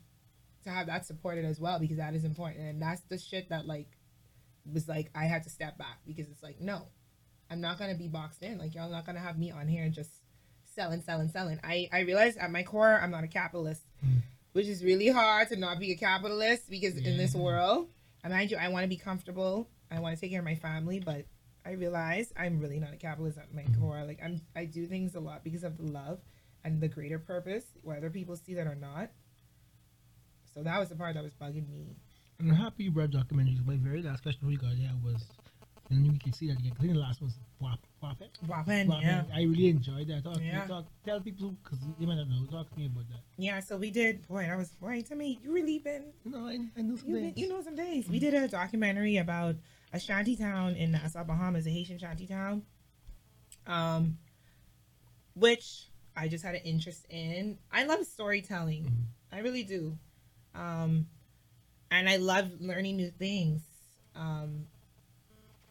to 0.64 0.70
have 0.70 0.86
that 0.88 1.06
supported 1.06 1.44
as 1.44 1.60
well 1.60 1.80
because 1.80 1.98
that 1.98 2.14
is 2.14 2.24
important, 2.24 2.62
and 2.62 2.82
that's 2.82 3.02
the 3.10 3.18
shit 3.18 3.50
that 3.50 3.66
like 3.66 3.90
was 4.72 4.88
like 4.88 5.12
I 5.16 5.26
had 5.26 5.44
to 5.44 5.50
step 5.50 5.78
back 5.78 6.00
because 6.06 6.28
it's 6.30 6.44
like 6.44 6.60
no, 6.62 6.88
I'm 7.50 7.62
not 7.62 7.78
gonna 7.80 7.96
be 7.96 8.08
boxed 8.08 8.44
in. 8.44 8.58
Like 8.58 8.76
y'all 8.76 8.90
not 8.90 9.06
gonna 9.06 9.20
have 9.20 9.38
me 9.38 9.52
on 9.52 9.68
here 9.68 9.84
and 9.84 9.94
just 9.94 10.12
selling, 10.76 11.02
selling, 11.02 11.30
selling. 11.30 11.60
I 11.64 11.90
I 11.92 12.02
realized 12.02 12.38
at 12.38 12.52
my 12.52 12.64
core 12.64 13.00
I'm 13.02 13.12
not 13.12 13.24
a 13.24 13.28
capitalist, 13.28 13.84
Mm. 14.06 14.22
which 14.54 14.68
is 14.68 14.84
really 14.84 15.08
hard 15.10 15.50
to 15.50 15.56
not 15.56 15.80
be 15.80 15.92
a 15.92 15.96
capitalist 15.96 16.70
because 16.70 16.98
in 16.98 17.18
this 17.18 17.36
world, 17.36 17.90
and 18.24 18.34
mind 18.34 18.52
you, 18.52 18.58
I 18.58 18.70
want 18.70 18.84
to 18.84 18.88
be 18.90 18.98
comfortable. 18.98 19.70
I 19.92 20.00
want 20.00 20.16
to 20.16 20.22
take 20.22 20.32
care 20.32 20.40
of 20.40 20.46
my 20.46 20.56
family, 20.56 21.00
but 21.00 21.26
I 21.66 21.72
realize 21.74 22.34
I'm 22.36 22.60
really 22.60 22.80
not 22.80 22.94
a 22.94 22.98
capitalist 22.98 23.38
at 23.38 23.54
my 23.54 23.66
core. 23.80 24.04
Like 24.06 24.20
I'm, 24.24 24.42
I 24.56 24.66
do 24.66 24.88
things 24.88 25.16
a 25.16 25.20
lot 25.20 25.44
because 25.44 25.64
of 25.64 25.78
the 25.78 25.84
love 25.84 26.20
and 26.64 26.82
the 26.82 26.88
greater 26.88 27.20
purpose, 27.20 27.64
whether 27.84 28.10
people 28.10 28.36
see 28.36 28.54
that 28.56 28.68
or 28.68 28.76
not. 28.76 29.12
So 30.54 30.64
that 30.64 30.80
was 30.80 30.90
the 30.90 30.96
part 30.96 31.16
that 31.16 31.24
was 31.24 31.34
bugging 31.34 31.70
me. 31.70 31.96
And 32.40 32.52
I'm 32.52 32.58
happy 32.58 32.86
you 32.86 32.92
brought 32.92 33.12
documentaries. 33.12 33.66
My 33.66 33.76
very 33.78 34.02
last 34.02 34.24
question 34.24 34.42
for 34.46 34.52
you 34.52 34.58
guys, 34.58 34.76
yeah, 34.78 34.90
was, 35.04 35.24
and 35.90 36.06
you 36.06 36.20
can 36.20 36.34
see 36.34 36.48
that 36.48 36.60
again. 36.60 36.74
I 36.78 36.82
think 36.82 36.94
the 36.94 37.00
last 37.00 37.22
one 37.22 37.28
was 37.30 37.38
Wap, 37.60 37.80
Wap 38.02 38.22
It. 38.22 38.38
Wapen, 38.48 38.92
yeah. 39.02 39.24
I 39.34 39.44
really 39.44 39.70
enjoyed 39.70 40.08
that. 40.08 40.24
Talk, 40.24 40.40
Yeah. 40.42 40.66
talk, 40.68 40.86
tell 41.06 41.22
people, 41.22 41.56
because 41.64 41.80
they 42.00 42.06
might 42.06 42.16
not 42.16 42.30
know. 42.30 42.46
Talk 42.52 42.70
to 42.74 42.80
me 42.80 42.88
about 42.88 43.08
that. 43.10 43.20
Yeah, 43.38 43.60
so 43.60 43.78
we 43.78 43.92
did. 43.92 44.28
Boy, 44.28 44.44
that 44.48 44.58
was 44.58 44.70
boy. 44.72 45.02
Tell 45.08 45.18
me, 45.18 45.40
you 45.44 45.54
really 45.54 45.80
been 45.80 46.06
You 46.26 46.32
know, 46.32 46.48
I, 46.48 46.60
I 46.78 46.82
know 46.82 46.96
some 46.98 47.10
you, 47.10 47.16
been, 47.16 47.34
you 47.36 47.48
know 47.48 47.62
some 47.62 47.76
days. 47.76 48.10
We 48.10 48.20
did 48.20 48.34
a 48.34 48.48
documentary 48.48 49.18
about 49.18 49.56
a 49.94 50.00
shanty 50.00 50.36
town 50.36 50.76
in 50.76 50.92
Nassau, 50.92 51.24
Bahamas, 51.24 51.68
a 51.68 51.70
Haitian 51.70 52.00
shanty 52.00 52.28
town. 52.28 52.64
Um, 53.68 54.18
which 55.36 55.88
I 56.16 56.28
just 56.28 56.44
had 56.44 56.56
an 56.56 56.62
interest 56.64 57.06
in. 57.10 57.58
I 57.72 57.86
love 57.86 58.06
storytelling. 58.06 58.84
Mhm. 58.86 59.06
I 59.32 59.40
really 59.40 59.64
do. 59.64 59.98
Um, 60.54 61.08
and 61.94 62.10
I 62.10 62.18
love 62.18 62.50
learning 62.60 62.98
new 62.98 63.12
things. 63.12 63.62
Um, 64.16 64.66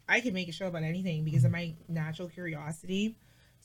I 0.08 0.20
can 0.20 0.34
make 0.34 0.48
a 0.48 0.52
show 0.52 0.66
about 0.68 0.82
anything 0.84 1.24
because 1.24 1.44
of 1.44 1.50
my 1.50 1.74
natural 1.88 2.28
curiosity. 2.28 3.16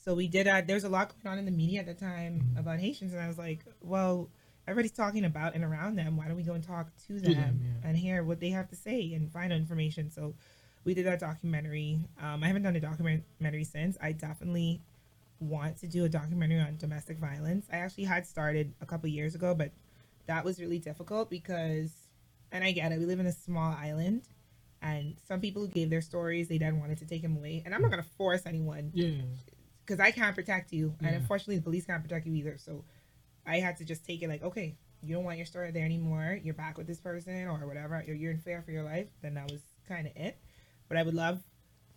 So 0.04 0.14
we 0.16 0.28
did. 0.28 0.48
Uh, 0.48 0.62
there 0.66 0.76
was 0.76 0.84
a 0.84 0.90
lot 0.90 1.14
going 1.24 1.34
on 1.34 1.40
in 1.40 1.46
the 1.46 1.52
media 1.52 1.82
at 1.82 1.86
the 1.86 1.94
time 1.94 2.42
Mhm. 2.42 2.60
about 2.60 2.80
Haitians, 2.80 3.14
and 3.14 3.22
I 3.22 3.28
was 3.28 3.38
like, 3.38 3.66
well, 3.82 4.30
everybody's 4.68 4.92
talking 4.92 5.26
about 5.26 5.56
and 5.56 5.64
around 5.64 5.96
them. 5.96 6.18
Why 6.18 6.28
don't 6.28 6.38
we 6.38 6.44
go 6.44 6.54
and 6.54 6.64
talk 6.64 6.96
to 7.08 7.20
them, 7.20 7.34
them, 7.34 7.62
yeah. 7.64 7.88
and 7.90 7.98
hear 7.98 8.24
what 8.24 8.40
they 8.40 8.50
have 8.50 8.70
to 8.70 8.76
say 8.76 9.14
and 9.14 9.32
find 9.32 9.52
out 9.52 9.60
information? 9.60 10.10
So 10.10 10.36
we 10.84 10.94
did 10.94 11.06
that 11.06 11.20
documentary. 11.20 12.00
Um, 12.22 12.44
I 12.44 12.48
haven't 12.48 12.64
done 12.64 12.76
a 12.76 12.80
documentary 12.80 13.64
since. 13.66 13.98
I 14.02 14.14
definitely 14.14 14.82
want 15.40 15.78
to 15.78 15.88
do 15.88 16.06
a 16.06 16.10
documentary 16.10 16.60
on 16.60 16.78
domestic 16.78 17.18
violence. 17.20 17.68
I 17.72 17.78
actually 17.78 18.06
had 18.06 18.26
started 18.26 18.74
a 18.82 18.86
couple 18.86 19.10
years 19.10 19.36
ago, 19.36 19.54
but 19.54 19.72
that 20.26 20.44
was 20.44 20.60
really 20.60 20.80
difficult 20.80 21.30
because 21.30 21.92
and 22.52 22.64
I 22.64 22.72
get 22.72 22.92
it. 22.92 23.00
We 23.00 23.06
live 23.06 23.20
in 23.20 23.26
a 23.28 23.32
small 23.34 23.74
island, 23.74 24.24
and 24.82 25.16
some 25.28 25.40
people 25.42 25.62
who 25.64 25.68
gave 25.68 25.90
their 25.90 26.02
stories, 26.02 26.48
they 26.48 26.58
then 26.58 26.80
wanted 26.80 26.98
to 27.00 27.06
take 27.06 27.22
him 27.22 27.36
away. 27.38 27.62
And 27.66 27.74
I'm 27.74 27.82
not 27.82 27.92
gonna 27.92 28.04
force 28.18 28.44
anyone 28.46 28.92
Yeah. 28.94 29.22
because 29.86 30.00
I 30.00 30.12
can't 30.12 30.36
protect 30.36 30.72
you, 30.72 30.96
and 31.02 31.16
unfortunately, 31.16 31.58
the 31.58 31.64
police 31.64 31.86
can't 31.86 32.02
protect 32.04 32.26
you 32.28 32.34
either. 32.36 32.58
So 32.58 32.86
I 33.46 33.60
had 33.60 33.78
to 33.78 33.86
just 33.86 34.06
take 34.06 34.22
it 34.22 34.28
like, 34.30 34.44
okay, 34.44 34.76
you 35.02 35.14
don't 35.16 35.24
want 35.24 35.38
your 35.38 35.46
story 35.46 35.72
there 35.72 35.86
anymore. 35.86 36.40
You're 36.44 36.54
back 36.56 36.78
with 36.78 36.88
this 36.88 37.00
person 37.00 37.48
or 37.48 37.66
whatever. 37.68 38.04
You're, 38.06 38.16
you're 38.16 38.32
in 38.32 38.40
fear 38.40 38.62
for 38.62 38.72
your 38.72 38.84
life. 38.84 39.08
Then 39.22 39.36
that 39.36 39.50
was 39.52 39.62
kind 39.88 40.08
of 40.08 40.14
it. 40.16 40.38
But 40.90 40.98
I 40.98 41.04
would 41.04 41.14
love 41.14 41.40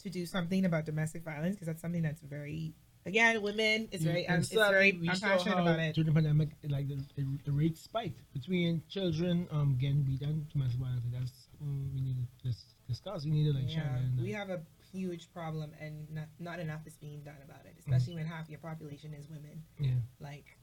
to 0.02 0.10
do 0.10 0.26
something 0.26 0.64
about 0.64 0.84
domestic 0.86 1.24
violence 1.24 1.54
because 1.56 1.66
that's 1.66 1.80
something 1.82 2.02
that's 2.02 2.20
very, 2.20 2.74
again, 3.06 3.40
women. 3.42 3.88
It's 3.92 4.04
very, 4.04 4.26
And 4.26 4.36
um, 4.36 4.40
it's 4.40 4.52
very. 4.52 4.90
I'm 5.08 5.20
passionate 5.20 5.58
about 5.58 5.78
it. 5.78 5.94
During 5.94 6.06
the 6.06 6.12
pandemic, 6.14 6.50
like 6.68 6.88
the, 6.88 6.96
the, 7.16 7.26
the 7.44 7.52
rate 7.52 7.76
spiked 7.76 8.20
between 8.32 8.82
children 8.88 9.46
um 9.50 9.76
getting 9.80 10.02
beat 10.02 10.22
and 10.22 10.48
domestic 10.50 10.80
violence. 10.80 11.04
That's 11.12 11.32
something 11.58 11.90
we 11.94 12.00
need 12.00 12.16
to 12.16 12.48
dis- 12.48 12.74
discuss. 12.88 13.24
We 13.24 13.30
need 13.30 13.52
to 13.52 13.58
like 13.58 13.72
Yeah, 13.72 13.98
we 14.20 14.32
have 14.32 14.50
a 14.50 14.60
huge 14.92 15.32
problem, 15.32 15.72
and 15.80 16.10
not, 16.10 16.26
not 16.38 16.58
enough 16.58 16.86
is 16.86 16.96
being 16.96 17.22
done 17.22 17.36
about 17.44 17.64
it. 17.64 17.76
Mm-hmm. 17.78 17.92
Especially 17.92 18.14
when 18.16 18.26
half 18.26 18.48
your 18.48 18.58
population 18.58 19.14
is 19.14 19.28
women. 19.28 19.62
yeah. 19.78 19.92
Like, 20.18 20.58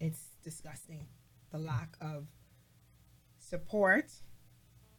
it's 0.00 0.20
disgusting. 0.44 1.06
The 1.50 1.58
lack 1.58 1.96
of 2.00 2.26
support, 3.38 4.10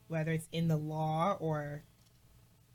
whether 0.07 0.31
it's 0.31 0.47
in 0.51 0.67
the 0.67 0.77
law 0.77 1.37
or 1.39 1.83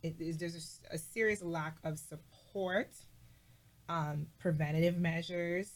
it 0.02 0.16
is 0.20 0.38
there's 0.38 0.80
a 0.90 0.98
serious 0.98 1.42
lack 1.42 1.76
of 1.84 1.98
support, 1.98 2.90
um, 3.88 4.26
preventative 4.38 4.98
measures. 4.98 5.70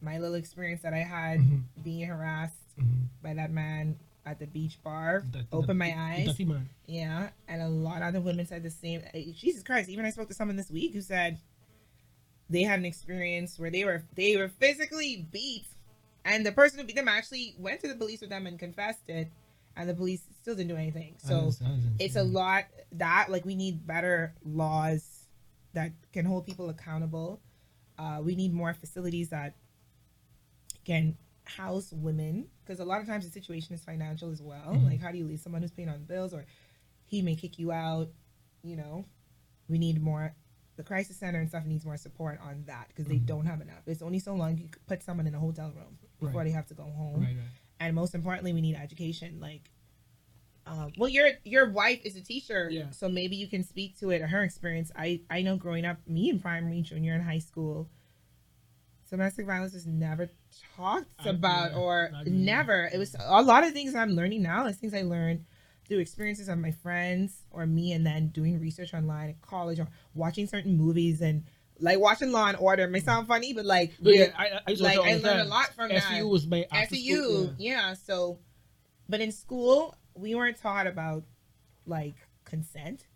My 0.00 0.18
little 0.18 0.34
experience 0.36 0.82
that 0.82 0.92
I 0.94 0.98
had 0.98 1.40
Mhm. 1.40 1.62
being 1.82 2.06
harassed 2.06 2.54
Mhm. 2.78 3.06
by 3.22 3.34
that 3.34 3.50
man 3.50 3.98
at 4.26 4.38
the 4.38 4.46
beach 4.46 4.78
bar 4.82 5.24
That- 5.32 5.46
opened 5.52 5.78
my 5.78 5.94
eyes. 5.96 6.38
Yeah, 6.86 7.30
and 7.48 7.62
a 7.62 7.68
lot 7.68 8.02
of 8.02 8.08
other 8.08 8.20
women 8.20 8.44
said 8.46 8.62
the 8.62 8.70
same. 8.70 9.02
Jesus 9.34 9.62
Christ! 9.62 9.88
Even 9.88 10.04
I 10.04 10.10
spoke 10.10 10.28
to 10.28 10.34
someone 10.34 10.56
this 10.56 10.70
week 10.70 10.92
who 10.92 11.00
said 11.00 11.38
they 12.50 12.62
had 12.62 12.78
an 12.78 12.84
experience 12.84 13.58
where 13.58 13.70
they 13.70 13.84
were 13.84 14.04
they 14.14 14.36
were 14.36 14.48
physically 14.48 15.26
beat, 15.30 15.66
and 16.24 16.44
the 16.44 16.52
person 16.52 16.78
who 16.78 16.84
beat 16.84 16.96
them 16.96 17.08
actually 17.08 17.54
went 17.58 17.80
to 17.80 17.88
the 17.88 17.94
police 17.94 18.20
with 18.20 18.30
them 18.30 18.46
and 18.46 18.58
confessed 18.58 19.08
it, 19.08 19.30
and 19.76 19.88
the 19.88 19.94
police 19.94 20.22
still 20.42 20.54
didn't 20.54 20.68
do 20.68 20.76
anything. 20.76 21.14
So 21.18 21.46
is- 21.46 21.58
that 21.60 21.70
is 21.70 21.84
it's 22.00 22.16
a 22.16 22.22
lot 22.24 22.64
that 22.92 23.30
like 23.30 23.44
we 23.44 23.54
need 23.54 23.86
better 23.86 24.34
laws 24.44 25.24
that 25.72 25.92
can 26.12 26.24
hold 26.26 26.46
people 26.46 26.68
accountable. 26.68 27.40
Uh, 27.98 28.20
we 28.22 28.34
need 28.36 28.52
more 28.52 28.74
facilities 28.74 29.30
that 29.30 29.54
can 30.84 31.16
house 31.44 31.92
women 31.92 32.48
because 32.64 32.80
a 32.80 32.84
lot 32.84 33.00
of 33.00 33.06
times 33.06 33.24
the 33.24 33.30
situation 33.30 33.74
is 33.74 33.82
financial 33.84 34.30
as 34.30 34.42
well. 34.42 34.74
Mhm. 34.74 34.84
Like 34.90 35.00
how 35.00 35.12
do 35.12 35.18
you 35.18 35.24
leave 35.26 35.40
someone 35.40 35.62
who's 35.62 35.70
paying 35.70 35.88
on 35.88 36.04
bills 36.04 36.34
or 36.34 36.44
he 37.06 37.22
may 37.22 37.36
kick 37.36 37.58
you 37.58 37.70
out? 37.72 38.08
You 38.62 38.76
know, 38.76 39.04
we 39.68 39.78
need 39.78 40.00
more. 40.00 40.34
The 40.76 40.82
crisis 40.82 41.16
center 41.16 41.38
and 41.40 41.48
stuff 41.48 41.64
needs 41.64 41.86
more 41.86 41.96
support 41.96 42.38
on 42.40 42.64
that 42.66 42.88
because 42.88 43.06
they 43.06 43.18
Mhm. 43.18 43.26
don't 43.26 43.46
have 43.46 43.60
enough. 43.62 43.86
It's 43.86 44.02
only 44.02 44.18
so 44.18 44.34
long 44.34 44.58
you 44.58 44.68
could 44.68 44.84
put 44.86 45.02
someone 45.02 45.26
in 45.26 45.34
a 45.34 45.38
hotel 45.40 45.70
room 45.72 45.98
before 46.20 46.40
Right. 46.40 46.44
they 46.44 46.50
have 46.50 46.66
to 46.66 46.74
go 46.74 46.84
home 46.84 47.20
Right, 47.22 47.34
right. 47.36 47.44
and 47.80 47.94
most 47.94 48.14
importantly 48.14 48.52
we 48.52 48.60
need 48.60 48.74
education 48.74 49.40
like 49.40 49.70
um, 50.66 50.92
well 50.98 51.08
your 51.08 51.30
your 51.44 51.70
wife 51.70 52.00
is 52.04 52.16
a 52.16 52.20
teacher 52.20 52.68
Yeah. 52.70 52.90
so 52.90 53.08
maybe 53.08 53.36
you 53.36 53.46
can 53.46 53.62
speak 53.62 53.98
to 54.00 54.10
it 54.10 54.20
or 54.20 54.26
her 54.26 54.42
experience. 54.42 54.90
I 54.96 55.20
i 55.30 55.42
know 55.42 55.56
growing 55.56 55.84
up 55.84 55.98
me 56.06 56.28
in 56.30 56.40
primary 56.40 56.80
junior 56.82 57.12
and 57.14 57.22
in 57.22 57.28
high 57.28 57.38
school 57.38 57.88
domestic 59.08 59.46
violence 59.46 59.72
was 59.72 59.86
never 59.86 60.28
talked 60.76 61.06
I- 61.20 61.28
about 61.30 61.72
yeah, 61.72 61.78
or 61.78 62.10
never. 62.26 62.90
It 62.92 62.98
was 62.98 63.14
a 63.18 63.42
lot 63.42 63.64
of 63.64 63.72
things 63.72 63.94
i'm 63.94 64.10
learning 64.10 64.42
now. 64.42 64.66
Is 64.66 64.76
things 64.76 64.94
i 64.94 65.02
learned 65.02 65.44
through 65.86 65.98
experiences 65.98 66.48
of 66.48 66.58
my 66.58 66.72
friends 66.72 67.44
or 67.52 67.64
me 67.64 67.92
and 67.92 68.04
then 68.04 68.28
doing 68.28 68.58
research 68.60 68.92
online 68.92 69.30
at 69.30 69.40
college 69.40 69.78
or 69.78 69.86
watching 70.14 70.46
certain 70.48 70.76
movies 70.76 71.20
and 71.20 71.44
like 71.78 72.00
watching 72.00 72.32
law 72.32 72.48
and 72.48 72.56
order. 72.58 72.84
It 72.84 72.90
may 72.90 73.00
sound 73.00 73.28
funny 73.28 73.52
but 73.52 73.64
like 73.64 73.92
But 74.00 74.14
yeah, 74.14 74.26
I, 74.36 74.46
I, 74.46 74.60
I 74.66 74.70
used 74.70 74.82
to 74.82 74.88
like 74.88 74.98
I 74.98 75.14
learned 75.16 75.42
a 75.42 75.44
lot 75.44 75.72
from 75.74 75.90
that. 75.90 76.02
SU 76.10 76.26
was 76.26 76.46
my 76.46 76.66
SU, 76.72 77.22
school, 77.22 77.54
yeah. 77.58 77.94
So, 77.94 78.38
but 79.08 79.20
in 79.20 79.30
school, 79.30 79.94
we 80.16 80.34
weren't 80.34 80.56
taught 80.60 80.86
about 80.86 81.24
like 81.86 82.16
consent. 82.44 83.06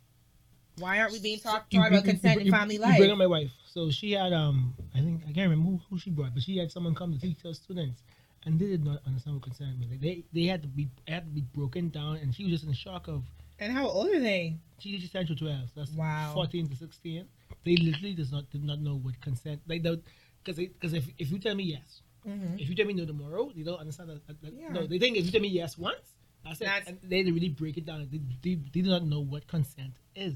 Why 0.78 0.98
aren't 1.00 1.12
we 1.12 1.18
being 1.20 1.38
taught, 1.40 1.66
You- 1.70 1.80
taught 1.80 1.88
about 1.88 2.04
you- 2.04 2.06
you- 2.06 2.12
consent 2.12 2.34
you- 2.36 2.40
in 2.40 2.46
you- 2.46 2.52
family 2.52 2.74
you 2.76 2.80
life? 2.80 2.98
bring 2.98 3.10
up 3.10 3.18
my 3.18 3.26
wife. 3.26 3.52
So 3.66 3.90
she 3.90 4.12
had 4.12 4.32
um 4.32 4.74
I 4.94 5.00
think 5.00 5.22
I 5.28 5.32
can't 5.32 5.50
remember 5.50 5.70
who, 5.70 5.80
who 5.90 5.98
she 5.98 6.10
brought, 6.10 6.34
but 6.34 6.42
she 6.42 6.56
had 6.56 6.70
someone 6.70 6.94
come 6.94 7.12
to 7.12 7.18
teach 7.18 7.40
her 7.42 7.52
students, 7.54 8.02
and 8.44 8.58
they 8.58 8.66
did 8.66 8.84
not 8.84 9.02
understand 9.06 9.36
what 9.36 9.42
consent 9.44 9.78
meant. 9.78 9.90
Like 9.92 10.00
they 10.00 10.24
they 10.32 10.44
had 10.44 10.62
to 10.62 10.68
be 10.68 10.88
had 11.08 11.24
to 11.26 11.30
be 11.30 11.42
broken 11.42 11.88
down, 11.90 12.16
and 12.16 12.34
she 12.34 12.44
was 12.44 12.52
just 12.52 12.64
in 12.64 12.72
shock 12.72 13.08
of. 13.08 13.24
and 13.58 13.72
how 13.72 13.86
old 13.88 14.08
are 14.10 14.20
they? 14.20 14.56
She 14.78 14.98
she 14.98 15.06
Central 15.06 15.36
twelve. 15.36 15.68
So 15.74 15.80
that's 15.80 15.92
Wow. 15.92 16.32
fourteen 16.34 16.68
to 16.68 16.76
sixteen. 16.76 17.26
They 17.64 17.76
literally 17.76 18.14
does 18.14 18.32
not 18.32 18.48
did 18.50 18.64
not 18.64 18.80
know 18.80 18.96
what 18.96 19.20
consent 19.20 19.60
like 19.68 19.82
that 19.82 20.02
because 20.42 20.56
because 20.56 20.94
if 20.94 21.04
if 21.18 21.30
you 21.30 21.38
tell 21.38 21.54
me 21.54 21.64
yes, 21.64 22.02
Mm-hmm. 22.26 22.58
if 22.58 22.68
you 22.68 22.74
tell 22.74 22.86
me 22.86 22.94
no 22.94 23.04
tomorrow, 23.06 23.50
they 23.54 23.62
don't 23.62 23.78
understand 23.78 24.08
that. 24.10 24.26
that- 24.26 24.40
that- 24.42 24.54
Yeah. 24.54 24.72
No, 24.72 24.86
they 24.86 24.98
think 24.98 25.16
if 25.18 25.24
you 25.26 25.30
tell 25.32 25.40
me 25.40 25.48
yes 25.48 25.76
once, 25.78 26.16
that's, 26.44 26.58
That's- 26.58 26.88
it. 26.88 26.98
And 27.02 27.10
they 27.10 27.22
really 27.30 27.48
break 27.48 27.76
it 27.76 27.86
down. 27.86 28.08
They, 28.10 28.20
they, 28.42 28.60
they 28.72 28.80
do 28.80 28.90
not 28.90 29.04
know 29.04 29.20
what 29.20 29.46
consent 29.46 29.92
is, 30.16 30.34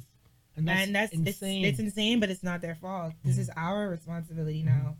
and 0.57 0.69
that's, 0.69 0.87
and 0.87 0.95
that's 0.95 1.13
insane. 1.13 1.65
It's, 1.65 1.79
it's 1.79 1.89
insane, 1.89 2.21
but 2.21 2.31
it's 2.31 2.43
not 2.43 2.61
their 2.61 2.75
fault. 2.75 3.13
This 3.25 3.39
is 3.39 3.51
our 3.57 3.89
responsibility 3.89 4.63
now. 4.63 4.97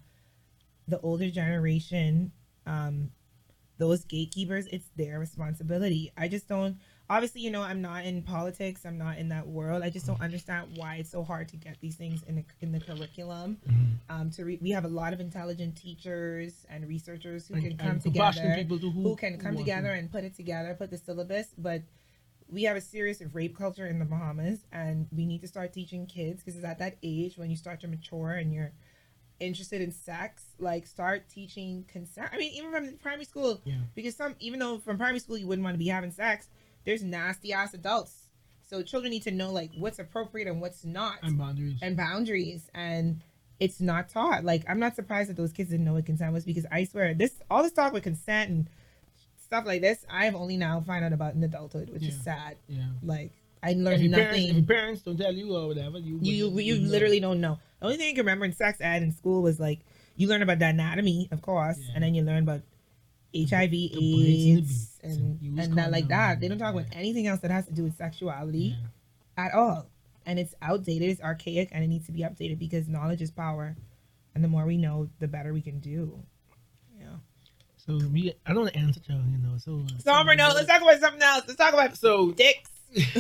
The 0.89 1.01
older 1.01 1.31
generation, 1.31 2.33
um, 2.67 3.11
those 3.79 4.05
gatekeepers, 4.05 4.67
it's 4.67 4.89
their 4.97 5.19
responsibility. 5.19 6.13
I 6.17 6.29
just 6.29 6.49
don't. 6.49 6.77
Obviously, 7.11 7.43
you 7.43 7.51
know, 7.51 7.61
I'm 7.61 7.83
not 7.83 8.07
in 8.07 8.23
politics. 8.23 8.87
I'm 8.87 8.97
not 8.97 9.19
in 9.19 9.29
that 9.29 9.47
world. 9.47 9.83
I 9.83 9.91
just 9.91 10.07
don't 10.07 10.21
understand 10.23 10.71
why 10.77 10.97
it's 10.97 11.11
so 11.11 11.23
hard 11.23 11.49
to 11.49 11.57
get 11.57 11.77
these 11.83 11.97
things 11.97 12.23
in 12.27 12.37
the 12.37 12.45
in 12.63 12.73
the 12.73 12.81
curriculum. 12.81 13.59
Mhm. 13.69 13.87
Um, 14.09 14.31
to 14.31 14.45
re- 14.47 14.59
we 14.63 14.71
have 14.71 14.87
a 14.87 14.89
lot 14.89 15.13
of 15.13 15.21
intelligent 15.21 15.77
teachers 15.77 16.65
and 16.71 16.89
researchers 16.89 17.47
who 17.47 17.55
And- 17.55 17.63
can 17.63 17.77
come 17.77 18.01
together 18.01 18.65
too 18.67 18.79
who, 18.79 19.17
can 19.17 19.37
come 19.39 19.55
want 19.55 19.67
together 19.67 19.89
to. 19.93 19.99
and 19.99 20.11
put 20.11 20.25
it 20.25 20.35
together, 20.35 20.75
put 20.75 20.91
the 20.91 20.97
syllabus. 20.97 21.49
But 21.59 21.83
we 22.49 22.63
have 22.63 22.77
a 22.77 22.81
serious 22.81 23.21
rape 23.35 23.57
culture 23.57 23.87
in 23.87 23.99
the 23.99 24.05
Bahamas, 24.07 24.61
and 24.73 25.07
we 25.13 25.27
need 25.27 25.43
to 25.43 25.49
start 25.49 25.75
teaching 25.75 26.07
kids 26.07 26.43
because 26.43 26.57
it's 26.57 26.65
at 26.65 26.79
that 26.79 26.97
age 27.03 27.37
when 27.37 27.51
you 27.51 27.57
start 27.57 27.81
to 27.81 27.89
mature 27.89 28.31
and 28.33 28.53
you're 28.53 28.73
interested 29.41 29.83
in 29.83 29.91
sex. 29.93 30.43
Like, 30.59 30.87
start 30.87 31.29
teaching 31.29 31.85
consent. 31.87 32.31
I 32.33 32.39
mean, 32.39 32.53
even 32.55 32.71
from 32.71 32.97
primary 32.99 33.25
school, 33.27 33.61
Yeah. 33.65 33.75
because 33.95 34.17
some, 34.17 34.37
even 34.41 34.59
though 34.59 34.79
from 34.79 34.97
primary 34.97 35.19
school 35.19 35.37
you 35.37 35.47
wouldn't 35.47 35.65
want 35.65 35.75
to 35.75 35.79
be 35.79 35.89
having 35.89 36.11
sex, 36.11 36.49
there's 36.85 37.03
nasty 37.03 37.53
ass 37.53 37.75
adults. 37.75 38.29
So 38.69 38.83
children 38.83 39.11
need 39.11 39.23
to 39.25 39.31
know 39.31 39.53
like 39.53 39.71
what's 39.77 39.99
appropriate 39.99 40.49
and 40.49 40.61
what's 40.61 40.85
not 40.85 41.19
and 41.23 41.39
boundaries. 41.39 41.79
and 41.83 41.97
boundaries 41.97 42.71
and 42.75 43.21
it's 43.61 43.81
not 43.81 44.09
taught 44.09 44.43
like 44.45 44.65
i'm 44.69 44.81
not 44.81 44.97
surprised 44.97 45.31
that 45.31 45.37
those 45.37 45.53
kids 45.53 45.71
didn't 45.71 45.85
know 45.87 45.93
what 45.93 46.05
consent 46.05 46.33
was 46.33 46.45
because 46.45 46.67
i 46.73 46.83
swear 46.83 47.15
this 47.15 47.41
all 47.49 47.63
this 47.63 47.71
talk 47.71 47.93
with 47.93 48.03
consent 48.03 48.51
and 48.51 48.69
stuff 49.41 49.65
like 49.65 49.81
this 49.81 50.05
i've 50.11 50.35
only 50.35 50.57
now 50.57 50.81
found 50.81 51.05
out 51.05 51.13
about 51.13 51.35
in 51.35 51.45
adulthood 51.45 51.89
which 51.91 52.03
is 52.03 52.21
sad 52.25 52.57
yeah. 52.69 52.83
like 53.05 53.31
i 53.63 53.71
If 53.71 53.77
learned 53.77 54.03
your, 54.03 54.13
parents, 54.19 54.45
if 54.45 54.57
your 54.57 54.65
parents 54.65 55.03
don't 55.03 55.17
tell 55.17 55.33
you 55.33 55.55
or 55.55 55.69
whatever, 55.69 55.99
you 55.99 56.19
you 56.21 56.35
you 56.35 56.51
wouldn't 56.51 56.83
know. 56.87 56.91
literally 56.91 57.21
don't 57.21 57.41
know 57.41 57.59
the 57.79 57.87
only 57.87 57.97
thing 57.97 58.09
you 58.09 58.15
can 58.15 58.25
remember 58.25 58.45
in 58.47 58.53
sex 58.53 58.81
ed 58.81 59.05
in 59.05 59.13
school 59.13 59.41
was 59.41 59.61
like 59.61 59.81
you 60.17 60.27
learn 60.27 60.43
about 60.43 60.59
the 60.59 60.67
anatomy 60.67 61.29
of 61.31 61.41
course 61.41 61.79
Yeah. 61.79 61.93
and 61.95 62.03
then 62.03 62.15
you 62.17 62.23
learn 62.23 62.43
about 62.43 62.63
hiv 63.35 63.71
the 63.71 63.89
brains 63.89 64.99
and 65.03 65.13
the 65.13 65.19
aids 65.19 65.41
and, 65.43 65.59
and 65.61 65.79
that 65.79 65.91
like 65.91 66.09
that 66.09 66.41
they 66.41 66.49
don't 66.49 66.59
talk 66.59 66.73
about 66.75 66.87
anything 66.93 67.27
else 67.27 67.41
that 67.41 67.51
has 67.51 67.67
to 67.67 67.73
do 67.73 67.83
with 67.85 67.97
sexuality 67.97 68.77
Yeah. 69.37 69.45
at 69.47 69.55
all. 69.55 69.87
And 70.27 70.39
it's 70.39 70.55
outdated, 70.63 71.11
it's 71.11 71.21
archaic, 71.21 71.69
and 71.73 71.85
it 71.85 71.89
needs 71.89 72.07
to 72.07 72.13
be 72.13 72.21
updated 72.21 72.59
because 72.59 72.89
knowledge 72.89 73.21
is 73.21 73.31
power. 73.31 73.77
And 74.35 74.43
the 74.43 74.49
more 74.49 74.65
we 74.65 74.79
know, 74.79 75.11
the 75.21 75.29
better 75.29 75.53
we 75.53 75.61
can 75.61 75.81
do. 75.81 76.19
Yeah. 76.99 77.07
So 77.77 77.99
we, 78.11 78.33
I 78.47 78.55
don't 78.55 78.63
want 78.63 78.73
to 78.73 78.79
answer, 78.81 79.01
Charlie, 79.01 79.23
you 79.31 79.37
know. 79.37 79.59
So 79.59 79.85
uh, 79.85 79.99
Somber 79.99 80.35
note, 80.35 80.55
let's 80.55 80.67
talk 80.67 80.81
about 80.81 80.99
something 80.99 81.21
else. 81.23 81.43
Let's 81.47 81.59
talk 81.59 81.75
about 81.75 81.95
So 81.99 82.31
dicks. 82.33 82.71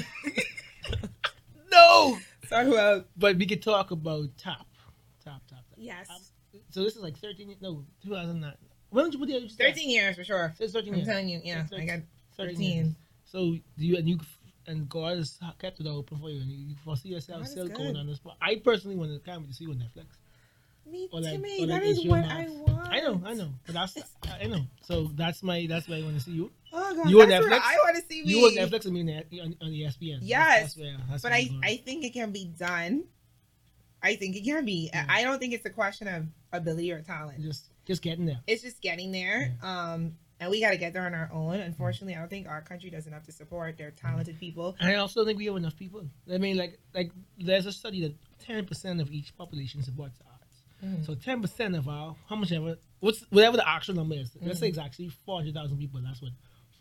no, 1.70 2.18
Talk 2.48 2.66
about 2.66 3.06
but 3.16 3.36
we 3.36 3.46
could 3.46 3.62
talk 3.62 3.90
about 3.90 4.28
top, 4.38 4.66
top, 5.24 5.42
top. 5.48 5.58
top. 5.58 5.64
yes. 5.76 6.08
Um, 6.10 6.20
so 6.70 6.82
this 6.84 6.94
is 6.96 7.02
like 7.02 7.16
thirteen. 7.18 7.54
No, 7.60 7.84
two 8.02 8.10
thousand 8.14 8.40
nine. 8.40 8.54
When 8.94 9.04
did 9.06 9.14
you 9.14 9.18
put 9.20 9.28
the 9.28 9.36
age? 9.36 9.54
Thirteen 9.56 9.90
years 9.90 10.16
for 10.16 10.24
sure. 10.24 10.54
So 10.56 10.64
it's 10.64 10.72
thirteen 10.72 10.94
I'm 10.94 10.98
years. 11.00 11.08
telling 11.08 11.28
you, 11.28 11.40
yeah. 11.44 11.64
I 11.76 11.84
got 11.84 11.98
13 12.36 12.54
thirteen. 12.56 12.96
So 13.24 13.38
do 13.78 13.84
you 13.86 13.96
and 13.96 14.08
you 14.08 14.18
and 14.66 14.88
God 14.88 15.18
has 15.18 15.38
kept 15.58 15.80
it 15.80 15.86
open 15.86 16.18
for 16.18 16.30
you, 16.30 16.40
and 16.40 16.50
you 16.50 16.74
foresee 16.84 17.08
yourself 17.10 17.46
still 17.46 17.68
going 17.68 17.96
on 17.96 18.06
this. 18.06 18.16
spot. 18.16 18.36
I 18.40 18.56
personally 18.64 18.96
want 18.96 19.12
to 19.12 19.18
come 19.18 19.46
to 19.46 19.52
see 19.52 19.64
you 19.64 19.70
on 19.72 19.76
Netflix. 19.76 20.06
Me 20.86 21.08
Or 21.12 21.20
to 21.20 21.26
like- 21.26 21.40
me, 21.40 21.64
or 21.64 21.66
like 21.66 21.82
is 21.82 22.00
HBO 22.04 22.08
what. 22.10 22.24
I 22.24 22.46
want. 22.48 22.88
I 22.88 23.00
know, 23.00 23.22
I 23.24 23.34
know, 23.34 23.48
but 23.66 23.74
that's 23.74 23.96
I 24.40 24.46
know. 24.46 24.60
So 24.82 25.10
that's 25.14 25.42
my 25.42 25.66
that's 25.68 25.88
why 25.88 25.96
I 25.96 26.02
want 26.02 26.14
to 26.16 26.20
see 26.22 26.32
you. 26.32 26.50
Oh 26.72 26.94
god, 26.94 27.10
You 27.10 27.22
on 27.22 27.28
Netflix? 27.28 27.60
I 27.64 27.76
want 27.82 27.96
to 27.96 28.02
see 28.08 28.22
me. 28.22 28.28
You 28.30 28.46
on 28.46 28.52
Netflix 28.54 28.84
and 28.84 28.94
me 28.94 29.00
on, 29.00 29.24
the- 29.30 29.40
on, 29.40 29.70
ESPN. 29.72 30.18
Yes, 30.20 30.20
that's, 30.22 30.74
that's 30.74 30.76
where, 30.76 30.96
that's 31.10 31.22
but 31.22 31.32
I. 31.32 31.48
I 31.64 31.76
think 31.78 32.04
it 32.04 32.12
can 32.12 32.30
be 32.30 32.44
done. 32.44 33.04
I 34.02 34.16
think 34.16 34.36
it 34.36 34.44
can 34.44 34.64
be. 34.66 34.90
Yeah. 34.92 35.06
I 35.08 35.24
don't 35.24 35.38
think 35.38 35.54
it's 35.54 35.64
a 35.64 35.70
question 35.70 36.06
of 36.08 36.26
ability 36.52 36.92
or 36.92 37.00
talent. 37.00 37.40
just 37.40 37.70
just 37.86 38.02
getting 38.02 38.26
there. 38.26 38.40
it's 38.46 38.62
just 38.62 38.80
getting 38.80 39.12
there. 39.12 39.54
Um, 39.62 40.16
and 40.40 40.50
we 40.50 40.60
got 40.60 40.70
to 40.70 40.76
get 40.76 40.92
there 40.92 41.06
on 41.06 41.14
our 41.14 41.30
own. 41.32 41.54
Unfortunately, 41.60 42.14
I 42.14 42.18
don't 42.18 42.28
think 42.28 42.48
our 42.48 42.60
country 42.60 42.90
does 42.90 43.06
enough 43.06 43.22
to 43.24 43.32
support 43.32 43.78
their 43.78 43.92
talented 43.92 44.38
people. 44.40 44.76
And 44.80 44.90
I 44.90 44.96
also 44.96 45.20
don't 45.20 45.26
think 45.26 45.38
we 45.38 45.46
have 45.46 45.56
enough 45.56 45.76
people. 45.78 46.02
I 46.32 46.38
mean, 46.38 46.56
like, 46.56 46.78
like 46.94 47.12
there's 47.38 47.66
a 47.66 47.72
study 47.72 48.00
that 48.02 48.14
ten 48.44 48.64
percent 48.66 49.00
of 49.00 49.10
each 49.12 49.36
population 49.36 49.82
supports 49.82 50.18
arts. 50.26 50.64
Mhm. 50.84 51.06
So 51.06 51.14
ten 51.14 51.40
percent 51.40 51.76
of 51.76 51.88
our 51.88 52.16
how 52.28 52.36
much 52.36 52.52
ever 52.52 52.76
what's 53.00 53.20
whatever 53.30 53.56
the 53.56 53.68
actual 53.68 53.94
number 53.94 54.16
is. 54.16 54.32
Let's 54.34 54.56
Mm-hmm. 54.58 54.60
say 54.60 54.68
it's 54.68 54.78
actually 54.78 55.08
four 55.24 55.38
hundred 55.38 55.54
thousand 55.54 55.78
people. 55.78 56.00
That's 56.04 56.20
what 56.20 56.32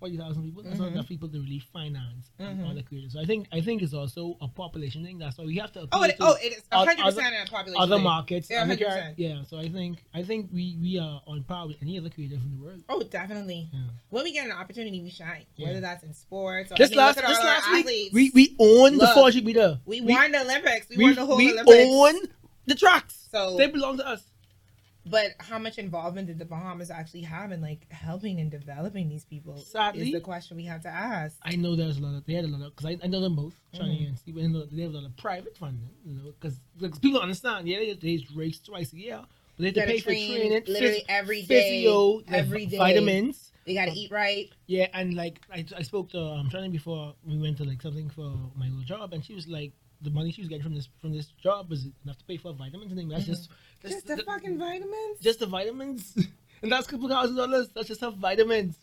forty 0.03 0.17
thousand 0.17 0.43
people. 0.43 0.63
That's 0.63 0.77
not 0.77 0.89
Mhm. 0.89 0.93
enough 0.93 1.07
people 1.07 1.29
to 1.29 1.39
really 1.39 1.59
finance 1.71 2.29
Mhm. 2.37 2.67
all 2.67 2.75
the 2.75 2.83
creators. 2.83 3.13
So 3.13 3.21
I 3.21 3.25
think 3.25 3.47
I 3.53 3.61
think 3.61 3.81
it's 3.81 3.93
also 3.93 4.37
a 4.41 4.49
population 4.49 5.01
thing. 5.05 5.17
That's 5.17 5.37
why 5.37 5.45
we 5.45 5.55
have 5.57 5.71
to. 5.73 5.87
Oh, 5.93 6.03
it, 6.03 6.17
to 6.17 6.23
oh, 6.25 6.33
it 6.43 6.51
is 6.57 6.63
oth- 6.73 6.87
hundred 6.89 7.03
percent 7.05 7.35
of 7.39 7.45
the 7.45 7.51
population. 7.51 7.81
Other 7.81 7.95
thing. 7.95 8.03
markets, 8.03 8.49
Yeah, 8.49 8.65
100%. 8.65 8.79
char- 8.79 9.13
yeah. 9.15 9.43
So 9.43 9.57
I 9.57 9.69
think 9.69 10.03
I 10.13 10.21
think 10.23 10.49
we 10.51 10.77
we 10.81 10.99
are 10.99 11.21
on 11.25 11.43
par 11.43 11.67
with 11.67 11.77
any 11.81 11.97
other 11.97 12.09
creator 12.09 12.35
in 12.35 12.57
the 12.57 12.61
world. 12.65 12.83
Oh, 12.89 13.01
definitely. 13.03 13.69
Yeah. 13.71 13.79
When 14.09 14.23
we 14.25 14.33
get 14.33 14.45
an 14.45 14.51
opportunity, 14.51 15.01
we 15.01 15.09
shine. 15.09 15.45
Yeah. 15.55 15.67
Whether 15.67 15.79
that's 15.79 16.03
in 16.03 16.13
sports 16.13 16.71
or 16.73 16.75
Just 16.75 16.95
last 16.95 17.17
just 17.19 17.41
last 17.41 17.71
week, 17.71 18.09
we 18.11 18.29
we 18.31 18.55
own 18.59 18.97
the 18.97 19.05
Look, 19.05 19.13
four 19.13 19.23
hundred 19.23 19.45
meter. 19.45 19.79
we 19.85 20.01
won 20.01 20.31
the 20.33 20.41
Olympics. 20.41 20.89
We, 20.89 20.97
we, 20.97 21.03
won 21.05 21.15
the 21.15 21.25
whole 21.25 21.37
we 21.37 21.51
Olympics. 21.53 21.77
We 21.77 21.83
own 21.85 22.15
the 22.65 22.75
tracks. 22.75 23.27
So- 23.31 23.55
they 23.57 23.67
belong 23.67 23.95
to 23.97 24.05
us. 24.07 24.21
But 25.05 25.31
how 25.39 25.59
much 25.59 25.77
involvement 25.77 26.27
did 26.27 26.39
the 26.39 26.45
Bahamas 26.45 26.89
actually 26.89 27.21
have 27.23 27.51
in 27.51 27.61
like 27.61 27.91
helping 27.91 28.39
and 28.39 28.49
developing 28.49 29.09
these 29.09 29.25
people? 29.25 29.57
Sadly- 29.57 30.07
is 30.07 30.11
the 30.13 30.21
question 30.21 30.55
we 30.57 30.65
have 30.65 30.81
to 30.83 30.89
ask. 30.89 31.37
I 31.43 31.55
know 31.55 31.75
there's 31.75 31.97
a 31.97 32.01
lot 32.01 32.15
of 32.15 32.25
they 32.25 32.33
had 32.33 32.45
a 32.45 32.47
lot 32.47 32.61
of 32.65 32.75
because 32.75 32.85
I, 33.01 33.03
I 33.03 33.07
know 33.07 33.19
them 33.21 33.35
both, 33.35 33.53
Shaunae 33.73 33.99
Mhm. 34.01 34.07
and 34.09 34.17
Steve. 34.19 34.37
I 34.37 34.41
know 34.47 34.65
they 34.65 34.81
have 34.83 34.91
a 34.93 34.97
lot 34.97 35.05
of 35.05 35.15
private 35.17 35.57
funding, 35.57 35.89
you 36.05 36.13
know, 36.15 36.31
because 36.39 36.59
people 36.79 37.11
don't 37.13 37.23
understand. 37.23 37.67
Yeah, 37.67 37.79
they, 37.79 37.93
they 37.93 38.25
race 38.35 38.59
twice 38.59 38.93
a 38.93 38.97
year, 38.97 39.19
but 39.57 39.57
they 39.57 39.65
have 39.65 39.73
to 39.75 39.79
Gotta 39.81 39.91
pay 39.91 39.99
for 39.99 40.05
train 40.09 40.29
training, 40.39 40.63
literally 40.67 40.99
phys- 41.01 41.05
every 41.09 41.41
day, 41.41 41.47
physio, 41.81 42.21
every 42.29 42.65
day. 42.65 42.77
vitamins. 42.77 43.51
They 43.65 43.75
got 43.75 43.85
to 43.85 43.91
eat 43.93 44.11
right. 44.11 44.49
Yeah, 44.67 44.87
and 44.93 45.13
like 45.15 45.41
I, 45.51 45.65
I 45.77 45.81
spoke 45.83 46.09
to 46.11 46.19
um 46.21 46.49
Shaunae 46.49 46.71
before 46.71 47.13
we 47.25 47.37
went 47.37 47.57
to 47.57 47.63
like 47.65 47.81
something 47.81 48.09
for 48.09 48.33
my 48.55 48.69
old 48.69 48.85
job, 48.85 49.13
and 49.13 49.23
she 49.23 49.33
was 49.35 49.47
like, 49.47 49.73
the 50.03 50.09
money 50.09 50.31
she 50.31 50.41
was 50.41 50.49
getting 50.49 50.63
from 50.63 50.75
this 50.75 50.89
from 51.01 51.13
this 51.13 51.27
job 51.41 51.69
was 51.69 51.87
enough 52.03 52.17
to 52.17 52.25
pay 52.25 52.37
for 52.37 52.53
vitamins 52.53 52.91
and 52.91 52.99
things. 52.99 53.11
That's 53.11 53.23
mm-hmm. 53.23 53.31
just 53.31 53.49
that's 53.81 53.95
Just 53.95 54.07
the 54.07 54.23
fucking 54.23 54.57
vitamins. 54.57 55.19
just 55.21 55.39
the 55.39 55.45
vitamins, 55.45 56.13
and 56.61 56.71
that's 56.71 56.87
a 56.87 56.91
couple 56.91 57.09
thousand 57.09 57.35
dollars. 57.35 57.69
That's 57.73 57.87
just 57.87 58.01
her 58.01 58.11
vitamins. 58.11 58.77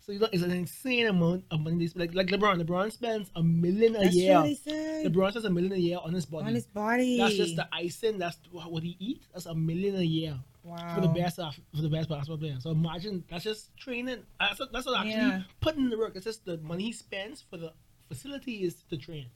So 0.00 0.12
you 0.12 0.20
know, 0.20 0.28
it's 0.32 0.44
an 0.44 0.52
insane 0.52 1.08
amount 1.08 1.44
of 1.50 1.60
money. 1.60 1.78
They 1.78 1.86
spend. 1.88 2.14
Like 2.14 2.30
like 2.30 2.40
LeBron, 2.40 2.62
LeBron 2.62 2.92
spends 2.92 3.30
a 3.34 3.42
million 3.42 3.96
a 3.96 4.00
That's 4.00 4.14
year. 4.14 4.36
what 4.36 4.44
they 4.44 4.54
said. 4.54 5.12
LeBron 5.12 5.30
spends 5.30 5.44
a 5.46 5.50
million 5.50 5.72
a 5.72 5.76
year 5.76 5.98
on 6.02 6.14
his 6.14 6.26
body. 6.26 6.46
on 6.46 6.54
his 6.54 6.66
body. 6.66 7.18
That's 7.18 7.34
just 7.34 7.56
the 7.56 7.66
icing. 7.72 8.18
That's 8.18 8.38
what 8.52 8.82
he 8.84 8.96
eats. 9.00 9.26
That's 9.32 9.46
a 9.46 9.54
million 9.54 9.96
a 9.96 10.02
year 10.02 10.36
wow. 10.62 10.94
for 10.94 11.00
the 11.00 11.08
best 11.08 11.38
of, 11.38 11.58
for 11.74 11.82
the 11.82 11.88
best 11.88 12.08
basketball 12.08 12.38
player. 12.38 12.56
So 12.60 12.70
imagine 12.70 13.24
that's 13.28 13.44
just 13.44 13.76
training. 13.76 14.22
That's 14.38 14.60
that's 14.72 14.86
what 14.86 14.98
actually 14.98 15.14
Yeah. 15.14 15.42
putting 15.60 15.84
in 15.84 15.90
the 15.90 15.98
work. 15.98 16.14
It's 16.14 16.24
just 16.24 16.44
the 16.44 16.58
money 16.58 16.84
he 16.84 16.92
spends 16.92 17.42
for 17.42 17.56
the 17.56 17.72
facility 18.08 18.62
is 18.62 18.82
to 18.90 18.96
train. 18.96 19.26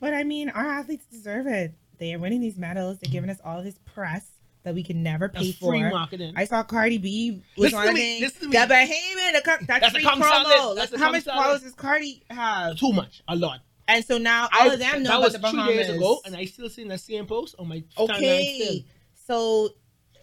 But 0.00 0.14
I 0.14 0.24
mean, 0.24 0.48
our 0.50 0.66
athletes 0.66 1.06
deserve 1.06 1.46
it. 1.46 1.74
They 1.98 2.14
are 2.14 2.18
winning 2.18 2.40
these 2.40 2.56
medals. 2.58 2.98
They're 2.98 3.10
giving 3.12 3.30
us 3.30 3.38
all 3.44 3.62
this 3.62 3.78
press 3.84 4.26
that 4.62 4.74
we 4.74 4.82
can 4.82 5.02
never 5.02 5.28
pay 5.28 5.52
for. 5.52 5.72
free 5.72 5.82
marketing. 5.82 6.34
I 6.36 6.44
saw 6.44 6.62
Cardi 6.62 6.98
B 6.98 7.42
was 7.56 7.72
Listen 7.72 7.88
on 7.88 7.94
me, 7.94 8.20
listen. 8.20 8.50
The 8.50 8.56
Bahamian, 8.58 9.32
the 9.32 9.42
that's, 9.44 9.66
That's 9.66 9.86
a 9.88 9.90
free 9.90 10.04
promo. 10.04 10.76
That's 10.76 10.92
a 10.92 10.98
how 10.98 11.10
much 11.12 11.24
followers 11.24 11.62
does 11.62 11.74
Cardi 11.74 12.22
have? 12.30 12.76
Too 12.78 12.92
much, 12.92 13.22
a 13.28 13.34
lot. 13.36 13.60
And 13.88 14.04
so 14.04 14.18
now 14.18 14.44
all 14.44 14.70
I- 14.70 14.74
of 14.74 14.78
them 14.78 15.02
know 15.02 15.08
that 15.08 15.16
about 15.18 15.22
was 15.22 15.32
the 15.32 15.38
two 15.38 15.42
Bahamas. 15.56 15.86
days 15.86 15.96
ago, 15.96 16.20
and 16.26 16.36
I 16.36 16.44
still 16.44 16.68
seen 16.68 16.88
that 16.88 17.00
same 17.00 17.26
post 17.26 17.54
on 17.58 17.68
my 17.68 17.82
okay, 17.98 18.84
so 19.26 19.70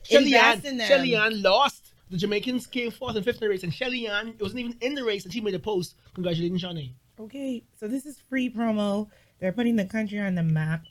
Shelly 0.03 0.35
Ann, 0.35 0.55
invest 0.57 0.65
in. 0.73 0.79
Shelly 0.87 1.15
Ann 1.15 1.41
lost. 1.41 1.93
The 2.11 2.17
Jamaicans 2.17 2.67
came 2.67 2.91
fourth 2.91 3.15
and 3.15 3.25
fifth 3.25 3.37
in 3.37 3.41
the 3.41 3.49
race, 3.49 3.63
and 3.63 3.73
Shelly 3.73 4.07
Ann 4.07 4.27
it 4.29 4.41
wasn't 4.41 4.59
even 4.59 4.77
in 4.81 4.93
the 4.93 5.03
race, 5.03 5.23
and 5.23 5.33
she 5.33 5.41
made 5.41 5.55
a 5.55 5.59
post 5.59 5.95
congratulating 6.13 6.59
Shaunae. 6.59 6.93
Okay, 7.19 7.63
so 7.79 7.87
this 7.87 8.05
is 8.05 8.19
free 8.29 8.49
promo. 8.49 9.07
They're 9.39 9.51
putting 9.51 9.75
the 9.75 9.85
country 9.85 10.19
on 10.19 10.35
the 10.35 10.43
map. 10.43 10.83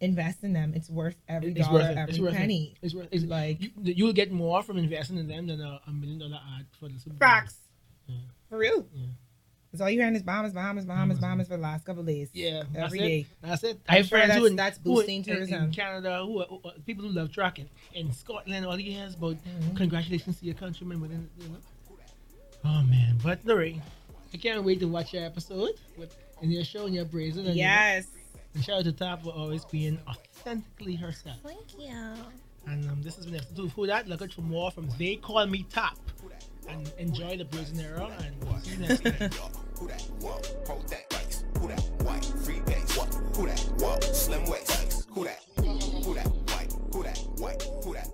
Invest 0.00 0.42
in 0.42 0.52
them. 0.52 0.72
It's 0.74 0.90
worth 0.90 1.14
every 1.28 1.52
It's 1.52 1.60
dollar, 1.66 1.80
worth 1.80 1.90
it. 1.90 1.96
every 1.98 2.10
It's 2.14 2.20
worth 2.20 2.34
penny. 2.34 2.74
it. 2.82 2.84
It's 2.86 2.94
worth 2.94 3.08
it's 3.12 3.24
Like- 3.24 3.62
you, 3.62 3.70
you 3.82 4.04
will 4.04 4.12
get 4.12 4.32
more 4.32 4.62
from 4.62 4.76
investing 4.78 5.16
in 5.16 5.28
them 5.28 5.46
than 5.46 5.60
a, 5.60 5.80
a 5.86 5.90
million 5.92 6.18
dollar 6.18 6.40
ad 6.58 6.66
for 6.80 6.88
the 6.88 6.98
Super 6.98 7.10
Bowl. 7.10 7.18
Facts. 7.28 7.56
Yeah. 8.08 8.16
For 8.48 8.58
real. 8.58 8.84
Yeah. 8.94 9.06
That's 9.70 9.80
all 9.80 9.88
you 9.88 10.00
hearing 10.00 10.14
is 10.16 10.22
Bahamas, 10.22 10.52
Bahamas, 10.52 10.84
Bahamas, 10.84 11.18
Bahamas. 11.18 11.46
For 11.48 11.56
the 11.56 11.62
last 11.62 11.84
couple 11.86 12.00
of 12.00 12.06
days. 12.06 12.28
Yeah, 12.34 12.64
that's 12.74 12.92
Every 12.92 13.20
it. 13.20 13.26
That's 13.40 13.62
it. 13.64 13.80
I 13.88 13.96
have 13.98 14.06
sure 14.08 14.18
friends 14.18 14.34
who 14.34 14.40
that's- 14.40 14.50
in, 14.50 14.56
that's 14.56 14.78
who 14.82 14.90
in- 14.90 14.96
boosting 14.96 15.22
tourism. 15.22 15.64
in 15.64 15.70
Canada 15.70 16.22
who 16.26 16.40
are, 16.42 16.46
who 16.46 16.60
are- 16.64 16.72
people 16.84 17.04
who 17.04 17.10
love 17.10 17.32
tracking 17.32 17.70
in 17.94 18.12
Scotland. 18.12 18.66
All 18.66 18.78
you 18.78 18.90
hear 18.92 19.08
But 19.18 19.36
Mhm. 19.44 19.76
congratulations 19.76 20.40
to 20.40 20.44
your 20.46 20.56
countrymen. 20.56 21.00
Within, 21.00 21.30
you 21.40 21.48
know. 21.48 21.56
Oh 22.64 22.82
man, 22.82 23.18
but 23.22 23.44
Lorraine, 23.44 23.80
I 24.34 24.36
can't 24.36 24.62
wait 24.62 24.80
to 24.80 24.88
watch 24.88 25.14
your 25.14 25.24
episode 25.24 25.70
with 25.96 26.14
and 26.42 26.52
you're 26.52 26.64
showing 26.64 26.92
your 26.92 27.04
brazen. 27.04 27.46
And 27.46 27.56
yes. 27.56 28.08
And 28.54 28.62
shout 28.62 28.80
out 28.80 28.84
to 28.84 28.92
Tap 28.92 29.22
for 29.22 29.30
always 29.30 29.64
being 29.64 29.98
authentically 30.08 30.94
herself. 30.96 31.38
Thank 31.42 31.78
you. 31.78 31.96
And 32.66 32.88
um, 32.90 33.02
this 33.02 33.16
has 33.16 33.26
been 33.26 33.36
episode 33.36 33.72
two. 33.74 33.86
That, 33.86 34.08
look 34.08 34.20
at 34.20 34.32
for 34.32 34.42
more 34.42 34.70
from 34.70 34.88
They 34.98 35.16
Call 35.16 35.46
Me 35.46 35.64
Tap. 35.70 35.96
And 36.68 36.92
enjoy 36.98 37.36
the 37.38 37.44
brazen 37.44 37.80
era. 37.80 38.08
And 38.20 38.64
see 38.64 38.72
you 38.72 38.78
next 38.78 39.02
time. 39.04 39.30
Who 39.78 39.88
that? 39.88 40.02
Whoa, 40.20 40.40
hold 40.66 40.88
that 40.88 41.08
bikes. 41.10 41.44
Who 41.58 41.68
that? 41.68 41.80
White, 42.02 42.24
free 42.24 42.60
base. 42.60 42.96
What? 42.96 43.12
Who 43.36 43.46
that? 43.46 43.58
Whoa, 43.78 43.98
slim 44.12 44.44
waist. 44.46 45.08
Who 45.10 45.24
that? 45.24 45.42
Who 45.56 46.14
that? 46.14 46.26
White. 46.26 46.72
Who 46.92 47.02
that? 47.02 47.18
White. 47.38 47.62
Who 47.84 47.94
that? 47.94 48.08